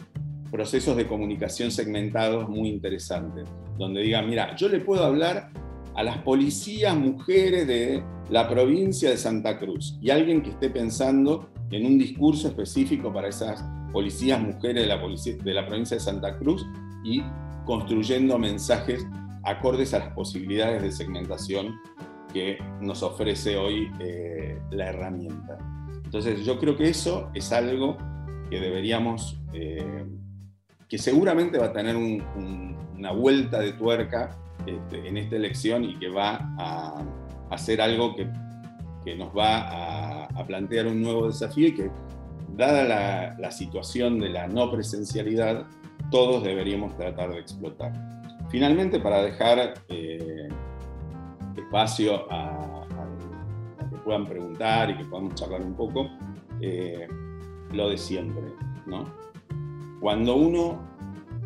procesos 0.50 0.98
de 0.98 1.06
comunicación 1.06 1.70
segmentados 1.70 2.50
muy 2.50 2.70
interesantes, 2.70 3.48
donde 3.78 4.02
diga, 4.02 4.24
mira, 4.24 4.56
yo 4.56 4.68
le 4.68 4.80
puedo 4.80 5.04
hablar 5.04 5.52
a 5.96 6.04
las 6.04 6.20
policías 6.20 6.96
mujeres 6.96 7.68
de 7.68 8.04
la 8.30 8.48
provincia 8.48 9.10
de 9.10 9.18
Santa 9.18 9.60
Cruz 9.60 9.98
y 10.02 10.10
alguien 10.10 10.42
que 10.42 10.52
esté 10.52 10.70
pensando 10.70 11.50
en 11.70 11.86
un 11.86 11.98
discurso 11.98 12.48
específico 12.48 13.14
para 13.14 13.28
esas 13.28 13.64
policías 13.92 14.42
mujeres 14.42 14.84
de 14.84 14.88
la, 14.88 14.98
de 15.44 15.54
la 15.54 15.66
provincia 15.66 15.98
de 15.98 16.02
Santa 16.02 16.38
Cruz 16.38 16.66
y 17.04 17.22
construyendo 17.66 18.38
mensajes 18.38 19.06
acordes 19.44 19.94
a 19.94 20.00
las 20.00 20.14
posibilidades 20.14 20.82
de 20.82 20.92
segmentación 20.92 21.80
que 22.34 22.58
nos 22.80 23.04
ofrece 23.04 23.58
hoy 23.58 23.92
eh, 24.00 24.58
la 24.72 24.90
herramienta. 24.90 25.58
Entonces 26.04 26.46
yo 26.46 26.60
creo 26.60 26.78
que 26.78 26.90
eso 26.90 27.30
es 27.34 27.52
algo 27.52 27.98
que 28.50 28.60
deberíamos, 28.60 29.42
eh, 29.54 30.06
que 30.88 30.98
seguramente 30.98 31.58
va 31.58 31.68
a 31.68 31.74
tener 31.74 31.96
una 31.96 33.12
vuelta 33.12 33.60
de 33.60 33.74
tuerca 33.74 34.38
este, 34.66 35.08
en 35.08 35.18
esta 35.18 35.36
elección 35.36 35.84
y 35.84 35.98
que 35.98 36.10
va 36.10 36.54
a, 36.58 37.04
hacer 37.50 37.82
algo 37.82 38.16
que, 38.16 38.30
nos 39.16 39.36
va 39.36 40.28
a, 40.28 40.46
plantear 40.46 40.88
un 40.88 41.02
nuevo 41.02 41.28
desafío 41.28 41.68
y 41.68 41.74
que, 41.74 41.92
dada 42.56 43.36
la, 43.38 43.52
situación 43.52 44.20
de 44.20 44.30
la 44.30 44.48
no 44.48 44.72
presencialidad, 44.72 45.66
todos 46.10 46.44
deberíamos 46.44 46.96
tratar 46.98 47.32
de 47.32 47.40
explotar. 47.40 47.92
Finalmente, 48.50 49.00
para 49.00 49.22
dejar 49.22 49.74
eh, 49.90 50.50
espacio 51.56 52.32
a, 52.32 52.86
que 53.90 53.98
puedan 53.98 54.26
preguntar 54.26 54.90
y 54.90 54.98
que 54.98 55.06
podamos 55.06 55.36
charlar 55.36 55.62
un 55.62 55.76
poco, 55.76 56.10
eh, 56.60 57.08
lo 57.72 57.90
de 57.90 57.98
siempre, 57.98 58.44
¿no? 58.86 59.06
Cuando 60.00 60.36
uno 60.36 60.91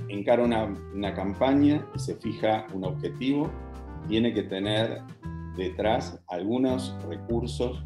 encara 0.09 0.43
una, 0.43 1.13
campaña 1.13 1.85
y 1.95 1.99
se 1.99 2.15
fija 2.15 2.67
un 2.73 2.85
objetivo, 2.85 3.49
tiene 4.07 4.33
que 4.33 4.43
tener 4.43 5.01
detrás 5.57 6.19
algunos 6.27 6.95
recursos 7.07 7.83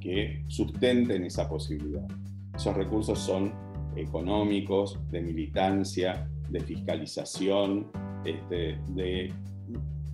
que 0.00 0.42
sustenten 0.48 1.24
esa 1.24 1.48
posibilidad. 1.48 2.06
Esos 2.54 2.76
recursos 2.76 3.18
son 3.18 3.52
económicos, 3.96 4.98
de 5.10 5.20
militancia, 5.20 6.28
de 6.48 6.60
fiscalización, 6.60 7.90
este, 8.24 8.78
de, 8.88 9.32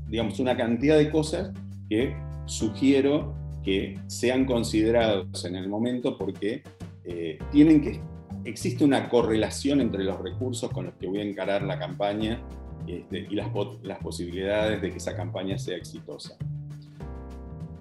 digamos, 0.08 0.40
una 0.40 0.56
cantidad 0.56 0.98
de 0.98 1.10
cosas 1.10 1.52
que 1.88 2.16
sugiero 2.46 3.34
que 3.62 3.98
sean 4.06 4.44
considerados 4.44 5.44
en 5.44 5.56
el 5.56 5.68
momento 5.68 6.16
porque 6.16 6.62
eh, 7.04 7.38
tienen 7.50 7.80
que 7.80 8.00
existe 8.46 8.84
una 8.84 9.08
correlación 9.08 9.80
entre 9.80 10.04
los 10.04 10.20
recursos 10.20 10.70
con 10.70 10.86
los 10.86 10.94
que 10.94 11.06
voy 11.06 11.18
a 11.18 11.24
encarar 11.24 11.62
la 11.62 11.78
campaña 11.78 12.40
este, 12.86 13.26
y 13.28 13.34
las, 13.34 13.48
las, 13.82 13.98
posibilidades 13.98 14.80
de 14.80 14.90
que 14.90 14.98
esa 14.98 15.16
campaña 15.16 15.58
sea 15.58 15.76
exitosa. 15.76 16.36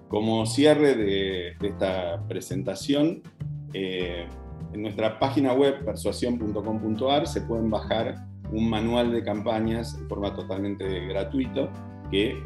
Como 0.08 0.44
cierre 0.46 0.94
de, 0.94 1.56
esta 1.60 2.22
presentación, 2.28 3.22
eh, 3.72 4.26
en 4.72 4.82
nuestra 4.82 5.18
página 5.18 5.52
web 5.52 5.84
persuasión.com.ar 5.84 7.26
se 7.26 7.40
pueden 7.42 7.70
bajar 7.70 8.26
un 8.52 8.68
manual 8.68 9.12
de 9.12 9.22
campañas 9.22 9.96
en 9.98 10.08
forma 10.08 10.34
totalmente 10.34 11.06
gratuito 11.06 11.70
que 12.10 12.36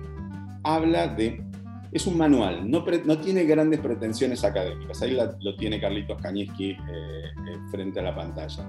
habla 0.63 1.09
de... 1.09 1.45
Es 1.93 2.07
un 2.07 2.17
manual, 2.17 2.71
no, 2.71 2.85
no 3.05 3.19
tiene 3.19 3.45
grandes 3.45 3.81
pretensiones 3.81 4.45
académicas. 4.45 5.03
Ahí 5.03 5.17
lo 5.41 5.57
tiene 5.57 5.81
Carlitos 5.81 6.21
Kanieski 6.23 6.71
eh, 6.71 6.77
frente 7.71 7.99
a 7.99 8.03
la 8.03 8.15
pantalla. 8.15 8.65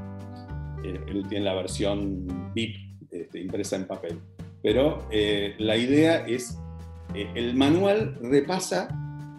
Eh, 0.84 1.00
él 1.08 1.26
tiene 1.28 1.46
la 1.46 1.54
versión 1.54 2.52
VIP 2.54 2.78
este, 3.12 3.40
impresa 3.42 3.76
en 3.76 3.86
papel. 3.86 4.20
Pero 4.64 5.08
eh, 5.12 5.56
la 5.60 5.78
idea 5.78 6.26
es, 6.26 6.58
el 7.14 7.56
manual 7.56 8.16
repasa 8.22 8.88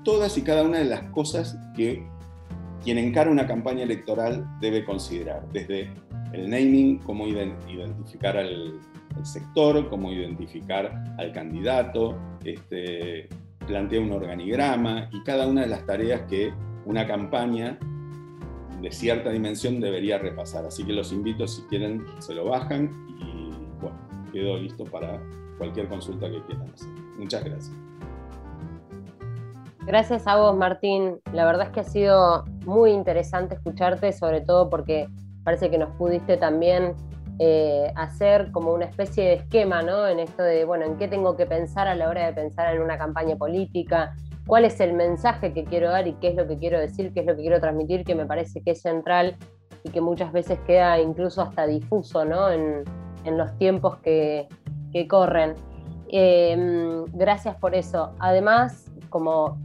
todas 0.05 0.37
y 0.37 0.43
cada 0.43 0.63
una 0.63 0.79
de 0.79 0.85
las 0.85 1.03
cosas 1.11 1.57
que 1.77 2.07
quien 2.85 2.99
encara 2.99 3.31
una 3.31 3.47
campaña 3.47 3.83
electoral 3.85 4.47
debe 4.61 4.85
considerar, 4.85 5.47
desde 5.53 5.89
el 6.33 6.51
naming, 6.51 6.99
cómo 6.99 7.27
identificar 7.27 8.37
al, 8.37 8.81
sector, 9.25 9.89
cómo 9.89 10.11
identificar 10.11 11.15
al 11.19 11.33
candidato, 11.33 12.19
este, 12.45 13.29
plantea 13.63 14.01
un 14.01 14.13
organigrama 14.13 15.09
y 15.13 15.23
cada 15.23 15.47
una 15.47 15.63
de 15.63 15.69
las 15.69 15.85
tareas 15.87 16.23
que 16.23 16.53
una 16.85 17.07
campaña 17.07 17.79
de 18.81 18.91
cierta 18.91 19.31
dimensión 19.31 19.81
debería 19.81 20.19
repasar. 20.19 20.65
Así 20.67 20.85
que 20.85 20.93
los 20.93 21.13
invito, 21.13 21.47
si 21.47 21.63
quieren, 21.63 22.05
se 22.19 22.35
lo 22.35 22.47
bajan 22.47 22.91
y 23.21 23.51
bueno, 23.81 23.99
quedo 24.33 24.59
listo 24.59 24.85
para 24.85 25.21
cualquier 25.59 25.89
consulta 25.89 26.29
que 26.31 26.43
quieran 26.43 26.71
hacer. 26.73 26.89
Muchas 27.17 27.45
gracias. 27.45 27.77
Gracias 29.87 30.27
a 30.27 30.37
vos, 30.37 30.57
Martín. 30.57 31.21
La 31.33 31.45
verdad 31.45 31.67
es 31.67 31.73
que 31.73 31.81
ha 31.81 31.85
sido 31.85 32.45
muy 32.65 32.93
interesante 32.93 33.55
escucharte, 33.55 34.13
sobre 34.13 34.41
todo 34.41 34.71
porque 34.71 35.09
parece 35.45 35.71
que 35.71 35.79
nos 35.79 35.91
pudiste 35.97 36.37
también 36.37 36.95
eh, 37.45 37.93
hacer 37.97 38.53
como 38.53 38.73
una 38.73 38.85
especie 38.85 39.25
de 39.25 39.33
esquema, 39.33 39.83
¿no? 39.83 40.07
En 40.07 40.21
esto 40.21 40.45
de, 40.45 40.65
bueno, 40.65 40.85
en 40.85 40.97
qué 40.97 41.09
tengo 41.09 41.37
que 41.37 41.45
pensar 41.45 41.89
a 41.89 41.97
la 41.97 42.09
hora 42.09 42.25
de 42.25 42.33
pensar 42.33 42.73
en 42.73 42.81
una 42.81 42.97
campaña 42.97 43.35
política, 43.35 44.15
cuál 44.47 44.65
es 44.65 44.79
el 44.79 44.93
mensaje 44.93 45.53
que 45.53 45.65
quiero 45.65 45.91
dar 45.91 46.07
y 46.07 46.13
qué 46.13 46.29
es 46.29 46.37
lo 46.37 46.47
que 46.47 46.57
quiero 46.57 46.79
decir, 46.79 47.13
qué 47.13 47.19
es 47.19 47.27
lo 47.27 47.35
que 47.35 47.43
quiero 47.43 47.59
transmitir, 47.61 48.05
que 48.05 48.15
me 48.15 48.27
parece 48.27 48.63
que 48.63 48.71
es 48.71 48.83
central 48.83 49.35
y 49.83 49.91
que 49.91 50.01
muchas 50.01 50.31
veces 50.31 50.61
queda 50.69 51.01
incluso 51.01 51.43
hasta 51.43 51.67
difuso, 51.67 52.25
¿no? 52.25 52.49
En, 52.49 52.85
los 53.25 53.59
tiempos 53.59 53.97
que, 53.97 54.47
corren. 55.09 55.55
Eh, 56.13 57.05
gracias 57.13 57.57
por 57.57 57.75
eso. 57.75 58.15
Además, 58.21 58.89
como 59.11 59.59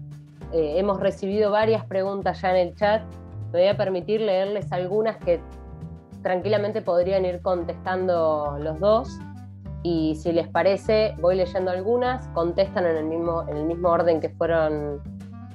eh, 0.51 0.79
hemos 0.79 0.99
recibido 0.99 1.51
varias 1.51 1.85
preguntas 1.85 2.41
ya 2.41 2.57
en 2.57 2.69
el 2.69 2.75
chat. 2.75 3.03
Me 3.53 3.59
voy 3.59 3.67
a 3.67 3.77
permitir 3.77 4.21
leerles 4.21 4.71
algunas 4.71 5.17
que 5.17 5.39
tranquilamente 6.27 6.81
podrían 6.81 7.23
ir 7.23 7.41
contestando 7.41 8.57
los 8.59 8.77
dos. 8.81 9.17
Y 9.81 10.15
si 10.15 10.33
les 10.33 10.49
parece, 10.49 11.15
voy 11.21 11.37
leyendo 11.37 11.71
algunas, 11.71 12.27
contestan 12.33 12.85
en 12.85 12.97
el 12.97 13.05
mismo, 13.05 13.45
en 13.47 13.55
el 13.55 13.63
mismo 13.63 13.87
orden 13.87 14.19
que 14.19 14.27
fueron 14.27 15.01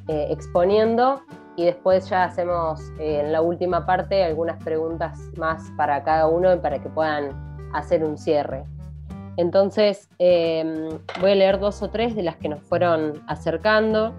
eh, 0.09 0.29
exponiendo 0.31 1.21
y 1.57 1.67
después 1.67 2.09
ya 2.09 2.25
hacemos 2.25 2.81
eh, 2.99 3.21
en 3.21 3.33
la 3.33 3.43
última 3.43 3.85
parte 3.85 4.25
algunas 4.25 4.65
preguntas 4.65 5.19
más 5.37 5.71
para 5.77 6.03
cada 6.05 6.27
uno 6.27 6.59
para 6.63 6.79
que 6.79 6.89
puedan 6.89 7.71
hacer 7.75 8.03
un 8.03 8.17
cierre. 8.17 8.65
Entonces, 9.37 10.09
voy 10.19 11.33
a 11.33 11.35
leer 11.35 11.59
dos 11.59 11.83
o 11.83 11.91
tres 11.91 12.17
de 12.17 12.23
las 12.23 12.37
que 12.37 12.49
nos 12.49 12.61
fueron 12.61 13.23
acercando. 13.27 14.15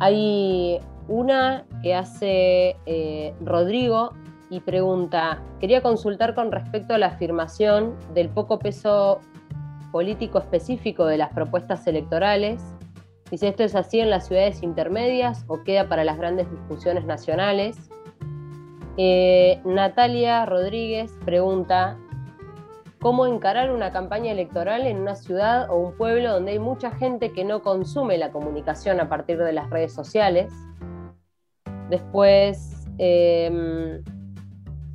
Hay 0.00 0.80
una 1.08 1.64
que 1.82 1.94
hace 1.94 2.76
eh, 2.84 3.34
Rodrigo 3.42 4.12
y 4.52 4.60
pregunta, 4.60 5.42
quería 5.60 5.80
consultar 5.80 6.34
con 6.34 6.52
respecto 6.52 6.92
a 6.92 6.98
la 6.98 7.06
afirmación 7.06 7.96
del 8.12 8.28
poco 8.28 8.58
peso 8.58 9.18
político 9.90 10.38
específico 10.38 11.06
de 11.06 11.16
las 11.16 11.32
propuestas 11.32 11.86
electorales. 11.86 12.62
si 13.30 13.46
¿esto 13.46 13.64
es 13.64 13.74
así 13.74 14.00
en 14.00 14.10
las 14.10 14.26
ciudades 14.26 14.62
intermedias 14.62 15.46
o 15.46 15.62
queda 15.64 15.88
para 15.88 16.04
las 16.04 16.18
grandes 16.18 16.50
discusiones 16.50 17.06
nacionales? 17.06 17.78
Eh, 18.98 19.58
Natalia 19.64 20.44
Rodríguez 20.44 21.10
pregunta, 21.24 21.96
cómo 23.00 23.24
encarar 23.26 23.72
una 23.72 23.90
campaña 23.90 24.32
electoral 24.32 24.86
en 24.86 24.98
una 24.98 25.14
ciudad 25.14 25.70
o 25.70 25.76
un 25.76 25.96
pueblo 25.96 26.30
donde 26.30 26.52
hay 26.52 26.58
mucha 26.58 26.90
gente 26.90 27.32
que 27.32 27.46
no 27.46 27.62
consume 27.62 28.18
la 28.18 28.30
comunicación 28.30 29.00
a 29.00 29.08
partir 29.08 29.38
de 29.38 29.54
las 29.54 29.70
redes 29.70 29.94
sociales. 29.94 30.52
Después, 31.88 32.86
em, 32.98 34.02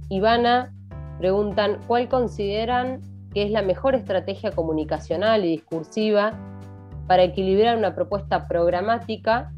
Ivana 0.09 0.73
preguntan 1.19 1.79
cuál 1.87 2.07
consideran 2.07 3.01
que 3.33 3.43
es 3.43 3.51
la 3.51 3.61
mejor 3.61 3.95
estrategia 3.95 4.51
comunicacional 4.51 5.45
y 5.45 5.49
discursiva 5.49 6.33
para 7.07 7.23
equilibrar 7.23 7.77
una 7.77 7.95
propuesta 7.95 8.47
programática 8.47 9.51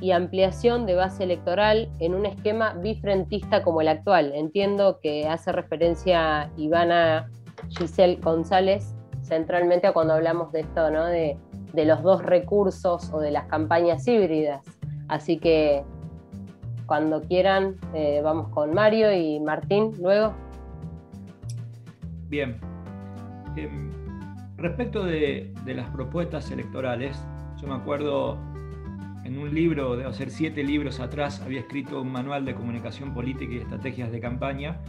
y 0.00 0.12
ampliación 0.12 0.86
de 0.86 0.94
base 0.94 1.24
electoral 1.24 1.88
en 1.98 2.14
un 2.14 2.26
esquema 2.26 2.74
bifrentista 2.74 3.62
como 3.62 3.80
el 3.80 3.88
actual. 3.88 4.32
Entiendo 4.34 5.00
que 5.02 5.26
hace 5.28 5.52
referencia 5.52 6.50
Ivana 6.56 7.28
Giselle 7.68 8.16
González, 8.16 8.94
centralmente 9.22 9.92
cuando 9.92 10.14
hablamos 10.14 10.52
de 10.52 10.60
esto, 10.60 10.90
¿no? 10.90 11.06
De, 11.06 11.36
los 11.74 12.02
dos 12.02 12.24
recursos 12.24 13.12
o 13.12 13.20
de 13.20 13.30
las 13.30 13.44
campañas 13.44 14.08
híbridas. 14.08 14.64
Así 15.06 15.38
que 15.38 15.84
cuando 16.88 17.20
quieran, 17.20 17.76
eh, 17.94 18.22
vamos 18.24 18.48
con 18.48 18.72
Mario 18.72 19.12
y 19.12 19.38
Martín 19.40 19.92
luego. 20.00 20.32
Bien. 22.28 22.58
Em, 23.56 23.90
respecto 24.56 25.04
de, 25.04 25.52
de, 25.66 25.74
las 25.74 25.90
propuestas 25.90 26.50
electorales, 26.50 27.22
yo 27.60 27.68
me 27.68 27.74
acuerdo 27.74 28.38
en 29.24 29.38
un 29.38 29.54
libro, 29.54 29.96
debo 29.96 30.12
ser 30.14 30.30
siete 30.30 30.64
libros 30.64 30.98
atrás, 30.98 31.42
había 31.42 31.60
escrito 31.60 32.00
un 32.00 32.10
manual 32.10 32.46
de 32.46 32.54
comunicación 32.54 33.12
política 33.12 33.52
y 33.52 33.58
estrategias 33.58 34.10
de 34.10 34.20
campaña 34.20 34.80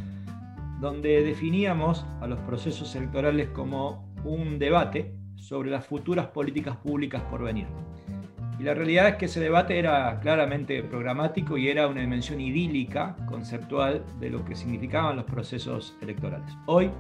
donde 0.80 1.22
definíamos 1.22 2.06
a 2.22 2.28
los 2.28 2.39
procesos 2.39 2.95
electorales 2.95 3.50
como 3.50 4.10
un 4.24 4.58
debate 4.58 5.14
sobre 5.36 5.70
las 5.70 5.86
futuras 5.86 6.28
políticas 6.28 6.78
públicas 6.78 7.22
por 7.24 7.43
venir. 7.43 7.68
Y 8.60 8.64
la 8.64 8.74
realidad 8.74 9.07
es 9.07 9.16
que 9.16 9.26
ese 9.26 9.39
debate 9.39 9.80
era 9.80 10.20
claramente 10.20 10.84
programático 10.84 11.57
y 11.57 11.70
era 11.70 11.88
una 11.88 12.01
dimensión 12.01 12.41
idílica, 12.41 13.16
conceptual, 13.26 14.03
de 14.20 14.30
lo 14.30 14.43
que 14.43 14.53
significaban 14.53 15.16
los 15.16 15.24
procesos 15.24 15.95
electorales. 16.01 16.51
Hoy, 16.66 16.91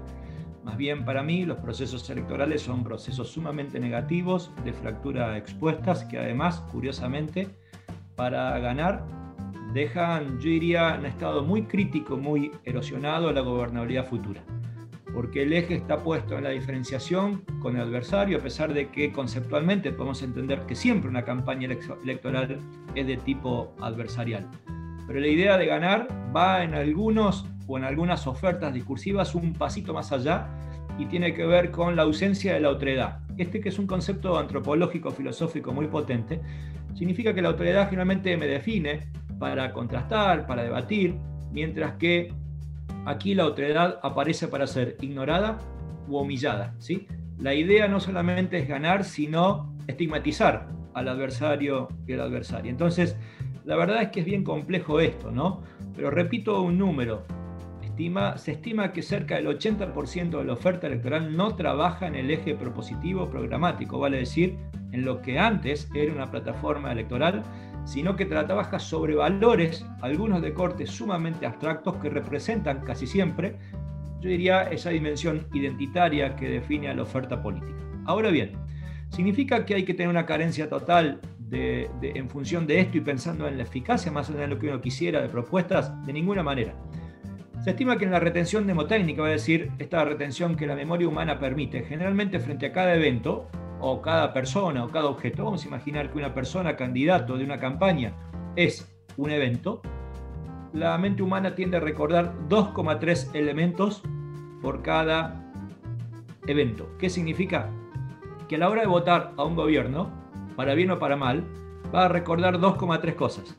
más 0.63 0.77
bien 0.77 1.03
para 1.03 1.21
mí, 1.21 1.43
los 1.43 1.57
procesos 1.57 2.09
electorales 2.09 2.61
son 2.61 2.81
procesos 2.81 3.29
sumamente 3.29 3.77
negativos, 3.77 4.51
de 4.63 4.71
fractura 4.71 5.37
expuestas, 5.37 6.05
que 6.05 6.17
además, 6.17 6.61
curiosamente, 6.71 7.49
para 8.15 8.57
ganar 8.59 9.03
dejan, 9.73 10.39
yo 10.39 10.49
diría, 10.49 10.95
un 10.97 11.07
estado 11.07 11.43
muy 11.43 11.63
crítico, 11.63 12.15
muy 12.15 12.51
erosionado 12.63 13.27
a 13.27 13.33
la 13.33 13.41
gobernabilidad 13.41 14.07
futura. 14.07 14.41
Porque 15.13 15.43
el 15.43 15.53
eje 15.53 15.75
está 15.75 15.97
puesto 15.99 16.37
en 16.37 16.43
la 16.43 16.49
diferenciación 16.51 17.43
con 17.61 17.75
el 17.75 17.81
adversario, 17.81 18.37
a 18.37 18.41
pesar 18.41 18.73
de 18.73 18.89
que 18.89 19.11
conceptualmente 19.11 19.91
podemos 19.91 20.21
entender 20.21 20.65
que 20.65 20.75
siempre 20.75 21.09
una 21.09 21.25
campaña 21.25 21.67
electoral 22.03 22.59
es 22.95 23.07
de 23.07 23.17
tipo 23.17 23.73
adversarial. 23.81 24.47
Pero 25.07 25.19
la 25.19 25.27
idea 25.27 25.57
de 25.57 25.65
ganar 25.65 26.07
va 26.35 26.63
en 26.63 26.75
algunos 26.75 27.45
o 27.67 27.77
en 27.77 27.83
algunas 27.83 28.27
ofertas 28.27 28.73
discursivas 28.73 29.35
un 29.35 29.53
pasito 29.53 29.93
más 29.93 30.11
allá 30.11 30.47
y 30.99 31.05
tiene 31.05 31.33
que 31.33 31.45
ver 31.45 31.71
con 31.71 31.95
la 31.95 32.03
ausencia 32.03 32.53
de 32.53 32.59
la 32.59 32.69
otredad. 32.69 33.19
Este 33.37 33.61
que 33.61 33.69
es 33.69 33.79
un 33.79 33.87
concepto 33.87 34.37
antropológico, 34.37 35.11
filosófico 35.11 35.71
muy 35.71 35.87
potente, 35.87 36.41
significa 36.93 37.33
que 37.33 37.41
la 37.41 37.49
autoridad 37.49 37.89
finalmente 37.89 38.35
me 38.37 38.47
define, 38.47 39.07
para 39.39 39.71
contrastar, 39.71 40.45
para 40.45 40.63
debatir, 40.63 41.15
mientras 41.51 41.93
que 41.93 42.33
aquí 43.09 43.33
la 43.33 43.43
autoridad 43.43 43.99
aparece 44.03 44.47
para 44.47 44.67
ser 44.67 44.95
ignorada 45.01 45.57
u 46.07 46.17
humillada. 46.19 46.75
¿sí? 46.77 47.07
La 47.39 47.55
idea 47.55 47.87
no 47.87 47.99
solamente 47.99 48.59
es 48.59 48.67
ganar, 48.67 49.03
sino 49.03 49.75
estigmatizar 49.87 50.67
al 50.93 51.07
adversario 51.07 51.87
y 52.07 52.13
al 52.13 52.21
adversario. 52.21 52.69
Entonces, 52.69 53.17
la 53.65 53.75
verdad 53.75 54.03
es 54.03 54.09
que 54.09 54.19
es 54.19 54.25
bien 54.25 54.43
complejo 54.43 54.99
esto, 54.99 55.31
¿no? 55.31 55.63
Pero 55.95 56.11
repito 56.11 56.61
un 56.61 56.77
número. 56.77 57.25
Se 58.37 58.51
estima 58.53 58.93
que 58.93 59.01
cerca 59.01 59.35
del 59.35 59.47
80% 59.47 60.37
de 60.37 60.45
la 60.45 60.53
oferta 60.53 60.87
electoral 60.87 61.35
no 61.35 61.55
trabaja 61.57 62.07
en 62.07 62.15
el 62.15 62.31
eje 62.31 62.55
propositivo 62.55 63.29
programático, 63.29 63.99
vale 63.99 64.19
decir, 64.19 64.55
en 64.93 65.03
lo 65.03 65.21
que 65.21 65.37
antes 65.37 65.89
era 65.93 66.13
una 66.13 66.31
plataforma 66.31 66.93
electoral 66.93 67.43
sino 67.89 68.15
que 68.15 68.25
trabaja 68.25 68.77
sobre 68.77 69.15
valores, 69.15 69.83
algunos 70.01 70.43
de 70.43 70.53
corte 70.53 70.85
sumamente 70.85 71.47
abstractos 71.47 71.95
que 71.95 72.11
representan 72.11 72.81
casi 72.81 73.07
siempre, 73.07 73.57
yo 74.21 74.29
diría, 74.29 74.63
esa 74.63 74.91
dimensión 74.91 75.47
identitaria 75.53 76.35
que 76.35 76.49
define 76.49 76.89
a 76.89 76.93
la 76.93 77.01
oferta 77.01 77.41
política. 77.41 77.79
Ahora 78.05 78.29
bien, 78.29 78.51
¿significa 79.09 79.65
que 79.65 79.73
hay 79.73 79.85
que 79.85 79.95
tener 79.95 80.09
una 80.09 80.27
carencia 80.27 80.69
total 80.69 81.19
en 81.51 82.29
función 82.29 82.67
de 82.67 82.79
esto 82.79 82.99
y 82.99 83.01
pensando 83.01 83.47
en 83.47 83.57
la 83.57 83.63
eficacia 83.63 84.11
más 84.11 84.29
allá 84.29 84.41
de 84.41 84.47
lo 84.49 84.59
que 84.59 84.67
uno 84.67 84.81
quisiera 84.81 85.19
de 85.19 85.29
propuestas, 85.29 86.05
de 86.05 86.13
ninguna 86.13 86.43
manera. 86.43 86.75
Se 87.63 87.71
estima 87.71 87.97
que 87.97 88.05
en 88.05 88.11
la 88.11 88.19
retención 88.19 88.65
mnemotécnica, 88.65 89.23
va 89.23 89.29
a 89.29 89.31
decir, 89.31 89.71
esta 89.79 90.05
retención 90.05 90.55
que 90.55 90.67
la 90.67 90.75
memoria 90.75 91.07
humana 91.07 91.39
permite, 91.39 91.81
generalmente 91.85 92.39
frente 92.39 92.67
a 92.67 92.71
cada 92.71 92.93
evento, 92.93 93.49
o 93.79 94.01
cada 94.01 94.33
persona, 94.33 94.83
o 94.83 94.89
cada 94.89 95.07
objeto, 95.07 95.45
vamos 95.45 95.63
a 95.63 95.67
imaginar 95.67 96.11
que 96.11 96.17
una 96.17 96.33
persona 96.33 96.75
candidato 96.75 97.37
de 97.37 97.43
una 97.43 97.59
campaña 97.59 98.13
es 98.55 98.91
un 99.17 99.31
evento, 99.31 99.81
la 100.73 100.97
mente 100.97 101.23
humana 101.23 101.55
tiende 101.55 101.77
a 101.77 101.79
recordar 101.79 102.33
2,3 102.47 103.35
elementos 103.35 104.03
por 104.61 104.81
cada 104.81 105.51
evento. 106.47 106.89
¿Qué 106.99 107.09
significa? 107.09 107.69
Que 108.47 108.55
a 108.55 108.59
la 108.59 108.69
hora 108.69 108.81
de 108.81 108.87
votar 108.87 109.33
a 109.37 109.43
un 109.43 109.55
gobierno, 109.55 110.11
para 110.55 110.73
bien 110.75 110.91
o 110.91 110.99
para 110.99 111.15
mal, 111.15 111.43
va 111.93 112.05
a 112.05 112.07
recordar 112.07 112.59
2,3 112.59 113.15
cosas. 113.15 113.57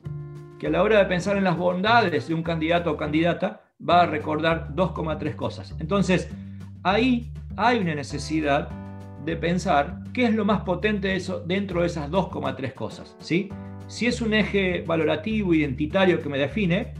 Que 0.58 0.66
a 0.66 0.70
la 0.70 0.82
hora 0.82 0.98
de 0.98 1.06
pensar 1.06 1.36
en 1.36 1.44
las 1.44 1.56
bondades 1.56 2.28
de 2.28 2.34
un 2.34 2.42
candidato 2.42 2.92
o 2.92 2.96
candidata, 2.96 3.62
va 3.86 4.02
a 4.02 4.06
recordar 4.06 4.74
2,3 4.74 5.34
cosas. 5.34 5.74
Entonces, 5.80 6.30
ahí 6.82 7.32
hay 7.56 7.78
una 7.78 7.94
necesidad 7.94 8.68
de 9.24 9.36
pensar 9.36 10.00
qué 10.12 10.24
es 10.24 10.34
lo 10.34 10.44
más 10.44 10.62
potente 10.62 11.08
de 11.08 11.16
eso 11.16 11.40
dentro 11.40 11.80
de 11.80 11.86
esas 11.86 12.10
2,3 12.10 12.74
cosas. 12.74 13.16
¿sí? 13.18 13.48
Si 13.86 14.06
es 14.06 14.20
un 14.20 14.34
eje 14.34 14.82
valorativo, 14.86 15.54
identitario 15.54 16.20
que 16.20 16.28
me 16.28 16.38
define, 16.38 16.94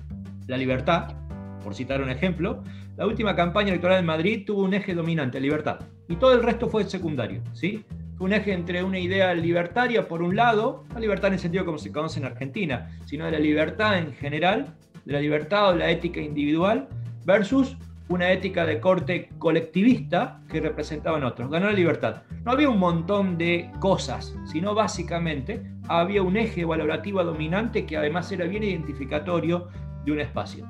la 0.47 0.57
libertad, 0.57 1.15
por 1.63 1.75
citar 1.75 2.03
un 2.03 2.11
ejemplo, 2.11 2.63
la 2.97 3.07
última 3.07 3.35
campaña 3.35 3.69
electoral 3.69 4.01
en 4.01 4.07
Madrid 4.07 4.45
tuvo 4.45 4.63
un 4.63 4.75
eje 4.75 4.95
dominante, 4.95 5.41
libertad, 5.41 5.79
y 6.09 6.17
todo 6.17 6.35
el 6.35 6.43
resto 6.43 6.69
fue 6.69 6.85
secundario. 6.85 7.43
¿sí? 7.53 7.85
Un 8.19 8.33
eje 8.33 8.53
entre 8.53 8.83
una 8.83 8.99
idea 8.99 9.33
libertaria, 9.35 10.07
por 10.07 10.23
un 10.23 10.37
lado, 10.37 10.85
la 10.93 11.01
libertad 11.01 11.29
en 11.29 11.35
el 11.35 11.39
sentido 11.39 11.65
como 11.65 11.79
se 11.79 11.93
conoce 11.93 12.21
en 12.21 12.27
Argentina, 12.27 12.91
sino 13.07 13.25
de 13.25 13.33
la 13.33 13.39
libertad 13.39 13.99
en 13.99 14.13
general, 14.13 14.75
de 15.05 15.13
la 15.13 15.21
libertad 15.21 15.71
o 15.71 15.77
la 15.77 15.91
ética 15.91 16.21
individual, 16.21 16.89
versus 17.25 17.77
una 18.11 18.33
ética 18.33 18.67
de 18.67 18.81
corte 18.81 19.31
colectivista 19.39 20.43
que 20.49 20.61
representaban 20.61 21.23
otros. 21.23 21.49
Ganó 21.49 21.67
la 21.67 21.73
libertad. 21.73 22.23
No 22.45 22.51
había 22.51 22.69
un 22.69 22.79
montón 22.79 23.39
de 23.39 23.71
cosas, 23.79 24.37
sino 24.47 24.75
básicamente 24.75 25.63
había 25.87 26.21
un 26.23 26.37
eje 26.37 26.65
valorativo 26.65 27.23
dominante 27.23 27.87
que 27.87 27.97
además 27.97 28.31
era 28.33 28.47
bien 28.47 28.65
identificatorio 28.65 29.69
de 30.05 30.13
un 30.13 30.21
espacio. 30.21 30.67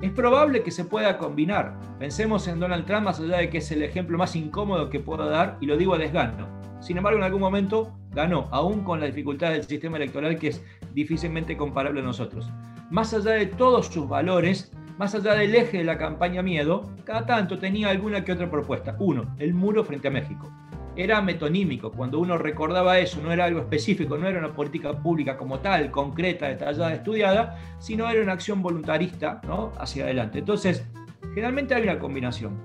Es 0.00 0.12
probable 0.12 0.62
que 0.62 0.70
se 0.70 0.86
pueda 0.86 1.18
combinar. 1.18 1.78
Pensemos 1.98 2.48
en 2.48 2.58
Donald 2.58 2.86
Trump, 2.86 3.04
más 3.04 3.20
allá 3.20 3.36
de 3.36 3.50
que 3.50 3.58
es 3.58 3.70
el 3.70 3.82
ejemplo 3.82 4.16
más 4.16 4.34
incómodo 4.34 4.88
que 4.88 5.00
puedo 5.00 5.28
dar, 5.28 5.58
y 5.60 5.66
lo 5.66 5.76
digo 5.76 5.94
a 5.94 5.98
desgano. 5.98 6.48
Sin 6.80 6.96
embargo, 6.96 7.18
en 7.18 7.24
algún 7.24 7.40
momento 7.40 7.92
ganó, 8.12 8.48
aún 8.50 8.82
con 8.82 9.00
la 9.00 9.06
dificultad 9.06 9.50
del 9.50 9.64
sistema 9.64 9.98
electoral 9.98 10.38
que 10.38 10.48
es 10.48 10.64
difícilmente 10.94 11.54
comparable 11.56 12.00
a 12.00 12.04
nosotros. 12.04 12.48
Más 12.90 13.12
allá 13.12 13.32
de 13.32 13.46
todos 13.46 13.88
sus 13.88 14.08
valores, 14.08 14.72
más 14.98 15.14
allá 15.14 15.34
del 15.34 15.54
eje 15.54 15.78
de 15.78 15.84
la 15.84 15.96
campaña 15.96 16.42
miedo, 16.42 16.90
cada 17.04 17.24
tanto 17.24 17.58
tenía 17.58 17.88
alguna 17.88 18.24
que 18.24 18.32
otra 18.32 18.50
propuesta. 18.50 18.96
Uno, 18.98 19.34
el 19.38 19.54
muro 19.54 19.84
frente 19.84 20.08
a 20.08 20.10
México 20.10 20.52
era 20.96 21.22
metonímico. 21.22 21.92
Cuando 21.92 22.18
uno 22.18 22.36
recordaba 22.36 22.98
eso, 22.98 23.20
no 23.22 23.30
era 23.30 23.44
algo 23.44 23.60
específico, 23.60 24.18
no 24.18 24.26
era 24.26 24.40
una 24.40 24.52
política 24.52 24.92
pública 25.00 25.36
como 25.36 25.60
tal, 25.60 25.92
concreta, 25.92 26.48
detallada, 26.48 26.92
estudiada, 26.92 27.56
sino 27.78 28.10
era 28.10 28.20
una 28.20 28.32
acción 28.32 28.60
voluntarista 28.60 29.40
¿no? 29.46 29.72
hacia 29.78 30.04
adelante. 30.04 30.40
Entonces, 30.40 30.84
generalmente 31.28 31.76
hay 31.76 31.84
una 31.84 32.00
combinación. 32.00 32.58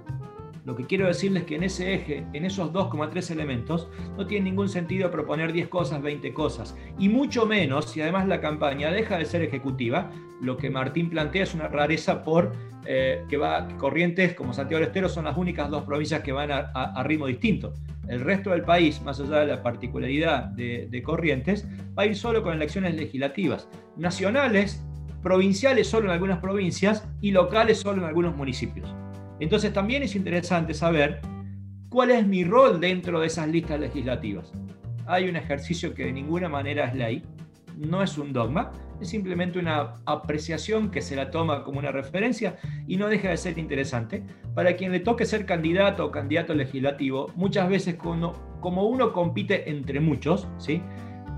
Lo 0.66 0.76
que 0.76 0.86
quiero 0.86 1.08
decirles 1.08 1.44
es 1.44 1.48
que 1.48 1.56
en 1.56 1.64
ese 1.64 1.94
eje, 1.94 2.26
en 2.34 2.46
esos 2.46 2.72
2,3 2.72 3.32
elementos, 3.32 3.90
no 4.18 4.26
tiene 4.26 4.50
ningún 4.50 4.70
sentido 4.70 5.12
proponer 5.12 5.52
10 5.52 5.68
cosas, 5.68 6.02
20 6.02 6.34
cosas. 6.34 6.78
Y 6.98 7.10
mucho 7.10 7.46
menos 7.46 7.92
si 7.92 8.02
además 8.02 8.28
la 8.28 8.40
campaña 8.40 8.92
deja 8.92 9.18
de 9.18 9.26
ser 9.26 9.42
ejecutiva. 9.42 10.10
Lo 10.42 10.58
que 10.58 10.70
Martín 10.70 11.10
plantea 11.10 11.44
es 11.44 11.54
una 11.54 11.68
rareza 11.68 12.24
por 12.24 12.54
eh, 12.86 13.24
que 13.30 13.38
va 13.38 13.68
Corrientes 13.78 14.34
como 14.34 14.54
Santiago 14.54 14.80
del 14.80 14.88
Estero 14.88 15.08
son 15.08 15.26
las 15.26 15.38
únicas 15.38 15.70
dos 15.70 15.84
provincias 15.84 16.22
que 16.22 16.32
van 16.32 16.52
a 16.52 17.04
ritmo 17.04 17.28
distinto. 17.28 17.74
El 18.08 18.20
resto 18.22 18.50
del 18.50 18.64
país, 18.64 19.02
más 19.02 19.20
allá 19.20 19.40
de 19.40 19.48
la 19.48 19.64
particularidad 19.64 20.46
de, 20.46 21.02
Corrientes, 21.04 21.66
va 21.98 22.04
a 22.04 22.06
ir 22.06 22.16
solo 22.16 22.44
con 22.44 22.54
elecciones 22.54 22.96
legislativas, 22.96 23.70
nacionales, 23.96 24.84
provinciales 25.22 25.88
solo 25.88 26.08
en 26.08 26.12
algunas 26.12 26.40
provincias 26.40 27.08
y 27.22 27.32
locales 27.32 27.80
solo 27.80 28.02
en 28.02 28.08
algunos 28.08 28.36
municipios. 28.36 28.94
Entonces 29.44 29.74
también 29.74 30.04
es 30.04 30.16
interesante 30.16 30.74
saber 30.74 31.20
cuál 31.90 32.12
es 32.12 32.26
mi 32.26 32.46
rol 32.46 32.80
dentro 32.80 33.20
de 33.20 33.28
esas 33.28 33.50
listas 33.50 33.78
legislativas. 33.78 34.54
Hay 35.06 35.28
un 35.28 35.36
ejercicio 35.36 35.94
que 35.94 36.06
de 36.06 36.14
ninguna 36.14 36.48
manera 36.48 36.86
es 36.86 36.96
ley, 36.96 37.24
no 37.78 38.02
es 38.02 38.18
un 38.18 38.32
dogma, 38.32 38.72
es 39.02 39.10
simplemente 39.10 39.60
una 39.60 39.96
apreciación 40.06 40.90
que 40.90 41.02
se 41.02 41.18
la 41.18 41.30
toma 41.30 41.66
como 41.66 41.80
una 41.80 41.92
referencia 41.92 42.56
y 42.88 42.96
no 42.96 43.10
deja 43.10 43.32
de 43.32 43.36
ser 43.36 43.58
interesante. 43.58 44.24
Para 44.56 44.78
quien 44.78 44.94
le 44.94 45.02
toque 45.02 45.26
ser 45.26 45.46
candidato 45.46 46.06
o 46.06 46.12
candidato 46.12 46.54
legislativo, 46.54 47.30
muchas 47.36 47.68
veces 47.68 47.96
como, 47.96 48.34
uno 48.62 49.12
compite 49.12 49.70
entre 49.70 50.00
muchos, 50.00 50.48
¿sí? 50.58 50.82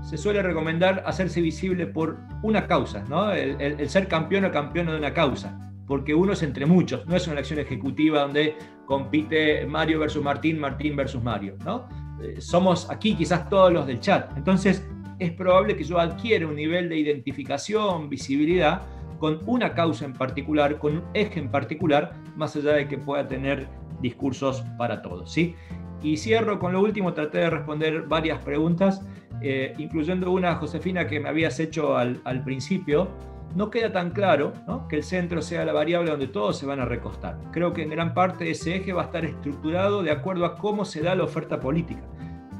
se 0.02 0.16
suele 0.16 0.42
recomendar 0.42 1.02
hacerse 1.06 1.40
visible 1.40 1.88
por 1.88 2.20
una 2.44 2.68
causa, 2.68 3.02
¿no? 3.08 3.32
el, 3.32 3.88
ser 3.88 4.06
campeón 4.06 4.44
o 4.44 4.52
campeón 4.52 4.86
de 4.86 4.96
una 4.96 5.12
causa 5.12 5.66
porque 5.86 6.14
uno 6.14 6.32
es 6.32 6.42
entre 6.42 6.66
muchos, 6.66 7.06
no 7.06 7.16
es 7.16 7.26
una 7.26 7.34
elección 7.34 7.58
ejecutiva 7.58 8.22
donde 8.22 8.56
compite 8.86 9.66
Mario 9.66 10.00
versus 10.00 10.22
Martín, 10.22 10.58
Martín 10.58 10.96
versus 10.96 11.22
Mario, 11.22 11.56
¿no? 11.64 11.88
Eh, 12.22 12.40
somos 12.40 12.90
aquí 12.90 13.14
quizás 13.14 13.48
todos 13.48 13.72
los 13.72 13.86
del 13.86 14.00
chat. 14.00 14.36
Entonces, 14.36 14.86
es 15.18 15.32
probable 15.32 15.76
que 15.76 15.84
yo 15.84 15.98
adquiera 15.98 16.46
un 16.46 16.56
nivel 16.56 16.88
de 16.88 16.98
identificación, 16.98 18.08
visibilidad 18.08 18.82
con 19.18 19.40
una 19.46 19.74
causa 19.74 20.04
en 20.04 20.12
particular, 20.12 20.78
con 20.78 20.98
un 20.98 21.02
eje 21.14 21.40
en 21.40 21.50
particular, 21.50 22.12
más 22.36 22.54
allá 22.56 22.72
de 22.72 22.88
que 22.88 22.98
pueda 22.98 23.26
tener 23.26 23.68
discursos 24.00 24.62
para 24.76 25.02
todos. 25.02 25.32
¿sí? 25.32 25.54
Y 26.02 26.16
cierro 26.16 26.58
con 26.58 26.72
lo 26.72 26.80
último, 26.80 27.14
traté 27.14 27.38
de 27.38 27.50
responder 27.50 28.02
varias 28.02 28.38
preguntas, 28.42 29.06
eh, 29.42 29.74
incluyendo 29.78 30.30
una, 30.30 30.54
Josefina, 30.56 31.06
que 31.06 31.20
me 31.20 31.28
habías 31.28 31.58
hecho 31.60 31.96
al, 31.96 32.44
principio. 32.44 33.08
No 33.54 33.70
queda 33.70 33.92
tan 33.92 34.10
claro 34.10 34.52
que 34.88 34.96
el 34.96 35.02
centro 35.02 35.40
sea 35.40 35.64
la 35.64 35.72
variable 35.72 36.10
donde 36.10 36.28
todos 36.28 36.58
se 36.58 36.66
van 36.66 36.80
a 36.80 36.84
recostar. 36.84 37.38
Creo 37.52 37.72
que 37.72 37.82
en 37.82 37.90
gran 37.90 38.12
parte 38.12 38.50
ese 38.50 38.76
eje 38.76 38.92
va 38.92 39.02
a 39.02 39.04
estar 39.06 39.24
estructurado 39.24 40.02
de 40.02 40.10
acuerdo 40.10 40.44
a 40.44 40.56
cómo 40.56 40.84
se 40.84 41.02
da 41.02 41.14
la 41.14 41.24
oferta 41.24 41.58
política. 41.58 42.02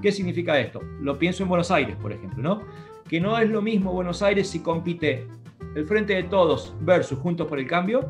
¿Qué 0.01 0.13
significa 0.13 0.59
esto? 0.59 0.81
Lo 1.01 1.19
pienso 1.19 1.43
en 1.43 1.49
Buenos 1.49 1.71
Aires, 1.71 1.97
por 1.97 2.13
ejemplo, 2.13 2.43
¿no? 2.43 2.63
Que 3.09 3.21
no 3.21 3.39
es 3.39 3.51
lo 3.51 3.63
mismo 3.63 3.93
Buenos 3.93 4.23
Aires 4.23 4.49
si 4.49 4.61
compite 4.61 5.27
el 5.75 5.87
Frente 5.87 6.15
de 6.15 6.23
Todos 6.25 6.75
versus 6.81 7.19
Juntos 7.19 7.47
por 7.47 7.59
el 7.59 7.67
Cambio, 7.67 8.09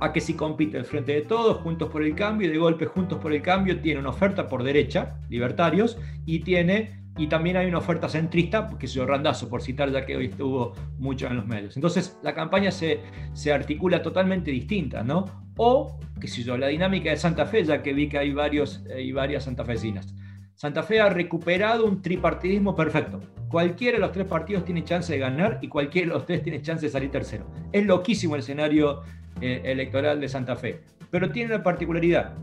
a 0.00 0.12
que 0.12 0.20
si 0.20 0.34
compite 0.34 0.76
el 0.76 0.84
Frente 0.84 1.12
de 1.12 1.22
Todos, 1.22 1.58
Juntos 1.58 1.88
por 1.88 2.02
el 2.02 2.14
Cambio, 2.14 2.48
y 2.48 2.52
de 2.52 2.58
golpe 2.58 2.86
Juntos 2.86 3.18
por 3.18 3.32
el 3.32 3.42
Cambio 3.42 3.80
tiene 3.80 4.00
una 4.00 4.10
oferta 4.10 4.46
por 4.46 4.62
derecha, 4.62 5.18
libertarios, 5.28 5.98
y 6.24 6.40
tiene 6.40 7.05
y 7.18 7.28
también 7.28 7.56
hay 7.56 7.66
una 7.66 7.78
oferta 7.78 8.08
centrista, 8.08 8.68
que 8.78 8.86
se 8.86 9.04
Randazo, 9.04 9.48
por 9.48 9.62
citar, 9.62 9.90
ya 9.90 10.04
que 10.04 10.16
hoy 10.16 10.26
estuvo 10.26 10.74
mucho 10.98 11.26
en 11.26 11.36
los 11.36 11.46
medios. 11.46 11.76
Entonces, 11.76 12.18
la 12.22 12.34
campaña 12.34 12.70
se, 12.70 13.00
se 13.32 13.52
articula 13.52 14.02
totalmente 14.02 14.50
distinta, 14.50 15.02
¿no? 15.02 15.24
O, 15.56 15.98
qué 16.20 16.28
sé 16.28 16.42
yo, 16.42 16.58
la 16.58 16.68
dinámica 16.68 17.10
de 17.10 17.16
Santa 17.16 17.46
Fe, 17.46 17.64
ya 17.64 17.82
que 17.82 17.94
vi 17.94 18.08
que 18.08 18.18
hay, 18.18 18.32
varios, 18.32 18.84
hay 18.94 19.12
varias 19.12 19.44
santafesinas. 19.44 20.14
Santa 20.54 20.82
Fe 20.82 21.00
ha 21.00 21.08
recuperado 21.08 21.86
un 21.86 22.02
tripartidismo 22.02 22.74
perfecto. 22.74 23.20
Cualquiera 23.48 23.96
de 23.96 24.00
los 24.00 24.12
tres 24.12 24.26
partidos 24.26 24.64
tiene 24.64 24.84
chance 24.84 25.12
de 25.12 25.18
ganar 25.18 25.58
y 25.62 25.68
cualquiera 25.68 26.08
de 26.08 26.14
los 26.14 26.26
tres 26.26 26.42
tiene 26.42 26.60
chance 26.60 26.84
de 26.84 26.92
salir 26.92 27.10
tercero. 27.10 27.46
Es 27.72 27.84
loquísimo 27.86 28.34
el 28.34 28.40
escenario 28.40 29.02
eh, 29.40 29.62
electoral 29.64 30.20
de 30.20 30.28
Santa 30.28 30.56
Fe, 30.56 30.82
pero 31.10 31.30
tiene 31.30 31.54
una 31.54 31.62
particularidad. 31.62 32.34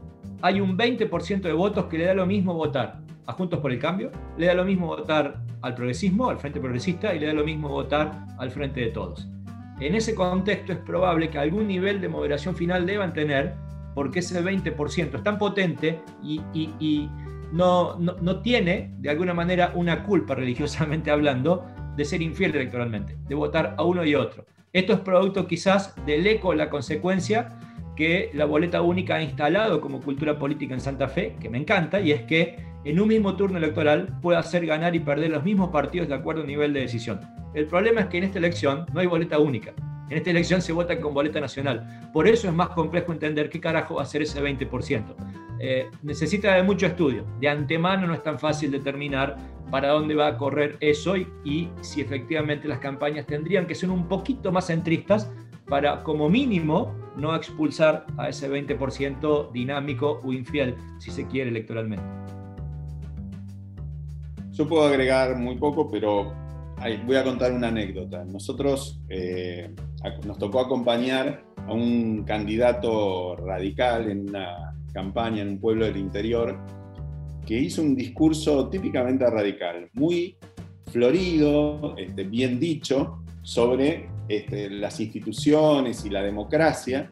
Hay 0.41 0.61
un 0.61 0.77
20% 0.77 1.41
de 1.41 1.53
votos 1.53 1.85
que 1.85 1.97
le 1.97 2.05
da 2.05 2.13
lo 2.13 2.25
mismo 2.25 2.53
votar 2.53 3.02
a 3.25 3.33
Juntos 3.33 3.59
por 3.59 3.71
el 3.71 3.79
Cambio, 3.79 4.11
le 4.37 4.47
da 4.47 4.53
lo 4.53 4.65
mismo 4.65 4.87
votar 4.87 5.41
al 5.61 5.75
progresismo, 5.75 6.29
al 6.29 6.37
Frente 6.37 6.59
Progresista, 6.59 7.13
y 7.13 7.19
le 7.19 7.27
da 7.27 7.33
lo 7.33 7.43
mismo 7.43 7.69
votar 7.69 8.25
al 8.37 8.51
Frente 8.51 8.81
de 8.81 8.87
Todos. 8.87 9.27
En 9.79 9.95
ese 9.95 10.13
contexto 10.15 10.73
es 10.73 10.79
probable 10.79 11.29
que 11.29 11.37
algún 11.37 11.67
nivel 11.67 11.99
de 12.01 12.09
moderación 12.09 12.55
final 12.55 12.85
deban 12.85 13.13
tener, 13.13 13.55
porque 13.95 14.19
ese 14.19 14.43
20% 14.43 15.15
es 15.15 15.23
tan 15.23 15.37
potente 15.37 16.01
y 16.23 16.39
no, 17.53 17.99
no, 17.99 18.41
tiene, 18.41 18.91
de 18.97 19.11
alguna 19.11 19.33
manera, 19.33 19.71
una 19.75 20.03
culpa 20.03 20.35
religiosamente 20.35 21.11
hablando 21.11 21.65
de 21.95 22.03
ser 22.03 22.21
infiel 22.21 22.55
electoralmente, 22.55 23.15
de 23.27 23.35
votar 23.35 23.75
a 23.77 23.83
uno 23.83 24.03
y 24.03 24.15
otro. 24.15 24.45
Esto 24.73 24.93
es 24.93 24.99
producto 24.99 25.45
quizás 25.45 25.95
del 26.07 26.25
eco, 26.25 26.55
la 26.55 26.71
consecuencia 26.71 27.59
que 27.95 28.31
la 28.33 28.45
boleta 28.45 28.81
única 28.81 29.15
ha 29.15 29.21
instalado 29.21 29.79
como 29.81 30.01
cultura 30.01 30.37
política 30.37 30.73
en 30.73 30.81
Santa 30.81 31.07
Fe, 31.07 31.35
que 31.39 31.49
me 31.49 31.57
encanta, 31.57 31.99
y 31.99 32.11
es 32.11 32.23
que 32.23 32.57
en 32.85 32.99
un 32.99 33.07
mismo 33.07 33.35
turno 33.35 33.57
electoral 33.57 34.19
puede 34.21 34.37
hacer 34.37 34.65
ganar 34.65 34.95
y 34.95 34.99
perder 34.99 35.31
los 35.31 35.43
mismos 35.43 35.69
partidos 35.69 36.07
de 36.07 36.15
acuerdo 36.15 36.43
a 36.43 36.45
nivel 36.45 36.73
de 36.73 36.81
decisión. 36.81 37.19
El 37.53 37.67
problema 37.67 38.01
es 38.01 38.07
que 38.07 38.17
en 38.17 38.25
esta 38.25 38.39
elección 38.39 38.85
no 38.93 38.99
hay 38.99 39.07
boleta 39.07 39.39
única. 39.39 39.73
En 40.09 40.17
esta 40.17 40.31
elección 40.31 40.61
se 40.61 40.73
vota 40.73 40.99
con 40.99 41.13
boleta 41.13 41.39
nacional. 41.39 42.09
Por 42.11 42.27
eso 42.27 42.47
es 42.47 42.53
más 42.53 42.69
complejo 42.69 43.13
entender 43.13 43.49
qué 43.49 43.59
carajo 43.59 43.95
va 43.95 44.03
a 44.03 44.05
ser 44.05 44.21
ese 44.21 44.41
20%. 44.41 45.15
Eh, 45.59 45.89
necesita 46.01 46.55
de 46.55 46.63
mucho 46.63 46.87
estudio. 46.87 47.25
De 47.39 47.47
antemano 47.47 48.07
no 48.07 48.13
es 48.13 48.21
tan 48.21 48.37
fácil 48.37 48.69
determinar 48.69 49.37
para 49.71 49.89
dónde 49.89 50.13
va 50.13 50.27
a 50.27 50.37
correr 50.37 50.77
eso 50.81 51.15
y, 51.15 51.27
y 51.45 51.69
si 51.81 52.01
efectivamente 52.01 52.67
las 52.67 52.79
campañas 52.79 53.25
tendrían 53.25 53.65
que 53.65 53.75
ser 53.75 53.89
un 53.89 54.07
poquito 54.07 54.51
más 54.51 54.67
centristas 54.67 55.31
para, 55.67 56.03
como 56.03 56.29
mínimo, 56.29 56.93
no 57.15 57.35
expulsar 57.35 58.05
a 58.17 58.29
ese 58.29 58.49
20% 58.49 59.51
dinámico 59.51 60.19
o 60.23 60.33
infiel, 60.33 60.75
si 60.99 61.11
se 61.11 61.27
quiere, 61.27 61.49
electoralmente. 61.49 62.03
Yo 64.51 64.67
puedo 64.67 64.85
agregar 64.85 65.35
muy 65.37 65.55
poco, 65.55 65.89
pero 65.89 66.33
voy 67.05 67.15
a 67.15 67.23
contar 67.23 67.51
una 67.53 67.69
anécdota. 67.69 68.23
Nosotros 68.25 69.01
eh, 69.09 69.73
nos 70.25 70.37
tocó 70.37 70.59
acompañar 70.59 71.43
a 71.67 71.73
un 71.73 72.23
candidato 72.23 73.35
radical 73.37 74.11
en 74.11 74.29
una 74.29 74.75
campaña 74.93 75.41
en 75.41 75.49
un 75.49 75.59
pueblo 75.59 75.85
del 75.85 75.97
interior 75.97 76.57
que 77.45 77.57
hizo 77.57 77.81
un 77.81 77.95
discurso 77.95 78.69
típicamente 78.69 79.29
radical, 79.29 79.89
muy 79.93 80.37
florido, 80.91 81.95
este, 81.97 82.23
bien 82.23 82.59
dicho, 82.59 83.23
sobre 83.41 84.07
este, 84.27 84.69
las 84.69 84.99
instituciones 84.99 86.05
y 86.05 86.09
la 86.09 86.21
democracia. 86.21 87.11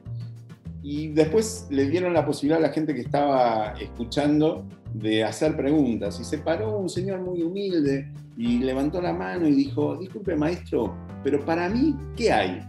Y 0.84 1.10
después 1.10 1.68
le 1.70 1.88
dieron 1.88 2.14
la 2.14 2.26
posibilidad 2.26 2.64
a 2.64 2.68
la 2.68 2.74
gente 2.74 2.94
que 2.94 3.02
estaba 3.02 3.74
escuchando 3.80 4.66
de 4.94 5.24
hacer 5.24 5.56
preguntas. 5.56 6.20
Y 6.20 6.24
se 6.24 6.40
paró 6.40 6.78
un 6.78 6.90
señor 6.90 7.22
muy 7.22 7.44
humilde 7.44 8.12
y 8.38 8.60
levantó 8.60 9.02
la 9.02 9.14
mano 9.14 9.48
y 9.48 9.54
dijo, 9.54 9.98
disculpe 9.98 10.36
maestro, 10.36 10.96
pero 11.24 11.44
para 11.46 11.70
mí, 11.70 11.96
¿qué 12.16 12.32
hay? 12.32 12.62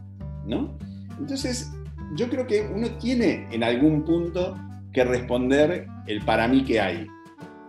¿No? 0.46 0.76
Entonces, 1.18 1.72
yo 2.16 2.28
creo 2.28 2.46
que 2.46 2.68
uno 2.74 2.88
tiene 2.98 3.46
en 3.50 3.64
algún 3.64 4.04
punto 4.04 4.56
que 4.92 5.04
responder 5.04 5.86
el 6.06 6.24
para 6.24 6.46
mí 6.48 6.64
que 6.64 6.80
hay. 6.80 7.06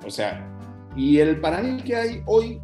O 0.06 0.10
sea, 0.10 0.46
y 0.96 1.20
el 1.20 1.40
para 1.40 1.62
mí 1.62 1.82
que 1.82 1.96
hay 1.96 2.22
hoy 2.26 2.60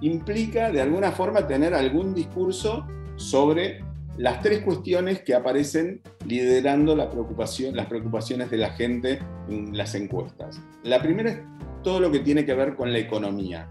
implica 0.00 0.70
de 0.70 0.80
alguna 0.80 1.12
forma 1.12 1.46
tener 1.46 1.74
algún 1.74 2.14
discurso 2.14 2.86
sobre 3.16 3.84
las 4.16 4.40
tres 4.42 4.60
cuestiones 4.60 5.22
que 5.22 5.34
aparecen 5.34 6.00
liderando 6.26 6.94
las 6.94 7.08
preocupaciones 7.08 8.50
de 8.50 8.56
la 8.56 8.70
gente 8.70 9.20
en 9.48 9.76
las 9.76 9.94
encuestas. 9.94 10.60
La 10.82 11.00
primera 11.00 11.30
es 11.30 11.40
todo 11.82 12.00
lo 12.00 12.10
que 12.10 12.20
tiene 12.20 12.44
que 12.44 12.54
ver 12.54 12.76
con 12.76 12.92
la 12.92 12.98
economía, 12.98 13.68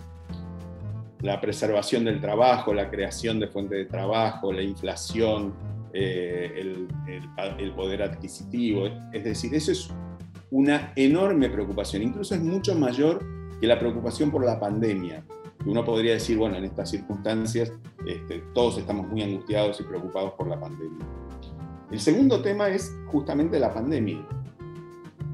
la 1.22 1.40
preservación 1.40 2.06
del 2.06 2.20
trabajo, 2.20 2.74
la 2.74 2.90
creación 2.90 3.40
de 3.40 3.48
fuentes 3.48 3.78
de 3.78 3.86
trabajo, 3.86 4.52
la 4.52 4.64
inflación, 4.64 5.54
eh, 5.94 6.52
el, 7.58 7.72
poder 7.76 8.02
adquisitivo. 8.02 8.88
Es 9.14 9.24
decir, 9.24 9.54
eso 9.54 9.72
es 9.72 9.90
una 10.50 10.92
enorme 10.96 11.50
preocupación, 11.50 12.02
incluso 12.02 12.36
es 12.36 12.42
mucho 12.42 12.76
mayor 12.76 13.24
que 13.60 13.68
la 13.68 13.80
preocupación 13.80 14.32
por 14.32 14.44
la 14.44 14.60
pandemia. 14.60 15.24
Uno 15.66 15.86
podría 15.86 16.14
decir, 16.14 16.38
bueno, 16.38 16.58
en 16.58 16.66
estas 16.66 16.90
circunstancias 16.90 17.72
este, 18.08 18.44
todos 18.54 18.78
estamos 18.78 19.08
muy 19.08 19.22
angustiados 19.22 19.80
y 19.80 19.84
preocupados 19.84 20.34
por 20.34 20.48
la 20.48 20.60
pandemia. 20.60 21.06
El 21.92 22.00
segundo 22.00 22.42
tema 22.42 22.70
es 22.70 22.96
justamente 23.08 23.60
la 23.60 23.74
pandemia, 23.74 24.26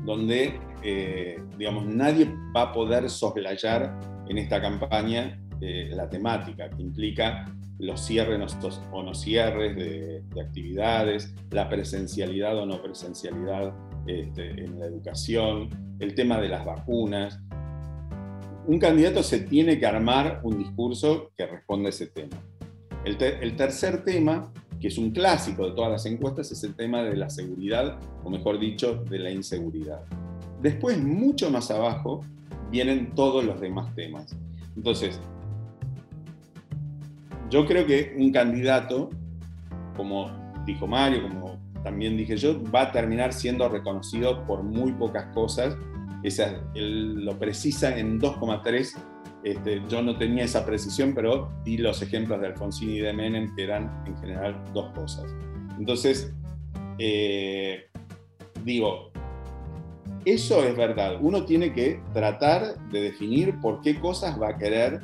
donde, 0.04 0.60
eh, 0.84 1.42
digamos, 1.58 1.86
nadie 1.86 2.34
va 2.56 2.64
a 2.64 2.72
poder 2.72 3.10
soslayar 3.10 4.00
en 4.28 4.38
esta 4.38 4.60
campaña 4.60 5.40
eh, 5.62 5.90
la 5.94 6.10
temática, 6.10 6.70
que 6.70 6.82
implica 6.82 7.46
los 7.80 8.02
cierres 8.02 8.58
o 8.92 9.04
no 9.04 9.14
cierres 9.14 9.76
de, 9.76 10.24
actividades, 10.42 11.34
la 11.52 11.70
presencialidad 11.70 12.58
o 12.58 12.66
no 12.66 12.82
presencialidad 12.82 13.74
este, 14.08 14.50
en 14.64 14.80
la 14.80 14.86
educación, 14.86 15.70
el 16.00 16.16
tema 16.16 16.40
de 16.40 16.50
las 16.50 16.66
vacunas, 16.66 17.40
un 18.68 18.80
candidato 18.80 19.24
se 19.24 19.40
tiene 19.40 19.80
que 19.80 19.86
armar 19.86 20.42
un 20.44 20.58
discurso 20.58 21.32
que 21.38 21.48
responda 21.48 21.88
a 21.88 21.90
ese 21.90 22.08
tema. 22.08 22.38
El, 23.06 23.56
tercer 23.56 24.04
tema, 24.04 24.52
que 24.82 24.90
es 24.90 24.98
un 24.98 25.12
clásico 25.12 25.70
de 25.70 25.72
todas 25.72 25.90
las 25.90 26.06
encuestas, 26.06 26.52
es 26.52 26.62
el 26.66 26.76
tema 26.76 27.02
de 27.02 27.16
la 27.16 27.30
seguridad, 27.30 27.98
o 28.26 28.30
mejor 28.30 28.60
dicho, 28.60 29.06
de 29.10 29.20
la 29.20 29.32
inseguridad. 29.32 30.02
Después, 30.62 31.02
mucho 31.02 31.50
más 31.50 31.72
abajo, 31.72 32.26
vienen 32.70 33.16
todos 33.16 33.46
los 33.46 33.62
demás 33.62 33.96
temas. 33.96 34.36
Entonces, 34.76 35.22
yo 37.50 37.66
creo 37.66 37.88
que 37.88 38.16
un 38.18 38.34
candidato, 38.34 39.10
como 39.96 40.30
dijo 40.66 40.86
Mario, 40.86 41.30
como 41.30 41.58
también 41.86 42.18
dije 42.18 42.36
yo, 42.36 42.62
va 42.70 42.82
a 42.82 42.92
terminar 42.92 43.32
siendo 43.32 43.70
reconocido 43.70 44.46
por 44.46 44.62
muy 44.62 44.92
pocas 44.92 45.34
cosas 45.34 45.78
esa, 46.28 46.62
él 46.76 47.26
lo 47.26 47.38
precisa 47.38 47.98
en 47.98 48.20
2,3. 48.20 48.96
Este, 49.44 49.82
yo 49.88 50.02
no 50.02 50.18
tenía 50.18 50.44
esa 50.44 50.66
precisión, 50.66 51.14
pero 51.14 51.50
di 51.64 51.78
los 51.78 52.02
ejemplos 52.02 52.42
de 52.42 52.48
Alfonsín 52.48 52.90
y 52.92 53.00
de 53.00 53.14
Menem, 53.14 53.56
que 53.56 53.64
eran 53.64 54.04
en 54.06 54.18
general 54.18 54.62
dos 54.74 54.92
cosas. 54.94 55.26
Entonces, 55.78 56.34
eh, 56.98 57.86
digo, 58.64 59.12
eso 60.26 60.64
es 60.64 60.76
verdad. 60.76 61.18
Uno 61.22 61.46
tiene 61.46 61.72
que 61.72 62.02
tratar 62.14 62.78
de 62.90 63.02
definir 63.02 63.60
por 63.62 63.82
qué 63.82 64.00
cosas 64.00 64.40
va 64.42 64.50
a 64.50 64.58
querer 64.58 65.02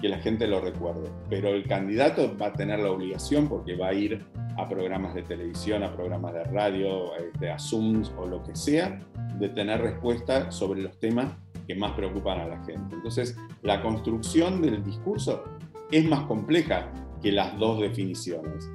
que 0.00 0.08
la 0.08 0.18
gente 0.18 0.46
lo 0.46 0.60
recuerde. 0.60 1.08
Pero 1.30 1.50
el 1.50 1.66
candidato 1.66 2.36
va 2.36 2.46
a 2.46 2.52
tener 2.52 2.80
la 2.80 2.90
obligación 2.90 3.48
porque 3.48 3.76
va 3.76 3.88
a 3.88 3.94
ir 3.94 4.24
a 4.56 4.68
programas 4.68 5.14
de 5.14 5.22
televisión, 5.22 5.82
a 5.82 5.94
programas 5.94 6.34
de 6.34 6.44
radio, 6.44 7.14
este, 7.16 7.50
a 7.50 7.58
Zooms 7.58 8.12
o 8.18 8.26
lo 8.26 8.42
que 8.42 8.56
sea, 8.56 8.98
de 9.38 9.48
tener 9.50 9.80
respuesta 9.80 10.50
sobre 10.50 10.82
los 10.82 10.98
temas 10.98 11.34
que 11.66 11.74
más 11.74 11.92
preocupan 11.92 12.40
a 12.40 12.46
la 12.46 12.64
gente. 12.64 12.94
Entonces, 12.94 13.36
la 13.62 13.82
construcción 13.82 14.62
del 14.62 14.82
discurso 14.84 15.44
es 15.90 16.08
más 16.08 16.24
compleja 16.26 16.92
que 17.22 17.32
las 17.32 17.58
dos 17.58 17.80
definiciones, 17.80 18.70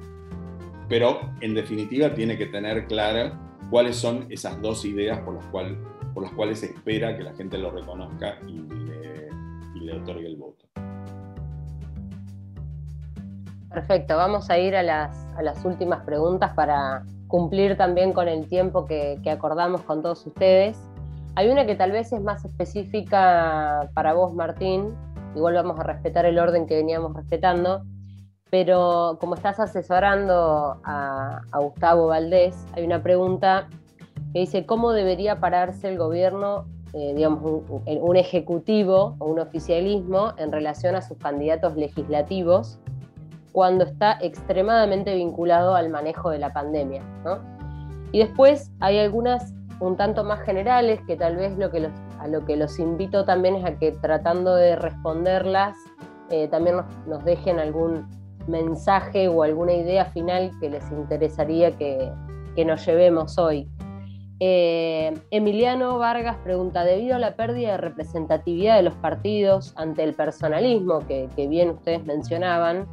pero 0.88 1.20
en 1.40 1.54
definitiva 1.54 2.14
tiene 2.14 2.36
que 2.36 2.46
tener 2.46 2.86
clara 2.86 3.38
cuáles 3.70 3.96
son 3.96 4.26
esas 4.30 4.60
dos 4.60 4.84
ideas 4.84 5.20
por 5.20 5.34
las, 5.34 5.46
cual, 5.46 5.78
por 6.12 6.22
las 6.22 6.32
cuales 6.32 6.60
se 6.60 6.66
espera 6.66 7.16
que 7.16 7.22
la 7.22 7.34
gente 7.34 7.56
lo 7.58 7.70
reconozca 7.70 8.38
y 8.46 8.52
le, 8.52 9.28
y 9.74 9.80
le 9.80 9.92
otorgue 9.94 10.26
el 10.26 10.36
voto. 10.36 10.66
Perfecto, 13.70 14.16
vamos 14.16 14.50
a 14.50 14.58
ir 14.58 14.76
a 14.76 14.82
las, 14.82 15.16
a 15.34 15.42
las 15.42 15.64
últimas 15.64 16.04
preguntas 16.04 16.52
para 16.52 17.06
cumplir 17.32 17.78
también 17.78 18.12
con 18.12 18.28
el 18.28 18.46
tiempo 18.46 18.84
que, 18.84 19.18
acordamos 19.30 19.80
con 19.80 20.02
todos 20.02 20.26
ustedes. 20.26 20.78
Hay 21.34 21.48
una 21.48 21.64
que 21.64 21.74
tal 21.74 21.90
vez 21.90 22.12
es 22.12 22.20
más 22.20 22.44
específica 22.44 23.88
para 23.94 24.12
vos, 24.12 24.34
Martín. 24.34 24.94
Igual 25.34 25.54
vamos 25.54 25.80
a 25.80 25.82
respetar 25.82 26.26
el 26.26 26.38
orden 26.38 26.66
que 26.66 26.76
veníamos 26.76 27.16
respetando. 27.16 27.84
Pero 28.50 29.16
como 29.18 29.34
estás 29.34 29.58
asesorando 29.60 30.78
a, 30.84 31.40
Gustavo 31.58 32.08
Valdés, 32.08 32.66
hay 32.74 32.84
una 32.84 33.02
pregunta 33.02 33.66
que 34.34 34.40
dice, 34.40 34.66
¿cómo 34.66 34.92
debería 34.92 35.40
pararse 35.40 35.88
el 35.88 35.96
gobierno, 35.96 36.66
eh, 36.92 37.14
digamos, 37.16 37.62
un, 37.86 38.16
ejecutivo 38.16 39.16
o 39.18 39.24
un 39.24 39.40
oficialismo 39.40 40.34
en 40.36 40.52
relación 40.52 40.96
a 40.96 41.00
sus 41.00 41.16
candidatos 41.16 41.76
legislativos 41.76 42.78
cuando 43.52 43.84
está 43.84 44.18
extremadamente 44.20 45.14
vinculado 45.14 45.74
al 45.74 45.90
manejo 45.90 46.30
de 46.30 46.38
la 46.38 46.52
pandemia. 46.52 47.02
Y 48.10 48.18
después 48.18 48.70
hay 48.80 48.98
algunas 48.98 49.54
un 49.80 49.96
tanto 49.96 50.22
más 50.22 50.40
generales 50.42 51.00
que 51.06 51.16
tal 51.16 51.36
vez 51.36 51.56
lo 51.58 51.70
que 51.70 51.80
los, 51.80 51.92
a 52.20 52.28
lo 52.28 52.44
que 52.44 52.56
los 52.56 52.78
invito 52.78 53.24
también 53.24 53.56
es 53.56 53.64
a 53.64 53.78
que 53.78 53.90
tratando 53.90 54.54
de 54.54 54.76
responderlas 54.76 55.76
eh, 56.30 56.48
también 56.48 56.76
nos, 57.06 57.24
dejen 57.24 57.58
algún 57.58 58.08
mensaje 58.46 59.28
o 59.28 59.42
alguna 59.42 59.72
idea 59.72 60.06
final 60.06 60.50
que 60.60 60.70
les 60.70 60.90
interesaría 60.90 61.76
que, 61.76 62.10
nos 62.64 62.86
llevemos 62.86 63.38
hoy. 63.38 63.68
Eh, 64.40 65.14
Emiliano 65.30 65.98
Vargas 65.98 66.36
pregunta, 66.44 66.84
debido 66.84 67.16
a 67.16 67.18
la 67.18 67.34
pérdida 67.34 67.72
de 67.72 67.76
representatividad 67.78 68.76
de 68.76 68.82
los 68.82 68.94
partidos 68.94 69.72
ante 69.76 70.04
el 70.04 70.14
personalismo 70.14 71.00
que 71.00 71.28
bien 71.48 71.70
ustedes 71.70 72.04
mencionaban, 72.04 72.86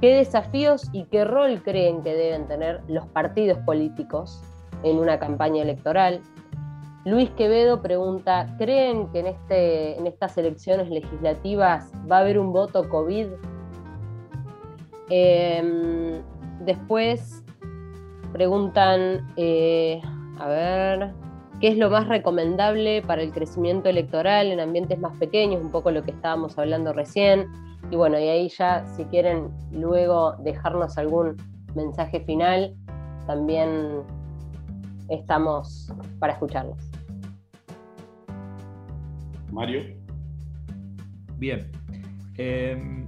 ¿Qué 0.00 0.16
desafíos 0.16 0.88
y 0.92 1.04
qué 1.04 1.24
rol 1.24 1.62
creen 1.62 2.02
que 2.02 2.14
deben 2.14 2.46
tener 2.46 2.82
los 2.88 3.06
partidos 3.06 3.58
políticos 3.60 4.42
en 4.82 4.98
una 4.98 5.18
campaña 5.18 5.62
electoral? 5.62 6.20
Luis 7.04 7.30
Quevedo 7.30 7.82
pregunta, 7.82 8.54
¿creen 8.58 9.08
que 9.12 9.20
en, 9.20 9.26
este, 9.26 9.98
en 9.98 10.06
estas 10.06 10.38
elecciones 10.38 10.88
legislativas 10.88 11.92
va 12.10 12.18
a 12.18 12.20
haber 12.20 12.38
un 12.38 12.52
voto 12.52 12.88
COVID? 12.88 13.26
Em, 15.10 16.22
después 16.60 17.44
preguntan, 18.32 19.30
eh, 19.36 20.00
a 20.38 20.48
ver, 20.48 21.12
¿qué 21.64 21.70
es 21.70 21.78
lo 21.78 21.88
más 21.88 22.06
recomendable 22.08 23.00
para 23.00 23.22
el 23.22 23.32
crecimiento 23.32 23.88
electoral 23.88 24.48
en 24.48 24.60
ambientes 24.60 24.98
más 24.98 25.16
pequeños? 25.16 25.62
Un 25.62 25.70
poco 25.70 25.90
lo 25.90 26.02
que 26.02 26.10
estábamos 26.10 26.58
hablando 26.58 26.92
recién. 26.92 27.48
Y 27.90 27.96
bueno, 27.96 28.18
y 28.18 28.28
ahí 28.28 28.50
ya, 28.50 28.84
si 28.84 29.06
quieren 29.06 29.48
luego 29.72 30.34
dejarnos 30.40 30.98
algún 30.98 31.38
mensaje 31.74 32.20
final, 32.20 32.74
también 33.26 34.02
estamos 35.08 35.90
para 36.18 36.34
escucharlos. 36.34 36.76
Mario. 39.50 39.84
Bien. 41.38 41.72
Em, 42.36 43.06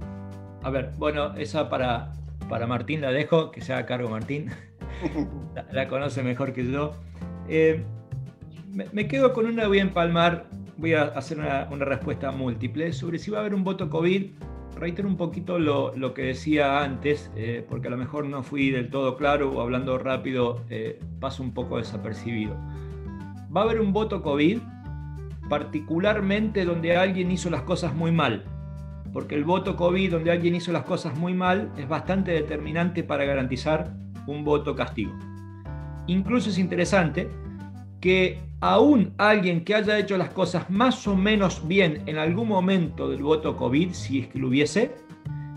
a 0.63 0.71
ver, 0.71 0.93
bueno, 0.97 1.35
esa 1.35 1.69
para, 1.69 2.11
para 2.49 2.65
Martín 2.65 3.01
la 3.01 3.11
dejo, 3.11 3.51
que 3.51 3.61
se 3.61 3.71
haga 3.71 3.85
cargo 3.85 4.09
Martín. 4.09 4.49
la, 5.71 5.87
conoce 5.87 6.23
mejor 6.23 6.53
que 6.53 6.65
yo. 6.65 6.93
Em, 7.47 7.85
me, 8.67 9.07
quedo 9.07 9.33
con 9.33 9.45
una, 9.45 9.67
voy 9.67 9.79
a 9.79 9.81
empalmar, 9.81 10.47
voy 10.77 10.93
a 10.93 11.03
hacer 11.03 11.39
una, 11.39 11.65
respuesta 11.85 12.31
múltiple 12.31 12.93
sobre 12.93 13.19
si 13.19 13.31
va 13.31 13.37
a 13.37 13.41
haber 13.41 13.53
un 13.53 13.63
voto 13.63 13.89
COVID. 13.89 14.25
Reitero 14.75 15.07
un 15.07 15.17
poquito 15.17 15.57
lo, 15.57 16.13
que 16.13 16.21
decía 16.21 16.83
antes, 16.83 17.31
eh, 17.35 17.65
porque 17.67 17.87
a 17.87 17.91
lo 17.91 17.97
mejor 17.97 18.25
no 18.25 18.43
fui 18.43 18.69
del 18.69 18.91
todo 18.91 19.17
claro 19.17 19.51
o 19.51 19.61
hablando 19.61 19.97
rápido 19.97 20.63
eh, 20.69 20.99
paso 21.19 21.41
un 21.41 21.53
poco 21.53 21.77
desapercibido. 21.77 22.55
Va 23.55 23.61
a 23.61 23.63
haber 23.63 23.79
un 23.81 23.91
voto 23.91 24.21
COVID, 24.21 24.59
particularmente 25.49 26.63
donde 26.63 26.95
alguien 26.95 27.31
hizo 27.31 27.49
las 27.49 27.63
cosas 27.63 27.95
muy 27.95 28.11
mal 28.11 28.43
porque 29.13 29.33
el 29.33 29.45
voto 29.45 29.75
COVID 29.75 30.11
donde 30.11 30.29
alguien 30.29 30.53
hizo 30.53 30.71
las 30.71 30.83
cosas 30.83 31.17
muy 31.17 31.33
mal 31.33 31.71
es 31.75 31.87
bastante 31.87 32.31
determinante 32.31 33.03
para 33.03 33.25
garantizar 33.25 33.95
un 34.27 34.43
voto 34.43 34.75
castigo. 34.75 35.11
Incluso 36.05 36.51
es 36.51 36.59
interesante 36.59 37.27
que 38.07 38.39
aún 38.61 39.13
alguien 39.17 39.65
que 39.65 39.75
haya 39.75 39.99
hecho 39.99 40.17
las 40.17 40.29
cosas 40.29 40.69
más 40.69 41.05
o 41.09 41.17
menos 41.17 41.67
bien 41.67 42.03
en 42.05 42.17
algún 42.17 42.47
momento 42.47 43.09
del 43.09 43.21
voto 43.21 43.57
COVID, 43.57 43.91
si 43.91 44.19
es 44.19 44.27
que 44.27 44.39
lo 44.39 44.47
hubiese, 44.47 44.95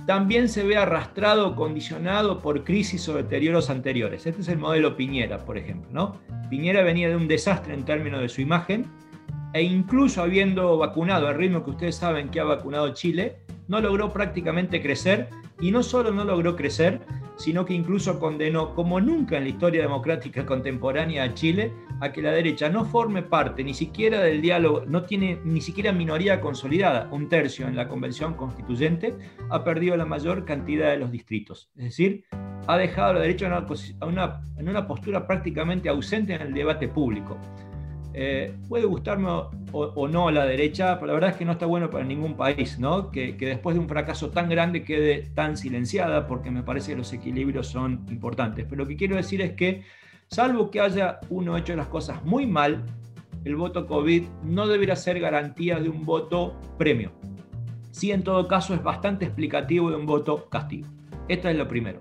también 0.05 0.49
se 0.49 0.65
ve 0.65 0.77
arrastrado 0.77 1.47
o 1.47 1.55
condicionado 1.55 2.41
por 2.41 2.65
crisis 2.65 3.09
o 3.09 3.15
deterioros 3.15 3.71
anteriores. 3.71 4.27
Este 4.27 4.41
es 4.41 4.49
el 4.49 4.59
modelo 4.59 4.97
Piñera, 4.97 5.45
por 5.45 5.59
ejemplo. 5.59 5.89
¿no? 5.93 6.17
Piñera 6.51 6.83
venía 6.83 7.09
de 7.09 7.15
un 7.15 7.29
desastre 7.29 7.73
en 7.73 7.85
términos 7.85 8.21
de 8.21 8.29
su 8.29 8.41
imagen 8.41 8.87
e 9.55 9.63
incluso 9.63 10.21
habiendo 10.21 10.77
vacunado 10.77 11.29
al 11.29 11.37
ritmo 11.37 11.63
que 11.63 11.71
ustedes 11.71 11.95
saben 11.95 12.31
que 12.31 12.41
ha 12.41 12.45
vacunado 12.45 12.93
Chile, 12.95 13.37
no 13.69 13.81
logró 13.81 14.13
prácticamente 14.13 14.83
crecer 14.83 15.29
y 15.61 15.71
no 15.71 15.85
solo 15.85 16.11
no 16.11 16.25
logró 16.25 16.57
crecer, 16.57 17.01
sino 17.41 17.65
que 17.65 17.73
incluso 17.73 18.21
condenó, 18.21 18.75
como 18.75 19.01
nunca 19.01 19.39
en 19.39 19.45
la 19.45 19.49
historia 19.49 19.81
democrática 19.81 20.45
contemporánea 20.45 21.25
a 21.25 21.33
Chile, 21.33 21.73
a 22.01 22.13
que 22.13 22.21
la 22.21 22.33
derecha 22.33 22.69
no 22.69 22.85
forme 22.85 23.23
parte 23.23 23.65
ni 23.65 23.73
siquiera 23.73 24.21
del 24.21 24.43
diálogo, 24.43 24.85
no 24.87 25.05
tiene 25.05 25.41
ni 25.43 25.63
siquiera 25.63 25.91
minoría 25.91 26.43
consolidada, 26.43 27.09
un 27.11 27.31
tercio 27.31 27.67
en 27.67 27.77
la 27.77 27.89
convención 27.89 28.35
constituyente, 28.35 29.17
ha 29.49 29.65
perdido 29.65 29.97
la 29.97 30.05
mayor 30.05 30.45
cantidad 30.45 30.91
de 30.91 30.99
los 30.99 31.11
distritos. 31.11 31.71
Es 31.79 31.85
decir, 31.85 32.25
ha 32.67 32.77
dejado 32.77 33.13
a 33.13 33.15
la 33.15 33.21
derecha 33.21 33.47
en 33.47 34.69
una 34.69 34.87
postura 34.87 35.27
prácticamente 35.27 35.89
ausente 35.89 36.35
en 36.35 36.43
el 36.43 36.53
debate 36.53 36.89
público. 36.89 37.39
Eh, 38.13 38.55
puede 38.69 38.87
gustarme 38.87 39.29
o, 39.73 40.09
no 40.09 40.31
la 40.31 40.45
derecha, 40.45 40.97
pero 40.97 41.09
la 41.09 41.13
verdad 41.15 41.31
es 41.31 41.37
que 41.37 41.45
no 41.45 41.53
está 41.53 41.67
bueno 41.67 41.91
para 41.91 42.05
ningún 42.05 42.35
país, 42.35 42.79
¿no? 42.79 43.11
Que, 43.11 43.37
después 43.39 43.75
de 43.75 43.81
un 43.81 43.89
fracaso 43.89 44.31
tan 44.31 44.49
grande 44.49 44.83
quede 44.83 45.31
tan 45.35 45.57
silenciada, 45.57 46.27
porque 46.27 46.51
me 46.51 46.63
parece 46.63 46.93
que 46.93 46.99
los 46.99 47.13
equilibrios 47.13 47.69
son 47.69 48.05
importantes. 48.11 48.67
Pero 48.69 48.83
lo 48.83 48.89
que 48.89 48.97
quiero 48.97 49.17
decir 49.17 49.41
es 49.43 49.53
que, 49.53 49.85
salvo 50.29 50.71
que 50.71 50.81
haya 50.81 51.21
uno 51.29 51.57
hecho 51.57 51.77
las 51.77 51.87
cosas 51.87 52.25
muy 52.25 52.47
mal, 52.47 52.85
el 53.45 53.57
voto 53.57 53.87
COVID 53.87 54.25
no 54.45 54.67
debería 54.67 54.97
ser 54.97 55.21
garantía 55.21 55.79
de 55.79 55.89
un 55.89 56.05
voto 56.05 56.57
premio. 56.79 57.13
Sí, 57.93 58.11
en 58.11 58.23
todo 58.23 58.47
caso, 58.49 58.75
es 58.75 58.83
bastante 58.83 59.25
explicativo 59.25 59.91
de 59.91 59.97
un 59.97 60.07
voto 60.07 60.49
castigo. 60.49 60.89
Esto 61.29 61.49
es 61.49 61.57
lo 61.57 61.69
primero. 61.69 62.01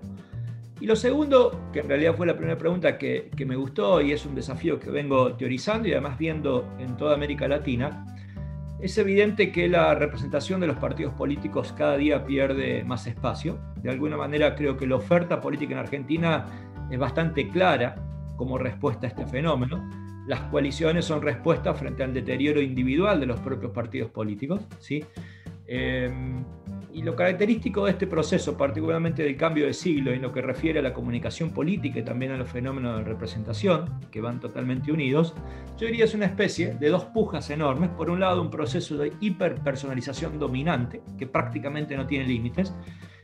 Y 0.80 0.86
lo 0.86 0.96
segundo, 0.96 1.68
que 1.74 1.80
en 1.80 1.88
realidad 1.88 2.14
fue 2.16 2.26
la 2.26 2.34
primera 2.34 2.56
pregunta 2.56 2.96
que, 2.96 3.30
me 3.46 3.54
gustó 3.54 4.00
y 4.00 4.12
es 4.12 4.24
un 4.24 4.34
desafío 4.34 4.80
que 4.80 4.90
vengo 4.90 5.34
teorizando 5.34 5.86
y 5.86 5.92
además 5.92 6.18
viendo 6.18 6.66
en 6.78 6.96
toda 6.96 7.14
América 7.14 7.46
Latina, 7.46 8.06
es 8.80 8.96
evidente 8.96 9.52
que 9.52 9.68
la 9.68 9.94
representación 9.94 10.58
de 10.58 10.66
los 10.66 10.78
partidos 10.78 11.12
políticos 11.12 11.74
cada 11.76 11.98
día 11.98 12.24
pierde 12.24 12.82
más 12.82 13.06
espacio. 13.06 13.58
De 13.82 13.90
alguna 13.90 14.16
manera 14.16 14.54
creo 14.54 14.78
que 14.78 14.86
la 14.86 14.96
oferta 14.96 15.38
política 15.38 15.74
en 15.74 15.80
Argentina 15.80 16.46
es 16.90 16.98
bastante 16.98 17.48
clara 17.48 17.96
como 18.36 18.56
respuesta 18.56 19.06
a 19.06 19.10
este 19.10 19.26
fenómeno. 19.26 19.86
Las 20.26 20.40
coaliciones 20.44 21.04
son 21.04 21.20
respuesta 21.20 21.74
frente 21.74 22.04
al 22.04 22.14
deterioro 22.14 22.62
individual 22.62 23.20
de 23.20 23.26
los 23.26 23.38
propios 23.40 23.72
partidos 23.72 24.10
políticos. 24.10 24.62
¿sí? 24.78 25.04
Em, 25.66 26.42
y 26.92 27.02
lo 27.02 27.16
característico 27.16 27.84
de 27.84 27.92
este 27.92 28.06
proceso, 28.06 28.56
particularmente 28.56 29.22
del 29.22 29.36
cambio 29.36 29.66
de 29.66 29.74
siglo 29.74 30.12
en 30.12 30.22
lo 30.22 30.32
que 30.32 30.42
refiere 30.42 30.80
a 30.80 30.82
la 30.82 30.92
comunicación 30.92 31.50
política 31.50 32.00
y 32.00 32.02
también 32.02 32.32
a 32.32 32.36
los 32.36 32.50
fenómenos 32.50 32.98
de 32.98 33.04
representación, 33.04 34.00
que 34.10 34.20
van 34.20 34.40
totalmente 34.40 34.92
unidos, 34.92 35.34
yo 35.78 35.86
diría 35.86 36.04
es 36.04 36.14
una 36.14 36.26
especie 36.26 36.74
de 36.74 36.88
dos 36.88 37.04
pujas 37.06 37.50
enormes. 37.50 37.90
Por 37.90 38.10
un 38.10 38.20
lado, 38.20 38.42
un 38.42 38.50
proceso 38.50 38.96
de 38.96 39.12
hiperpersonalización 39.20 40.38
dominante, 40.38 41.02
que 41.18 41.26
prácticamente 41.26 41.96
no 41.96 42.06
tiene 42.06 42.26
límites. 42.26 42.74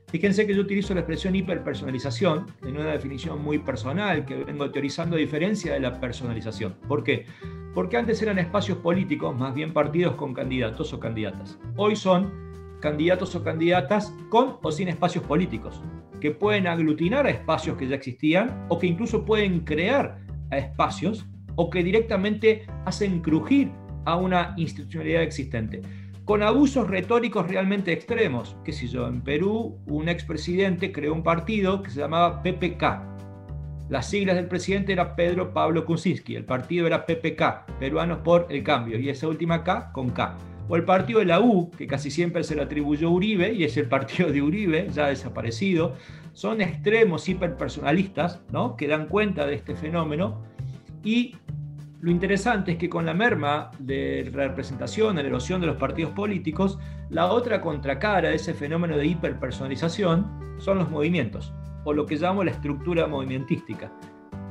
Fíjense 0.09 0.47
que 0.47 0.55
yo 0.55 0.63
utilizo 0.63 0.95
la 0.95 1.01
expresión 1.01 1.35
hiperpersonalización 1.35 2.47
en 2.63 2.77
una 2.77 2.93
definición 2.93 3.43
muy 3.43 3.59
personal 3.59 4.25
que 4.25 4.37
vengo 4.37 4.71
teorizando 4.71 5.17
a 5.17 5.19
diferencia 5.19 5.73
de 5.73 5.81
la 5.81 6.01
personalización. 6.01 6.75
¿Por 6.87 7.03
qué? 7.03 7.27
Porque 7.75 7.97
antes 7.97 8.23
eran 8.23 8.39
espacios 8.39 8.79
políticos, 8.79 9.37
más 9.37 9.55
bien 9.55 9.73
partidos 9.73 10.15
con 10.15 10.33
candidatos 10.33 10.93
o 10.93 11.01
candidatas. 11.01 11.59
Hoy 11.77 11.97
son 11.97 12.46
candidatos 12.87 13.35
o 13.35 13.43
candidatas 13.43 14.15
con 14.29 14.59
o 14.63 14.71
sin 14.71 14.87
espacios 14.87 15.25
políticos, 15.25 15.83
que 16.21 16.31
pueden 16.31 16.69
aglutinar 16.69 17.27
a 17.27 17.31
espacios 17.31 17.77
que 17.77 17.89
ya 17.89 17.97
existían 17.97 18.65
o 18.69 18.79
que 18.79 18.87
incluso 18.87 19.25
pueden 19.25 19.65
crear 19.65 20.21
a 20.53 20.59
espacios 20.59 21.27
o 21.57 21.69
que 21.69 21.83
directamente 21.83 22.65
hacen 22.85 23.23
crujir 23.23 23.73
a 24.05 24.15
una 24.15 24.55
institucionalidad 24.57 25.25
existente. 25.25 25.83
Con 26.25 26.45
abusos 26.45 26.87
retóricos 26.87 27.49
realmente 27.49 27.93
extremos. 27.93 28.57
Qué 28.65 28.73
sé 28.73 28.87
yo, 28.87 29.09
en 29.09 29.21
Perú 29.21 29.81
un 29.89 30.09
expresidente 30.09 30.93
creó 30.93 31.13
un 31.13 31.25
partido 31.25 31.83
que 31.83 31.91
se 31.91 31.99
llamaba 31.99 32.41
PPK. 32.41 32.85
Las 33.89 34.09
siglas 34.09 34.37
del 34.37 34.47
presidente 34.47 34.93
era 34.93 35.17
Pedro 35.17 35.53
Pablo 35.53 35.85
Kuczynski, 35.85 36.37
el 36.37 36.45
partido 36.45 36.87
era 36.87 37.05
PPK, 37.05 37.81
Peruanos 37.81 38.19
por 38.19 38.47
el 38.49 38.63
Cambio, 38.63 38.97
y 38.97 39.09
esa 39.09 39.27
última 39.27 39.65
K 39.65 39.91
con 39.93 40.11
K 40.11 40.37
o 40.69 40.77
el 40.77 40.85
partido 40.85 41.21
de 41.21 41.27
la 41.27 41.41
U, 41.41 41.71
que 41.71 41.87
casi 41.87 42.11
siempre 42.11 42.45
se 42.45 42.55
le 42.55 42.63
atribuyó 42.63 43.09
a 43.09 43.11
Uribe, 43.13 43.53
y 43.53 43.65
es 43.65 43.77
el 43.77 43.89
partido 43.89 44.31
de 44.31 44.43
Uribe, 44.43 44.89
ya 44.93 45.09
desaparecido, 45.09 45.95
son 46.33 46.61
extremos 46.61 47.29
hiperpersonalistas, 47.29 48.41
¿no? 48.51 48.77
que 48.77 48.89
dan 48.89 49.07
cuenta 49.07 49.47
de 49.47 49.55
este 49.55 49.75
fenómeno, 49.75 50.43
y 51.03 51.37
lo 52.01 52.11
interesante 52.11 52.73
es 52.73 52.79
que 52.79 52.91
con 52.91 53.07
la 53.07 53.15
merma 53.15 53.71
de 53.79 54.31
representación, 54.33 55.17
de 55.17 55.23
la 55.23 55.29
erosión 55.29 55.61
de 55.61 55.67
los 55.67 55.77
partidos 55.77 56.13
políticos, 56.13 56.79
la 57.09 57.27
otra 57.27 57.61
contracara 57.61 58.29
de 58.29 58.37
ese 58.37 58.55
fenómeno 58.55 58.97
de 58.97 59.07
hiperpersonalización 59.07 60.57
son 60.59 60.79
los 60.79 60.91
movimientos, 60.91 61.55
o 61.85 61.93
lo 61.93 62.05
que 62.07 62.17
llamo 62.17 62.45
la 62.45 62.51
estructura 62.51 63.07
movimentística. 63.07 63.91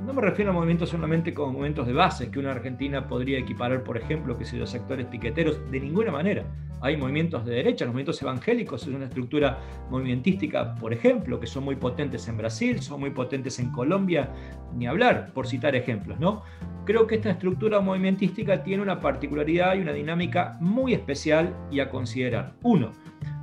No 0.05 0.13
me 0.13 0.21
refiero 0.21 0.51
a 0.51 0.53
movimientos 0.53 0.89
solamente 0.89 1.33
como 1.33 1.53
movimientos 1.53 1.87
de 1.87 1.93
base, 1.93 2.29
que 2.29 2.37
una 2.37 2.51
Argentina 2.51 3.07
podría 3.07 3.39
equiparar, 3.39 3.83
por 3.83 3.97
ejemplo, 3.97 4.37
que 4.37 4.45
si 4.45 4.55
los 4.55 4.69
sectores 4.69 5.07
piqueteros, 5.07 5.59
de 5.71 5.79
ninguna 5.79 6.11
manera. 6.11 6.45
Hay 6.79 6.95
movimientos 6.95 7.43
de 7.43 7.55
derecha, 7.55 7.85
los 7.85 7.93
movimientos 7.95 8.21
evangélicos 8.21 8.83
es 8.83 8.89
una 8.89 9.05
estructura 9.05 9.57
movimentística, 9.89 10.75
por 10.75 10.93
ejemplo, 10.93 11.39
que 11.39 11.47
son 11.47 11.63
muy 11.63 11.75
potentes 11.75 12.27
en 12.27 12.37
Brasil, 12.37 12.83
son 12.83 12.99
muy 12.99 13.09
potentes 13.09 13.57
en 13.57 13.71
Colombia, 13.71 14.29
ni 14.75 14.85
hablar, 14.85 15.31
por 15.33 15.47
citar 15.47 15.75
ejemplos, 15.75 16.19
¿no? 16.19 16.43
Creo 16.85 17.07
que 17.07 17.15
esta 17.15 17.31
estructura 17.31 17.79
movimentística 17.79 18.61
tiene 18.61 18.83
una 18.83 18.99
particularidad 18.99 19.73
y 19.73 19.79
una 19.79 19.93
dinámica 19.93 20.55
muy 20.59 20.93
especial 20.93 21.51
y 21.71 21.79
a 21.79 21.89
considerar. 21.89 22.53
Uno, 22.61 22.91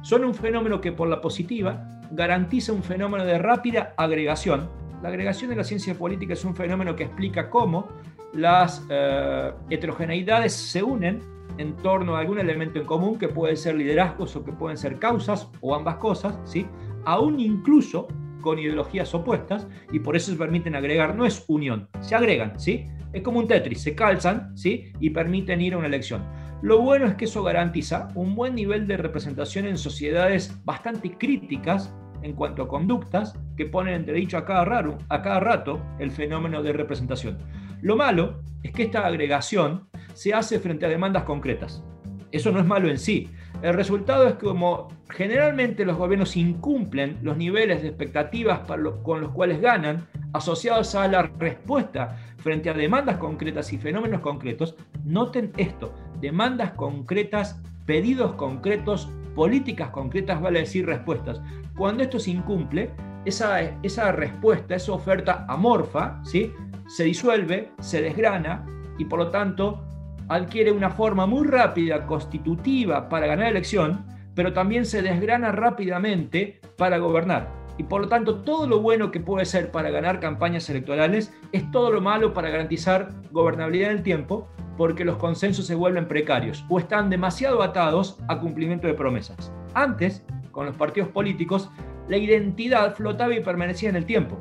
son 0.03 0.25
un 0.25 0.33
fenómeno 0.33 0.81
que 0.81 0.93
por 0.93 1.09
la 1.09 1.21
positiva 1.21 1.91
garantiza 2.13 2.73
un 2.73 2.85
fenómeno 2.85 3.25
de 3.25 3.39
rápida 3.39 3.95
agregación 3.97 4.82
la 5.03 5.09
agregación 5.09 5.51
de 5.51 5.57
la 5.57 5.65
ciencia 5.65 5.95
política 5.95 6.33
es 6.33 6.45
un 6.45 6.55
fenómeno 6.55 6.95
que 6.95 7.05
explica 7.05 7.51
cómo 7.51 7.89
las 8.33 8.87
eh, 8.89 9.53
heterogeneidades 9.69 10.53
se 10.53 10.83
unen 10.83 11.21
en 11.59 11.77
torno 11.77 12.17
a 12.17 12.21
algún 12.21 12.39
elemento 12.39 12.79
en 12.79 12.87
común 12.87 13.19
que 13.19 13.29
puede 13.29 13.57
ser 13.57 13.75
liderazgos 13.75 14.35
o 14.37 14.45
que 14.45 14.53
pueden 14.53 14.79
ser 14.79 14.99
causas 14.99 15.51
o 15.61 15.75
ambas 15.75 15.97
cosas, 15.97 16.39
¿sí? 16.45 16.67
aún 17.05 17.41
incluso 17.41 18.09
con 18.41 18.59
ideologías 18.59 19.15
opuestas 19.15 19.67
y 19.93 19.99
por 19.99 20.17
eso 20.17 20.33
se 20.33 20.39
permiten 20.39 20.75
agregar, 20.75 21.15
no 21.15 21.27
es 21.27 21.45
unión, 21.49 21.89
se 22.01 22.15
agregan, 22.15 22.59
¿sí? 22.59 22.87
Es 23.13 23.23
como 23.23 23.39
un 23.39 23.47
Tetris, 23.47 23.83
se 23.83 23.95
calzan, 23.95 24.57
¿sí? 24.57 24.93
Y 24.99 25.11
permiten 25.11 25.61
ir 25.61 25.75
a 25.75 25.79
una 25.79 25.87
elección. 25.87 26.25
Lo 26.63 26.81
bueno 26.81 27.07
es 27.07 27.15
que 27.15 27.27
eso 27.27 27.43
garantiza 27.43 28.09
un 28.15 28.35
buen 28.35 28.55
nivel 28.55 28.87
de 28.87 28.97
representación 28.97 29.67
en 29.67 29.77
sociedades 29.77 30.59
bastante 30.65 31.17
críticas 31.17 31.95
en 32.23 32.35
cuanto 32.35 32.63
a 32.63 32.69
conductas 32.69 33.39
que 33.57 33.67
ponen 33.67 33.95
entredicho 33.95 34.39
a 34.39 34.45
cada, 34.45 34.65
raro, 34.65 34.99
a 35.09 35.23
cada 35.23 35.41
rato 35.41 35.81
el 35.99 36.11
fenómeno 36.11 36.63
de 36.63 36.73
representación. 36.73 37.39
Lo 37.81 37.97
malo 37.97 38.41
es 38.63 38.73
que 38.73 38.85
esta 38.85 39.07
agregación 39.07 39.89
se 40.15 40.35
hace 40.35 40.61
frente 40.61 40.87
a 40.87 40.89
demandas 40.89 41.25
concretas. 41.25 41.83
Eso 42.31 42.51
no 42.51 42.61
es 42.61 42.67
malo 42.67 42.89
en 42.89 42.99
sí. 42.99 43.29
El 43.61 43.75
resultado 43.75 44.27
es 44.27 44.35
que 44.35 44.47
como 44.47 44.89
generalmente 45.11 45.85
los 45.85 45.99
gobiernos 45.99 46.37
incumplen 46.37 47.19
los 47.23 47.37
niveles 47.37 47.83
de 47.83 47.89
expectativas 47.89 48.61
con 49.03 49.21
los 49.21 49.31
cuales 49.31 49.61
ganan, 49.61 50.07
asociados 50.33 50.95
a 50.95 51.07
la 51.09 51.23
respuesta 51.39 52.17
frente 52.39 52.71
a 52.71 52.75
demandas 52.75 53.19
concretas 53.19 53.73
y 53.73 53.79
fenómenos 53.79 54.21
concretos, 54.21 54.77
noten 55.05 55.53
esto, 55.59 55.95
demandas 56.21 56.73
concretas, 56.73 57.61
pedidos 57.85 58.35
concretos 58.35 59.11
políticas 59.35 59.91
concretas, 59.91 60.41
vale 60.41 60.61
decir 60.61 60.87
respuestas. 60.87 61.41
Cuando 61.77 62.03
esto 62.03 62.19
se 62.19 62.31
incumple, 62.31 62.91
esa, 63.25 63.61
esa 63.83 64.13
respuesta, 64.13 64.75
esa 64.75 64.93
oferta 64.93 65.47
amorfa, 65.49 66.21
¿sí? 66.25 66.53
se 66.87 67.05
disuelve, 67.05 67.73
se 67.81 68.03
desgrana 68.03 68.67
y 68.99 69.05
por 69.05 69.19
lo 69.19 69.29
tanto 69.29 69.83
adquiere 70.29 70.73
una 70.73 70.91
forma 70.91 71.27
muy 71.27 71.47
rápida, 71.47 72.07
constitutiva 72.07 73.09
para 73.09 73.27
ganar 73.27 73.49
elección, 73.49 74.05
pero 74.35 74.53
también 74.53 74.87
se 74.87 75.03
desgrana 75.03 75.53
rápidamente 75.53 76.61
para 76.77 76.99
gobernar. 76.99 77.51
Y 77.79 77.85
por 77.85 78.03
lo 78.03 78.09
tanto, 78.09 78.43
todo 78.43 78.67
lo 78.67 78.81
bueno 78.81 79.11
que 79.11 79.21
puede 79.21 79.47
ser 79.47 79.71
para 79.71 79.91
ganar 79.91 80.21
campañas 80.21 80.69
electorales 80.69 81.33
es 81.53 81.71
todo 81.71 81.91
lo 81.91 82.01
malo 82.01 82.35
para 82.35 82.51
garantizar 82.51 83.09
gobernabilidad 83.31 83.91
en 83.91 83.97
el 83.99 84.03
tiempo, 84.03 84.49
porque 84.77 85.05
los 85.05 85.17
consensos 85.17 85.67
se 85.67 85.75
vuelven 85.75 86.09
precarios 86.09 86.65
o 86.69 86.79
están 86.79 87.09
demasiado 87.09 87.63
atados 87.63 88.19
a 88.29 88.39
cumplimiento 88.39 88.87
de 88.87 88.95
promesas. 88.95 89.53
Antes, 89.75 90.25
con 90.53 90.67
los 90.67 90.77
partidos 90.77 91.09
políticos, 91.09 91.71
la 92.09 92.17
identidad 92.17 92.95
flotaba 92.95 93.35
y 93.35 93.41
permanecía 93.41 93.89
en 93.89 93.97
el 93.97 94.07
tiempo. 94.07 94.39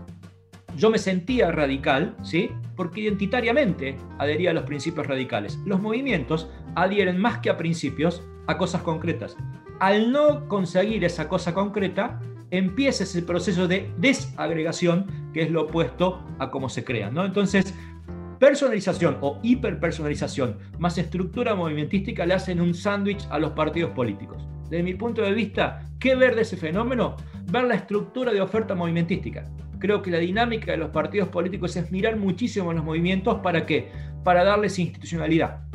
Yo 0.78 0.90
me 0.90 1.00
sentía 1.00 1.52
radical, 1.52 2.16
¿sí? 2.24 2.52
Porque 2.76 3.02
identitariamente 3.02 3.98
adhería 4.20 4.52
a 4.52 4.54
los 4.54 4.64
principios 4.64 5.08
radicales. 5.08 5.60
Los 5.66 5.82
movimientos 5.82 6.50
adhieren 6.76 7.18
más 7.20 7.40
que 7.40 7.50
a 7.50 7.58
principios, 7.58 8.24
a 8.48 8.58
cosas 8.58 8.82
concretas. 8.82 9.36
Al 9.80 10.12
no 10.12 10.48
conseguir 10.48 11.04
esa 11.04 11.28
cosa 11.28 11.54
concreta, 11.54 12.20
empieza 12.52 13.04
ese 13.04 13.22
proceso 13.22 13.68
de 13.68 13.92
desagregación, 13.98 15.08
que 15.34 15.42
es 15.44 15.52
lo 15.52 15.64
opuesto 15.64 16.24
a 16.40 16.52
cómo 16.52 16.70
se 16.70 16.84
crea. 16.84 17.10
¿no? 17.10 17.26
Entonces, 17.26 17.74
personalización 18.40 19.18
o 19.22 19.40
hiperpersonalización 19.44 20.58
más 20.80 20.98
estructura 20.98 21.56
movimentística 21.56 22.26
le 22.26 22.34
hacen 22.34 22.62
un 22.62 22.74
sándwich 22.74 23.26
a 23.30 23.40
los 23.40 23.52
partidos 23.52 23.92
políticos. 23.92 24.48
Desde 24.72 24.84
mi 24.84 24.94
punto 24.94 25.22
de 25.22 25.34
vista, 25.34 25.86
¿qué 26.00 26.16
ver 26.16 26.34
de 26.34 26.44
ese 26.44 26.56
fenómeno? 26.56 27.18
Ver 27.52 27.66
la 27.66 27.76
estructura 27.76 28.32
de 28.32 28.40
oferta 28.40 28.74
movimentística. 28.74 29.44
Creo 29.80 30.02
que 30.02 30.12
la 30.12 30.20
dinámica 30.20 30.72
de 30.72 30.78
los 30.78 30.92
partidos 30.92 31.28
políticos 31.28 31.76
es 31.76 31.92
mirar 31.92 32.16
muchísimo 32.16 32.72
los 32.72 32.82
movimientos 32.82 33.42
para 33.44 33.66
qué? 33.66 33.92
Para 34.24 34.46
darles 34.46 34.80
institucionalidad. 34.80 35.71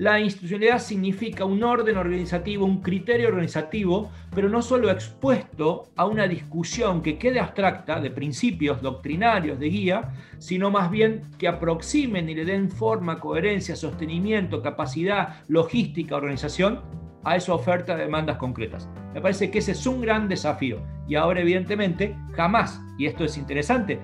La 0.00 0.18
institucionalidad 0.18 0.78
significa 0.78 1.44
un 1.44 1.62
orden 1.62 1.98
organizativo, 1.98 2.64
un 2.64 2.80
criterio 2.80 3.28
organizativo, 3.28 4.10
pero 4.34 4.48
no 4.48 4.62
solo 4.62 4.90
expuesto 4.90 5.88
a 5.94 6.06
una 6.06 6.26
discusión 6.26 7.02
que 7.02 7.18
quede 7.18 7.38
abstracta 7.38 8.00
de 8.00 8.10
principios 8.10 8.80
doctrinarios 8.80 9.60
de 9.60 9.68
guía, 9.68 10.14
sino 10.38 10.70
más 10.70 10.90
bien 10.90 11.24
que 11.36 11.48
aproximen 11.48 12.30
y 12.30 12.34
le 12.34 12.46
den 12.46 12.70
forma, 12.70 13.20
coherencia, 13.20 13.76
sostenimiento, 13.76 14.62
capacidad, 14.62 15.44
logística, 15.48 16.16
organización 16.16 16.80
a 17.22 17.36
esa 17.36 17.52
oferta 17.52 17.94
de 17.94 18.04
demandas 18.04 18.38
concretas. 18.38 18.88
Me 19.12 19.20
parece 19.20 19.50
que 19.50 19.58
ese 19.58 19.72
es 19.72 19.86
un 19.86 20.00
gran 20.00 20.28
desafío 20.28 20.80
y 21.08 21.16
ahora 21.16 21.42
evidentemente 21.42 22.16
jamás, 22.32 22.80
y 22.96 23.04
esto 23.04 23.22
es 23.24 23.36
interesante, 23.36 24.00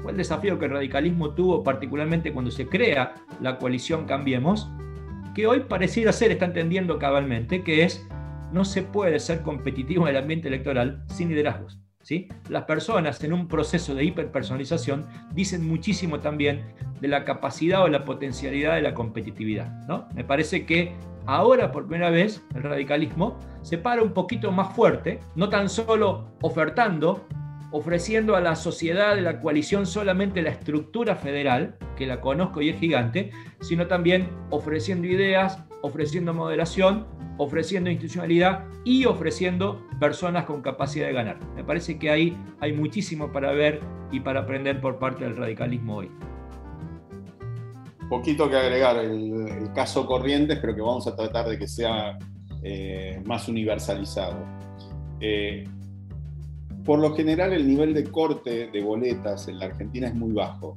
fue 0.00 0.12
el 0.12 0.16
desafío 0.16 0.60
que 0.60 0.66
el 0.66 0.70
radicalismo 0.70 1.30
tuvo 1.30 1.64
particularmente 1.64 2.32
cuando 2.32 2.52
se 2.52 2.68
crea 2.68 3.14
la 3.40 3.58
coalición 3.58 4.04
Cambiemos, 4.04 4.70
que 5.34 5.46
hoy 5.46 5.60
pareciera 5.60 6.12
ser, 6.12 6.30
está 6.30 6.46
entendiendo 6.46 6.98
cabalmente, 6.98 7.62
que 7.62 7.84
es 7.84 8.06
no 8.52 8.64
se 8.64 8.82
puede 8.82 9.18
ser 9.18 9.42
competitivo 9.42 10.06
en 10.06 10.14
el 10.14 10.22
ambiente 10.22 10.48
electoral 10.48 11.02
sin 11.08 11.28
liderazgos. 11.28 11.80
¿sí? 12.02 12.28
Las 12.48 12.64
personas 12.64 13.22
en 13.24 13.32
un 13.32 13.48
proceso 13.48 13.94
de 13.94 14.04
hiperpersonalización 14.04 15.06
dicen 15.32 15.66
muchísimo 15.66 16.20
también 16.20 16.62
de 17.00 17.08
la 17.08 17.24
capacidad 17.24 17.82
o 17.82 17.88
la 17.88 18.04
potencialidad 18.04 18.76
de 18.76 18.82
la 18.82 18.94
competitividad. 18.94 19.66
¿no? 19.88 20.08
Me 20.14 20.22
parece 20.22 20.64
que 20.64 20.94
ahora 21.26 21.72
por 21.72 21.88
primera 21.88 22.10
vez 22.10 22.44
el 22.54 22.62
radicalismo 22.62 23.38
se 23.62 23.78
para 23.78 24.02
un 24.02 24.12
poquito 24.12 24.52
más 24.52 24.74
fuerte, 24.74 25.18
no 25.34 25.48
tan 25.48 25.68
solo 25.68 26.28
ofertando 26.42 27.26
ofreciendo 27.74 28.36
a 28.36 28.40
la 28.40 28.54
sociedad 28.54 29.16
de 29.16 29.20
la 29.20 29.40
coalición 29.40 29.84
solamente 29.84 30.42
la 30.42 30.50
estructura 30.50 31.16
federal, 31.16 31.74
que 31.96 32.06
la 32.06 32.20
conozco 32.20 32.62
y 32.62 32.68
es 32.68 32.78
gigante, 32.78 33.32
sino 33.60 33.88
también 33.88 34.28
ofreciendo 34.50 35.08
ideas, 35.08 35.58
ofreciendo 35.82 36.32
moderación, 36.32 37.04
ofreciendo 37.36 37.90
institucionalidad 37.90 38.64
y 38.84 39.06
ofreciendo 39.06 39.84
personas 39.98 40.44
con 40.44 40.62
capacidad 40.62 41.08
de 41.08 41.14
ganar. 41.14 41.40
Me 41.56 41.64
parece 41.64 41.98
que 41.98 42.10
ahí 42.10 42.36
hay 42.60 42.72
muchísimo 42.72 43.32
para 43.32 43.50
ver 43.50 43.80
y 44.12 44.20
para 44.20 44.42
aprender 44.42 44.80
por 44.80 45.00
parte 45.00 45.24
del 45.24 45.36
radicalismo 45.36 45.96
hoy. 45.96 46.10
Poquito 48.08 48.48
que 48.48 48.56
agregar, 48.56 48.98
el, 48.98 49.72
caso 49.74 50.06
Corrientes, 50.06 50.60
pero 50.60 50.76
que 50.76 50.80
vamos 50.80 51.08
a 51.08 51.16
tratar 51.16 51.48
de 51.48 51.58
que 51.58 51.66
sea 51.66 52.20
eh, 52.62 53.20
más 53.24 53.48
universalizado. 53.48 54.36
Eh, 55.18 55.64
por 56.84 56.98
lo 56.98 57.14
general, 57.14 57.52
el 57.52 57.66
nivel 57.66 57.94
de 57.94 58.04
corte 58.04 58.68
de 58.68 58.82
boletas 58.82 59.48
en 59.48 59.58
la 59.58 59.66
Argentina 59.66 60.08
es 60.08 60.14
muy 60.14 60.32
bajo. 60.32 60.76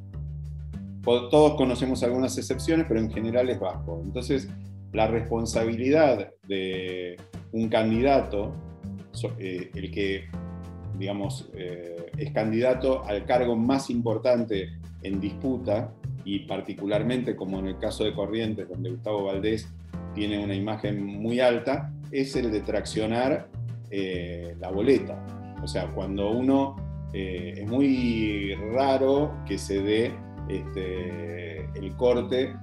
Todos 1.03 1.55
conocemos 1.55 2.03
algunas 2.03 2.37
excepciones, 2.37 2.85
pero 2.87 2.99
en 2.99 3.11
general 3.11 3.49
es 3.49 3.59
bajo. 3.59 4.01
Entonces, 4.03 4.49
la 4.91 5.07
responsabilidad 5.07 6.31
de 6.47 7.17
un 7.51 7.69
candidato, 7.69 8.53
eh, 9.37 9.69
el 9.73 9.91
que, 9.91 10.25
digamos, 10.97 11.49
eh, 11.53 12.07
es 12.17 12.31
candidato 12.31 13.05
al 13.05 13.25
cargo 13.25 13.55
más 13.55 13.89
importante 13.89 14.69
en 15.03 15.19
disputa, 15.19 15.93
y 16.27 16.39
particularmente 16.39 17.37
como 17.37 17.57
en 17.59 17.67
el 17.67 17.77
caso 17.77 18.03
de 18.03 18.13
Corrientes, 18.13 18.67
donde 18.67 18.89
Gustavo 18.89 19.23
Valdés 19.23 19.69
tiene 20.13 20.43
una 20.43 20.55
imagen 20.55 21.01
muy 21.01 21.39
alta, 21.39 21.93
es 22.11 22.35
el 22.35 22.51
de 22.51 22.59
traccionar 22.59 23.47
eh, 23.89 24.53
la 24.59 24.69
boleta. 24.69 25.25
O 25.67 25.69
sea, 25.69 25.91
cuando 25.91 26.31
uno 26.31 26.77
eh, 27.11 27.55
es 27.57 27.69
muy 27.69 28.55
raro 28.71 29.33
que 29.45 29.57
se 29.57 29.81
dé 29.81 30.13
este, 30.47 31.65
el 31.77 31.93
corte 31.97 32.55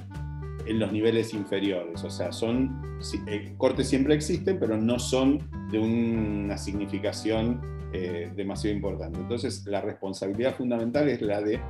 en 0.65 0.79
los 0.79 0.91
niveles 0.91 1.35
inferiores. 1.35 2.03
O 2.03 2.09
sea, 2.09 2.33
son 2.33 2.99
el 3.27 3.59
corte 3.59 3.85
siempre 3.85 4.15
existen, 4.15 4.59
pero 4.59 4.79
no 4.79 4.99
son 4.99 5.47
de 5.71 5.79
una 5.81 6.57
significación 6.57 7.61
eh, 7.93 8.33
demasiado 8.35 8.75
importante. 8.75 9.21
Entonces, 9.21 9.67
la 9.67 9.83
responsabilidad 9.83 10.57
fundamental 10.57 11.07
es 11.11 11.21
la 11.21 11.43
de 11.43 11.61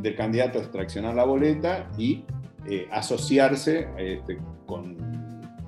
del 0.00 0.16
candidato 0.16 0.60
a 0.60 0.62
extraccionar 0.62 1.14
la 1.14 1.24
boleta 1.24 1.90
y 1.98 2.24
eh, 2.66 2.88
asociarse 2.90 3.86
este, 3.98 4.38
con, 4.64 4.96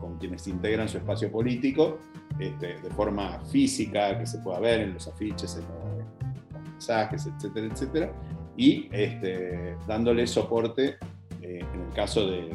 con 0.01 0.17
quienes 0.17 0.49
integran 0.49 0.89
su 0.89 0.97
espacio 0.97 1.31
político 1.31 1.99
este, 2.41 2.81
de 2.81 2.91
forma 2.91 3.41
física, 3.51 4.19
que 4.19 4.27
se 4.27 4.39
pueda 4.39 4.61
ver 4.61 4.81
en 4.81 4.95
los 4.95 5.07
afiches, 5.07 5.57
en 5.57 5.63
los, 5.63 6.63
mensajes, 6.73 7.27
etcétera, 7.27 7.67
etcétera, 7.67 8.13
y 8.57 8.89
este, 8.93 9.77
dándole 9.87 10.27
soporte, 10.27 10.97
eh, 11.43 11.61
en 11.75 11.81
el 11.81 11.93
caso 11.95 12.27
de, 12.27 12.51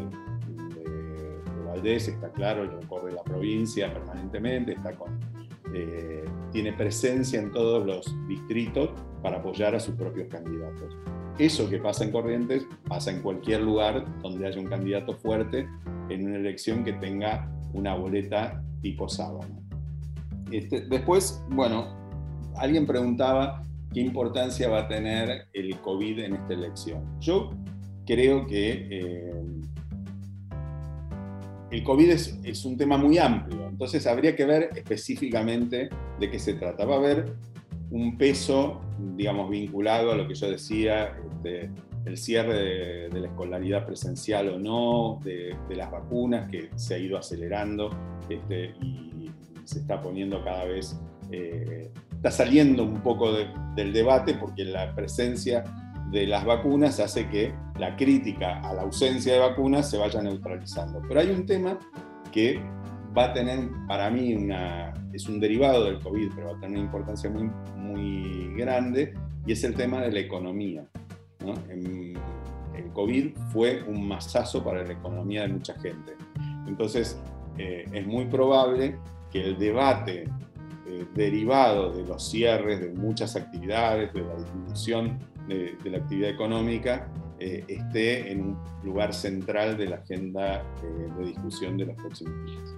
Valdés, 1.75 2.07
está 2.07 2.31
claro, 2.31 2.63
él 2.63 2.71
recorre 2.71 3.11
la 3.11 3.21
provincia 3.23 3.91
permanentemente, 3.93 4.73
está 4.73 4.93
con, 4.93 5.19
eh, 5.73 6.23
tiene 6.51 6.71
presencia 6.71 7.39
en 7.39 7.51
todos 7.51 7.85
los 7.85 8.15
distritos 8.29 8.91
para 9.21 9.37
apoyar 9.39 9.75
a 9.75 9.79
sus 9.79 9.95
propios 9.95 10.29
candidatos. 10.29 10.95
Eso 11.37 11.69
que 11.69 11.79
pasa 11.79 12.05
en 12.05 12.11
Corrientes 12.11 12.65
pasa 12.87 13.11
en 13.11 13.21
cualquier 13.21 13.61
lugar 13.61 14.05
donde 14.21 14.47
haya 14.47 14.57
un 14.57 14.67
candidato 14.67 15.17
fuerte 15.17 15.67
en 16.07 16.27
una 16.27 16.37
elección 16.37 16.85
que 16.85 16.93
tenga 16.93 17.51
una 17.73 17.93
boleta 17.95 18.63
tipo 18.81 19.09
sábana. 19.09 19.64
Este, 20.55 20.81
después, 20.81 21.43
bueno, 21.49 21.87
alguien 22.55 22.87
preguntaba 22.87 23.61
qué 23.93 23.99
importancia 23.99 24.69
va 24.69 24.81
a 24.81 24.87
tener 24.87 25.47
el 25.51 25.77
COVID 25.81 26.19
en 26.19 26.35
esta 26.35 26.53
elección. 26.53 27.19
Yo 27.19 27.51
creo 28.05 28.47
que 28.47 28.87
eh, 28.89 29.43
el 31.71 31.83
COVID 31.83 32.09
es, 32.09 32.65
un 32.65 32.77
tema 32.77 32.97
muy 32.97 33.17
amplio, 33.17 33.67
entonces 33.67 34.07
habría 34.07 34.33
que 34.33 34.45
ver 34.45 34.69
específicamente 34.77 35.89
de 36.21 36.31
qué 36.31 36.39
se 36.39 36.53
trata. 36.53 36.85
Va 36.85 36.95
a 36.95 36.99
haber 36.99 37.33
un 37.91 38.17
peso, 38.17 38.79
digamos, 39.17 39.49
vinculado 39.49 40.13
a 40.13 40.15
lo 40.15 40.25
que 40.25 40.35
yo 40.35 40.49
decía, 40.49 41.17
este, 41.33 41.69
el 42.05 42.15
cierre 42.15 43.09
de, 43.09 43.19
la 43.19 43.27
escolaridad 43.27 43.85
presencial 43.85 44.47
o 44.47 44.57
no, 44.57 45.19
de, 45.21 45.53
las 45.75 45.91
vacunas 45.91 46.49
que 46.49 46.69
se 46.75 46.95
ha 46.95 46.97
ido 46.97 47.17
acelerando 47.17 47.89
este, 48.29 48.73
y 48.81 49.14
se 49.65 49.79
está 49.79 50.01
poniendo 50.01 50.43
cada 50.43 50.65
vez, 50.65 50.99
eh, 51.31 51.91
está 52.11 52.31
saliendo 52.31 52.83
un 52.83 53.01
poco 53.01 53.33
del 53.75 53.93
debate 53.93 54.35
porque 54.35 54.63
la 54.63 54.95
presencia 54.95 55.63
de 56.11 56.27
las 56.27 56.45
vacunas 56.45 56.99
hace 56.99 57.27
que 57.27 57.53
la 57.77 57.95
crítica 57.95 58.61
a 58.61 58.73
la 58.73 58.83
ausencia 58.83 59.33
de 59.33 59.39
vacunas 59.39 59.89
se 59.89 59.97
vaya 59.97 60.21
neutralizando. 60.21 61.01
Pero 61.07 61.19
hay 61.19 61.29
un 61.31 61.45
tema 61.45 61.77
que 62.31 62.61
va 63.17 63.25
a 63.25 63.33
tener, 63.33 63.69
para 63.87 64.09
mí, 64.09 64.35
una, 64.35 64.93
es 65.13 65.27
un 65.27 65.39
derivado 65.39 65.85
del 65.85 65.99
COVID, 65.99 66.31
pero 66.35 66.47
va 66.51 66.57
a 66.57 66.59
tener 66.59 66.77
una 66.77 66.85
importancia 66.85 67.29
muy, 67.29 67.49
muy 67.75 68.53
grande, 68.55 69.13
y 69.45 69.51
es 69.51 69.63
el 69.63 69.73
tema 69.73 70.01
de 70.01 70.11
la 70.11 70.19
economía. 70.19 70.85
el 71.41 72.91
COVID 72.93 73.35
fue 73.51 73.83
un 73.83 74.07
masazo 74.07 74.63
para 74.63 74.83
la 74.83 74.93
economía 74.93 75.43
de 75.43 75.49
mucha 75.49 75.73
gente. 75.79 76.13
Entonces, 76.67 77.19
eh, 77.57 77.85
es 77.91 78.05
muy 78.05 78.25
probable 78.25 78.97
que 79.35 79.43
el 79.43 79.57
debate 79.57 80.29
eh, 80.87 81.05
derivado 81.13 81.91
de 81.91 82.05
los 82.05 82.25
cierres 82.25 82.79
de 82.79 82.87
muchas 82.91 83.35
actividades, 83.35 84.13
de 84.13 84.21
la 84.21 84.33
disminución 84.35 85.19
de, 85.45 85.75
la 85.83 85.97
actividad 85.97 86.29
económica, 86.29 87.09
eh, 87.39 87.65
esté 87.67 88.31
en 88.31 88.41
un 88.41 88.57
lugar 88.81 89.13
central 89.13 89.75
de 89.75 89.87
la 89.87 89.97
agenda 89.97 90.61
eh, 90.61 91.09
de 91.17 91.25
discusión 91.25 91.75
de 91.75 91.87
los 91.87 91.97
próximos 91.97 92.45
días. 92.45 92.75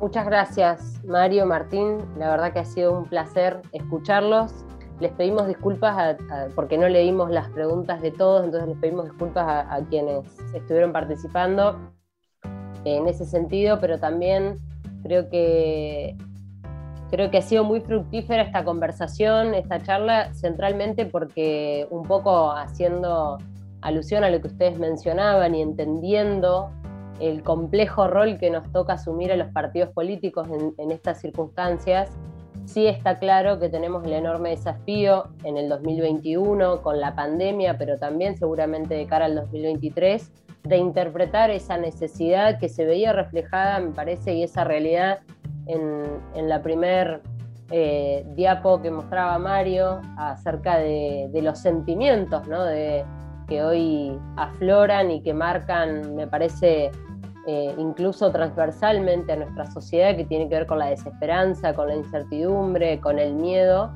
Muchas 0.00 0.24
gracias, 0.24 1.04
Mario, 1.04 1.44
Martín. 1.44 1.98
La 2.16 2.30
verdad 2.30 2.54
que 2.54 2.60
ha 2.60 2.64
sido 2.64 2.96
un 2.96 3.04
placer 3.04 3.60
escucharlos. 3.72 4.64
Les 4.98 5.12
pedimos 5.12 5.46
disculpas 5.46 6.16
porque 6.54 6.78
no 6.78 6.88
leímos 6.88 7.30
las 7.30 7.50
preguntas 7.50 8.00
de 8.00 8.12
todos, 8.12 8.46
entonces 8.46 8.70
les 8.70 8.78
pedimos 8.78 9.04
disculpas 9.04 9.66
a 9.68 9.78
quienes 9.90 10.24
estuvieron 10.54 10.90
participando 10.90 11.78
en 12.96 13.08
ese 13.08 13.26
sentido, 13.26 13.78
pero 13.78 13.98
también 13.98 14.56
creo 15.02 15.28
que 15.28 16.16
Creo 17.10 17.30
que 17.30 17.38
ha 17.38 17.42
sido 17.42 17.64
muy 17.64 17.80
fructífera 17.80 18.42
esta 18.42 18.64
conversación, 18.64 19.54
esta 19.54 19.82
charla, 19.82 20.34
centralmente 20.34 21.06
porque 21.06 21.86
un 21.90 22.02
poco 22.02 22.52
haciendo 22.52 23.38
alusión 23.80 24.24
a 24.24 24.30
lo 24.30 24.40
que 24.42 24.48
ustedes 24.48 24.78
mencionaban 24.78 25.54
y 25.54 25.62
entendiendo 25.62 26.70
el 27.18 27.42
complejo 27.42 28.08
rol 28.08 28.38
que 28.38 28.50
nos 28.50 28.70
toca 28.72 28.94
asumir 28.94 29.32
a 29.32 29.36
los 29.36 29.50
partidos 29.52 29.90
políticos 29.90 30.48
en, 30.76 30.90
estas 30.90 31.20
circunstancias, 31.20 32.10
sí 32.66 32.86
está 32.86 33.18
claro 33.18 33.58
que 33.58 33.70
tenemos 33.70 34.04
el 34.04 34.12
enorme 34.12 34.50
desafío 34.50 35.28
en 35.44 35.56
el 35.56 35.70
2021 35.70 36.82
con 36.82 37.00
la 37.00 37.14
pandemia, 37.14 37.78
pero 37.78 37.98
también 37.98 38.36
seguramente 38.36 38.94
de 38.94 39.06
cara 39.06 39.24
al 39.24 39.34
2023, 39.34 40.30
de 40.64 40.76
interpretar 40.76 41.50
esa 41.50 41.76
necesidad 41.76 42.58
que 42.58 42.68
se 42.68 42.84
veía 42.84 43.12
reflejada, 43.12 43.80
me 43.80 43.92
parece, 43.92 44.34
y 44.34 44.42
esa 44.42 44.64
realidad 44.64 45.20
en, 45.66 46.48
la 46.48 46.62
primer 46.62 47.22
eh, 47.70 48.24
diapo 48.34 48.80
que 48.80 48.90
mostraba 48.90 49.38
Mario 49.38 50.00
acerca 50.16 50.78
de, 50.78 51.30
los 51.42 51.58
sentimientos 51.58 52.46
de, 52.48 53.04
que 53.46 53.62
hoy 53.62 54.18
afloran 54.36 55.10
y 55.10 55.22
que 55.22 55.34
marcan, 55.34 56.14
me 56.14 56.26
parece, 56.26 56.90
eh, 57.46 57.74
incluso 57.78 58.30
transversalmente 58.30 59.32
a 59.32 59.36
nuestra 59.36 59.70
sociedad, 59.70 60.16
que 60.16 60.24
tiene 60.24 60.48
que 60.48 60.56
ver 60.56 60.66
con 60.66 60.78
la 60.78 60.86
desesperanza, 60.86 61.74
con 61.74 61.88
la 61.88 61.96
incertidumbre, 61.96 63.00
con 63.00 63.18
el 63.18 63.34
miedo, 63.34 63.92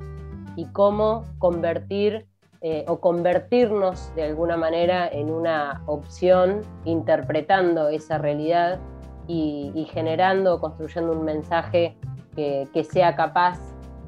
y 0.56 0.66
cómo 0.66 1.24
convertir 1.38 2.26
eh, 2.64 2.84
o 2.86 3.00
convertirnos 3.00 4.14
de 4.14 4.22
alguna 4.22 4.56
manera 4.56 5.08
en 5.08 5.30
una 5.30 5.82
opción 5.86 6.60
interpretando 6.84 7.88
esa 7.88 8.18
realidad 8.18 8.78
y, 9.26 9.88
generando, 9.92 10.60
construyendo 10.60 11.10
un 11.10 11.24
mensaje 11.24 11.96
que, 12.36 12.68
sea 12.88 13.16
capaz 13.16 13.58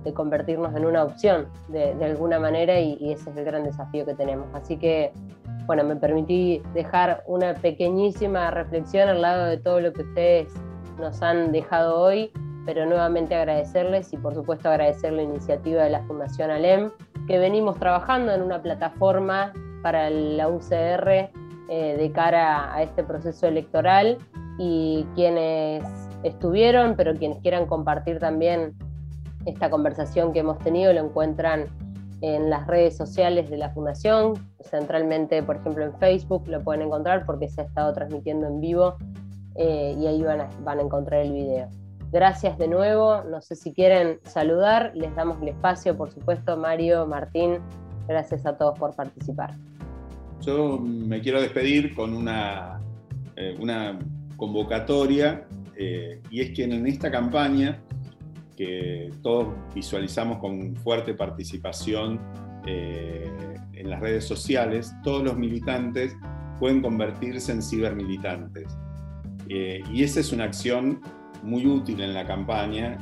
de 0.05 0.15
convertirnos 0.15 0.73
en 0.77 0.85
una 0.85 1.03
opción 1.03 1.49
de, 1.67 1.97
alguna 2.05 2.39
manera 2.39 2.79
y, 2.79 3.13
ese 3.13 3.31
es 3.31 3.37
el 3.37 3.45
gran 3.45 3.65
desafío 3.65 4.07
que 4.07 4.15
tenemos. 4.15 4.47
Así 4.55 4.77
que, 4.77 5.13
bueno, 5.67 5.83
me 5.83 5.97
permití 5.97 6.63
dejar 6.75 7.25
una 7.27 7.55
pequeñísima 7.55 8.53
reflexión 8.53 9.09
al 9.09 9.23
lado 9.23 9.47
de 9.47 9.57
todo 9.57 9.81
lo 9.81 9.93
que 9.93 10.03
ustedes 10.03 10.53
nos 11.01 11.21
han 11.23 11.51
dejado 11.51 11.99
hoy, 12.01 12.31
pero 12.67 12.87
nuevamente 12.87 13.35
agradecerles 13.35 14.13
y 14.13 14.17
por 14.17 14.33
supuesto 14.33 14.69
agradecer 14.69 15.13
la 15.13 15.23
iniciativa 15.23 15.83
de 15.83 15.91
la 15.91 16.03
Fundación 16.03 16.53
ALEM, 16.53 16.93
que 17.27 17.39
venimos 17.39 17.79
trabajando 17.79 18.33
en 18.33 18.43
una 18.43 18.63
plataforma 18.63 19.53
para 19.83 20.11
la 20.11 20.49
UCR 20.49 21.31
eh, 21.69 21.97
de 21.97 22.13
cara 22.13 22.75
a 22.75 22.83
este 22.83 23.03
proceso 23.03 23.47
electoral 23.47 24.19
y 24.59 25.07
quienes 25.15 25.85
estuvieron, 26.23 26.95
pero 26.97 27.15
quienes 27.15 27.39
quieran 27.41 27.67
compartir 27.67 28.19
también 28.19 28.75
esta 29.47 29.71
conversación 29.71 30.33
que 30.33 30.41
hemos 30.41 30.59
tenido 30.59 30.93
lo 30.93 31.01
encuentran 31.01 31.67
en 32.21 32.49
las 32.49 32.67
redes 32.67 32.97
sociales 32.97 33.51
de 33.51 33.59
la 33.59 33.71
Fundación, 33.71 34.35
centralmente, 34.61 35.43
por 35.43 35.57
ejemplo, 35.57 35.85
en 35.85 35.95
Facebook 35.99 36.47
lo 36.49 36.63
pueden 36.63 36.83
encontrar 36.83 37.27
porque 37.27 37.49
se 37.49 37.61
ha 37.61 37.65
estado 37.65 37.93
transmitiendo 37.93 38.47
en 38.47 38.61
vivo 38.61 38.97
eh, 39.57 39.95
y 39.99 40.07
ahí 40.07 40.23
van 40.23 40.49
van 40.63 40.79
a 40.79 40.83
encontrar 40.83 41.21
el 41.21 41.33
video. 41.33 41.69
Gracias 42.15 42.57
de 42.59 42.69
nuevo, 42.69 43.25
no 43.29 43.41
sé 43.41 43.57
si 43.57 43.73
quieren 43.73 44.21
saludar, 44.23 44.93
les 44.95 45.13
damos 45.17 45.43
el 45.43 45.49
espacio, 45.49 45.97
por 45.97 46.13
supuesto, 46.13 46.57
Mario, 46.57 47.09
Martín, 47.09 47.59
gracias 48.07 48.47
a 48.47 48.57
todos 48.57 48.79
por 48.79 48.95
participar. 48.95 49.53
Yo 50.41 50.79
me 50.79 51.21
quiero 51.21 51.43
despedir 51.43 51.93
con 51.93 52.15
una, 52.15 52.81
eh, 53.35 53.57
una 53.59 53.99
convocatoria 54.37 55.45
eh, 55.77 56.23
y 56.31 56.41
es 56.41 56.53
que 56.53 56.63
en 56.63 56.87
esta 56.87 57.11
campaña, 57.11 57.83
que 58.57 59.11
todos 59.21 59.49
visualizamos 59.75 60.39
con 60.39 60.77
fuerte 60.77 61.15
participación 61.15 62.21
eh, 62.65 63.29
en 63.73 63.91
las 63.91 63.99
redes 63.99 64.25
sociales, 64.25 64.95
todos 65.03 65.25
los 65.25 65.37
militantes 65.37 66.17
pueden 66.61 66.81
convertirse 66.81 67.51
en 67.51 67.61
cibermilitantes. 67.61 68.69
Y 69.49 70.03
esa 70.03 70.21
es 70.21 70.33
una 70.33 70.45
acción 70.45 71.01
muy 71.45 71.67
útil 71.67 72.01
en 72.01 72.15
la 72.15 72.27
campaña. 72.27 72.99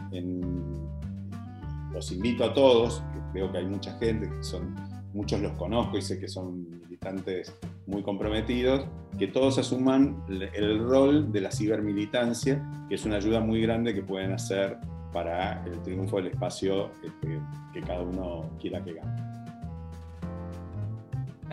los 1.93 2.11
invito 2.13 2.45
a 2.45 2.53
todos, 2.53 3.03
veo 3.33 3.51
que 3.51 3.59
hay 3.59 3.67
mucha 3.67 3.93
gente, 3.99 4.29
que 4.29 4.43
son, 4.43 4.75
muchos 5.15 5.41
los 5.41 5.53
conozco 5.53 5.99
y 5.99 6.03
sé 6.03 6.19
que 6.19 6.29
son 6.29 6.69
militantes 6.81 7.55
muy 7.87 8.03
comprometidos, 8.03 8.87
que 9.19 9.29
todos 9.29 9.59
asuman 9.59 10.25
el 10.29 10.79
rol 10.79 11.33
de 11.33 11.41
la 11.41 11.51
cibermilitancia, 11.51 12.63
que 12.89 12.95
es 12.95 13.05
una 13.05 13.17
ayuda 13.17 13.41
muy 13.41 13.61
grande 13.61 13.95
que 13.95 14.03
pueden 14.03 14.33
hacer 14.33 14.79
para 15.13 15.65
el 15.67 15.81
triunfo 15.83 16.17
del 16.17 16.29
espacio 16.29 16.91
este, 17.05 17.41
que 17.73 17.81
cada 17.81 18.03
uno 18.03 18.51
quiera 18.59 18.83
que 18.83 18.95
gane. 18.95 19.32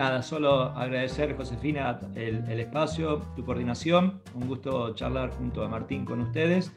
Nada, 0.00 0.22
solo 0.22 0.62
agradecer, 0.62 1.36
Josefina, 1.36 2.00
el, 2.14 2.42
el, 2.48 2.60
espacio, 2.60 3.18
tu 3.36 3.44
coordinación. 3.44 4.22
Un 4.34 4.48
gusto 4.48 4.94
charlar 4.94 5.28
junto 5.28 5.62
a 5.62 5.68
Martín 5.68 6.06
con 6.06 6.22
ustedes 6.22 6.72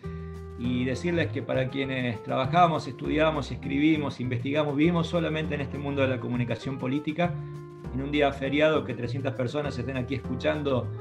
y 0.60 0.84
decirles 0.84 1.32
que 1.32 1.42
para 1.42 1.70
quienes 1.70 2.22
trabajamos, 2.24 2.86
estudiamos, 2.86 3.50
escribimos, 3.50 4.20
investigamos, 4.20 4.76
vivimos 4.76 5.08
solamente 5.08 5.56
en 5.56 5.62
este 5.62 5.78
mundo 5.78 6.02
de 6.02 6.10
la 6.10 6.20
comunicación 6.20 6.78
política, 6.78 7.34
en 7.94 8.02
un 8.02 8.12
día 8.12 8.30
feriado 8.34 8.84
que 8.84 8.94
300 8.94 9.32
personas 9.36 9.78
estén 9.78 9.96
aquí 9.96 10.16
escuchando 10.16 10.92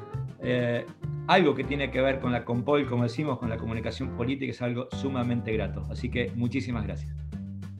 eh, 0.41 0.87
algo 1.27 1.57
que 1.57 1.65
tiene 1.65 1.91
que 1.91 2.01
ver 2.01 2.21
con 2.21 2.31
la 2.31 2.45
Compol, 2.45 2.87
como 2.87 3.03
decimos, 3.03 3.41
con 3.41 3.51
la 3.51 3.57
comunicación 3.57 4.17
política, 4.17 4.53
es 4.53 4.63
algo 4.63 4.87
sumamente 4.93 5.53
grato. 5.55 5.83
Así 5.91 6.09
que 6.09 6.31
muchísimas 6.37 6.85
gracias. 6.87 7.13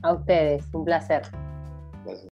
A 0.01 0.11
ustedes, 0.11 0.67
un 0.73 0.83
placer. 0.83 1.21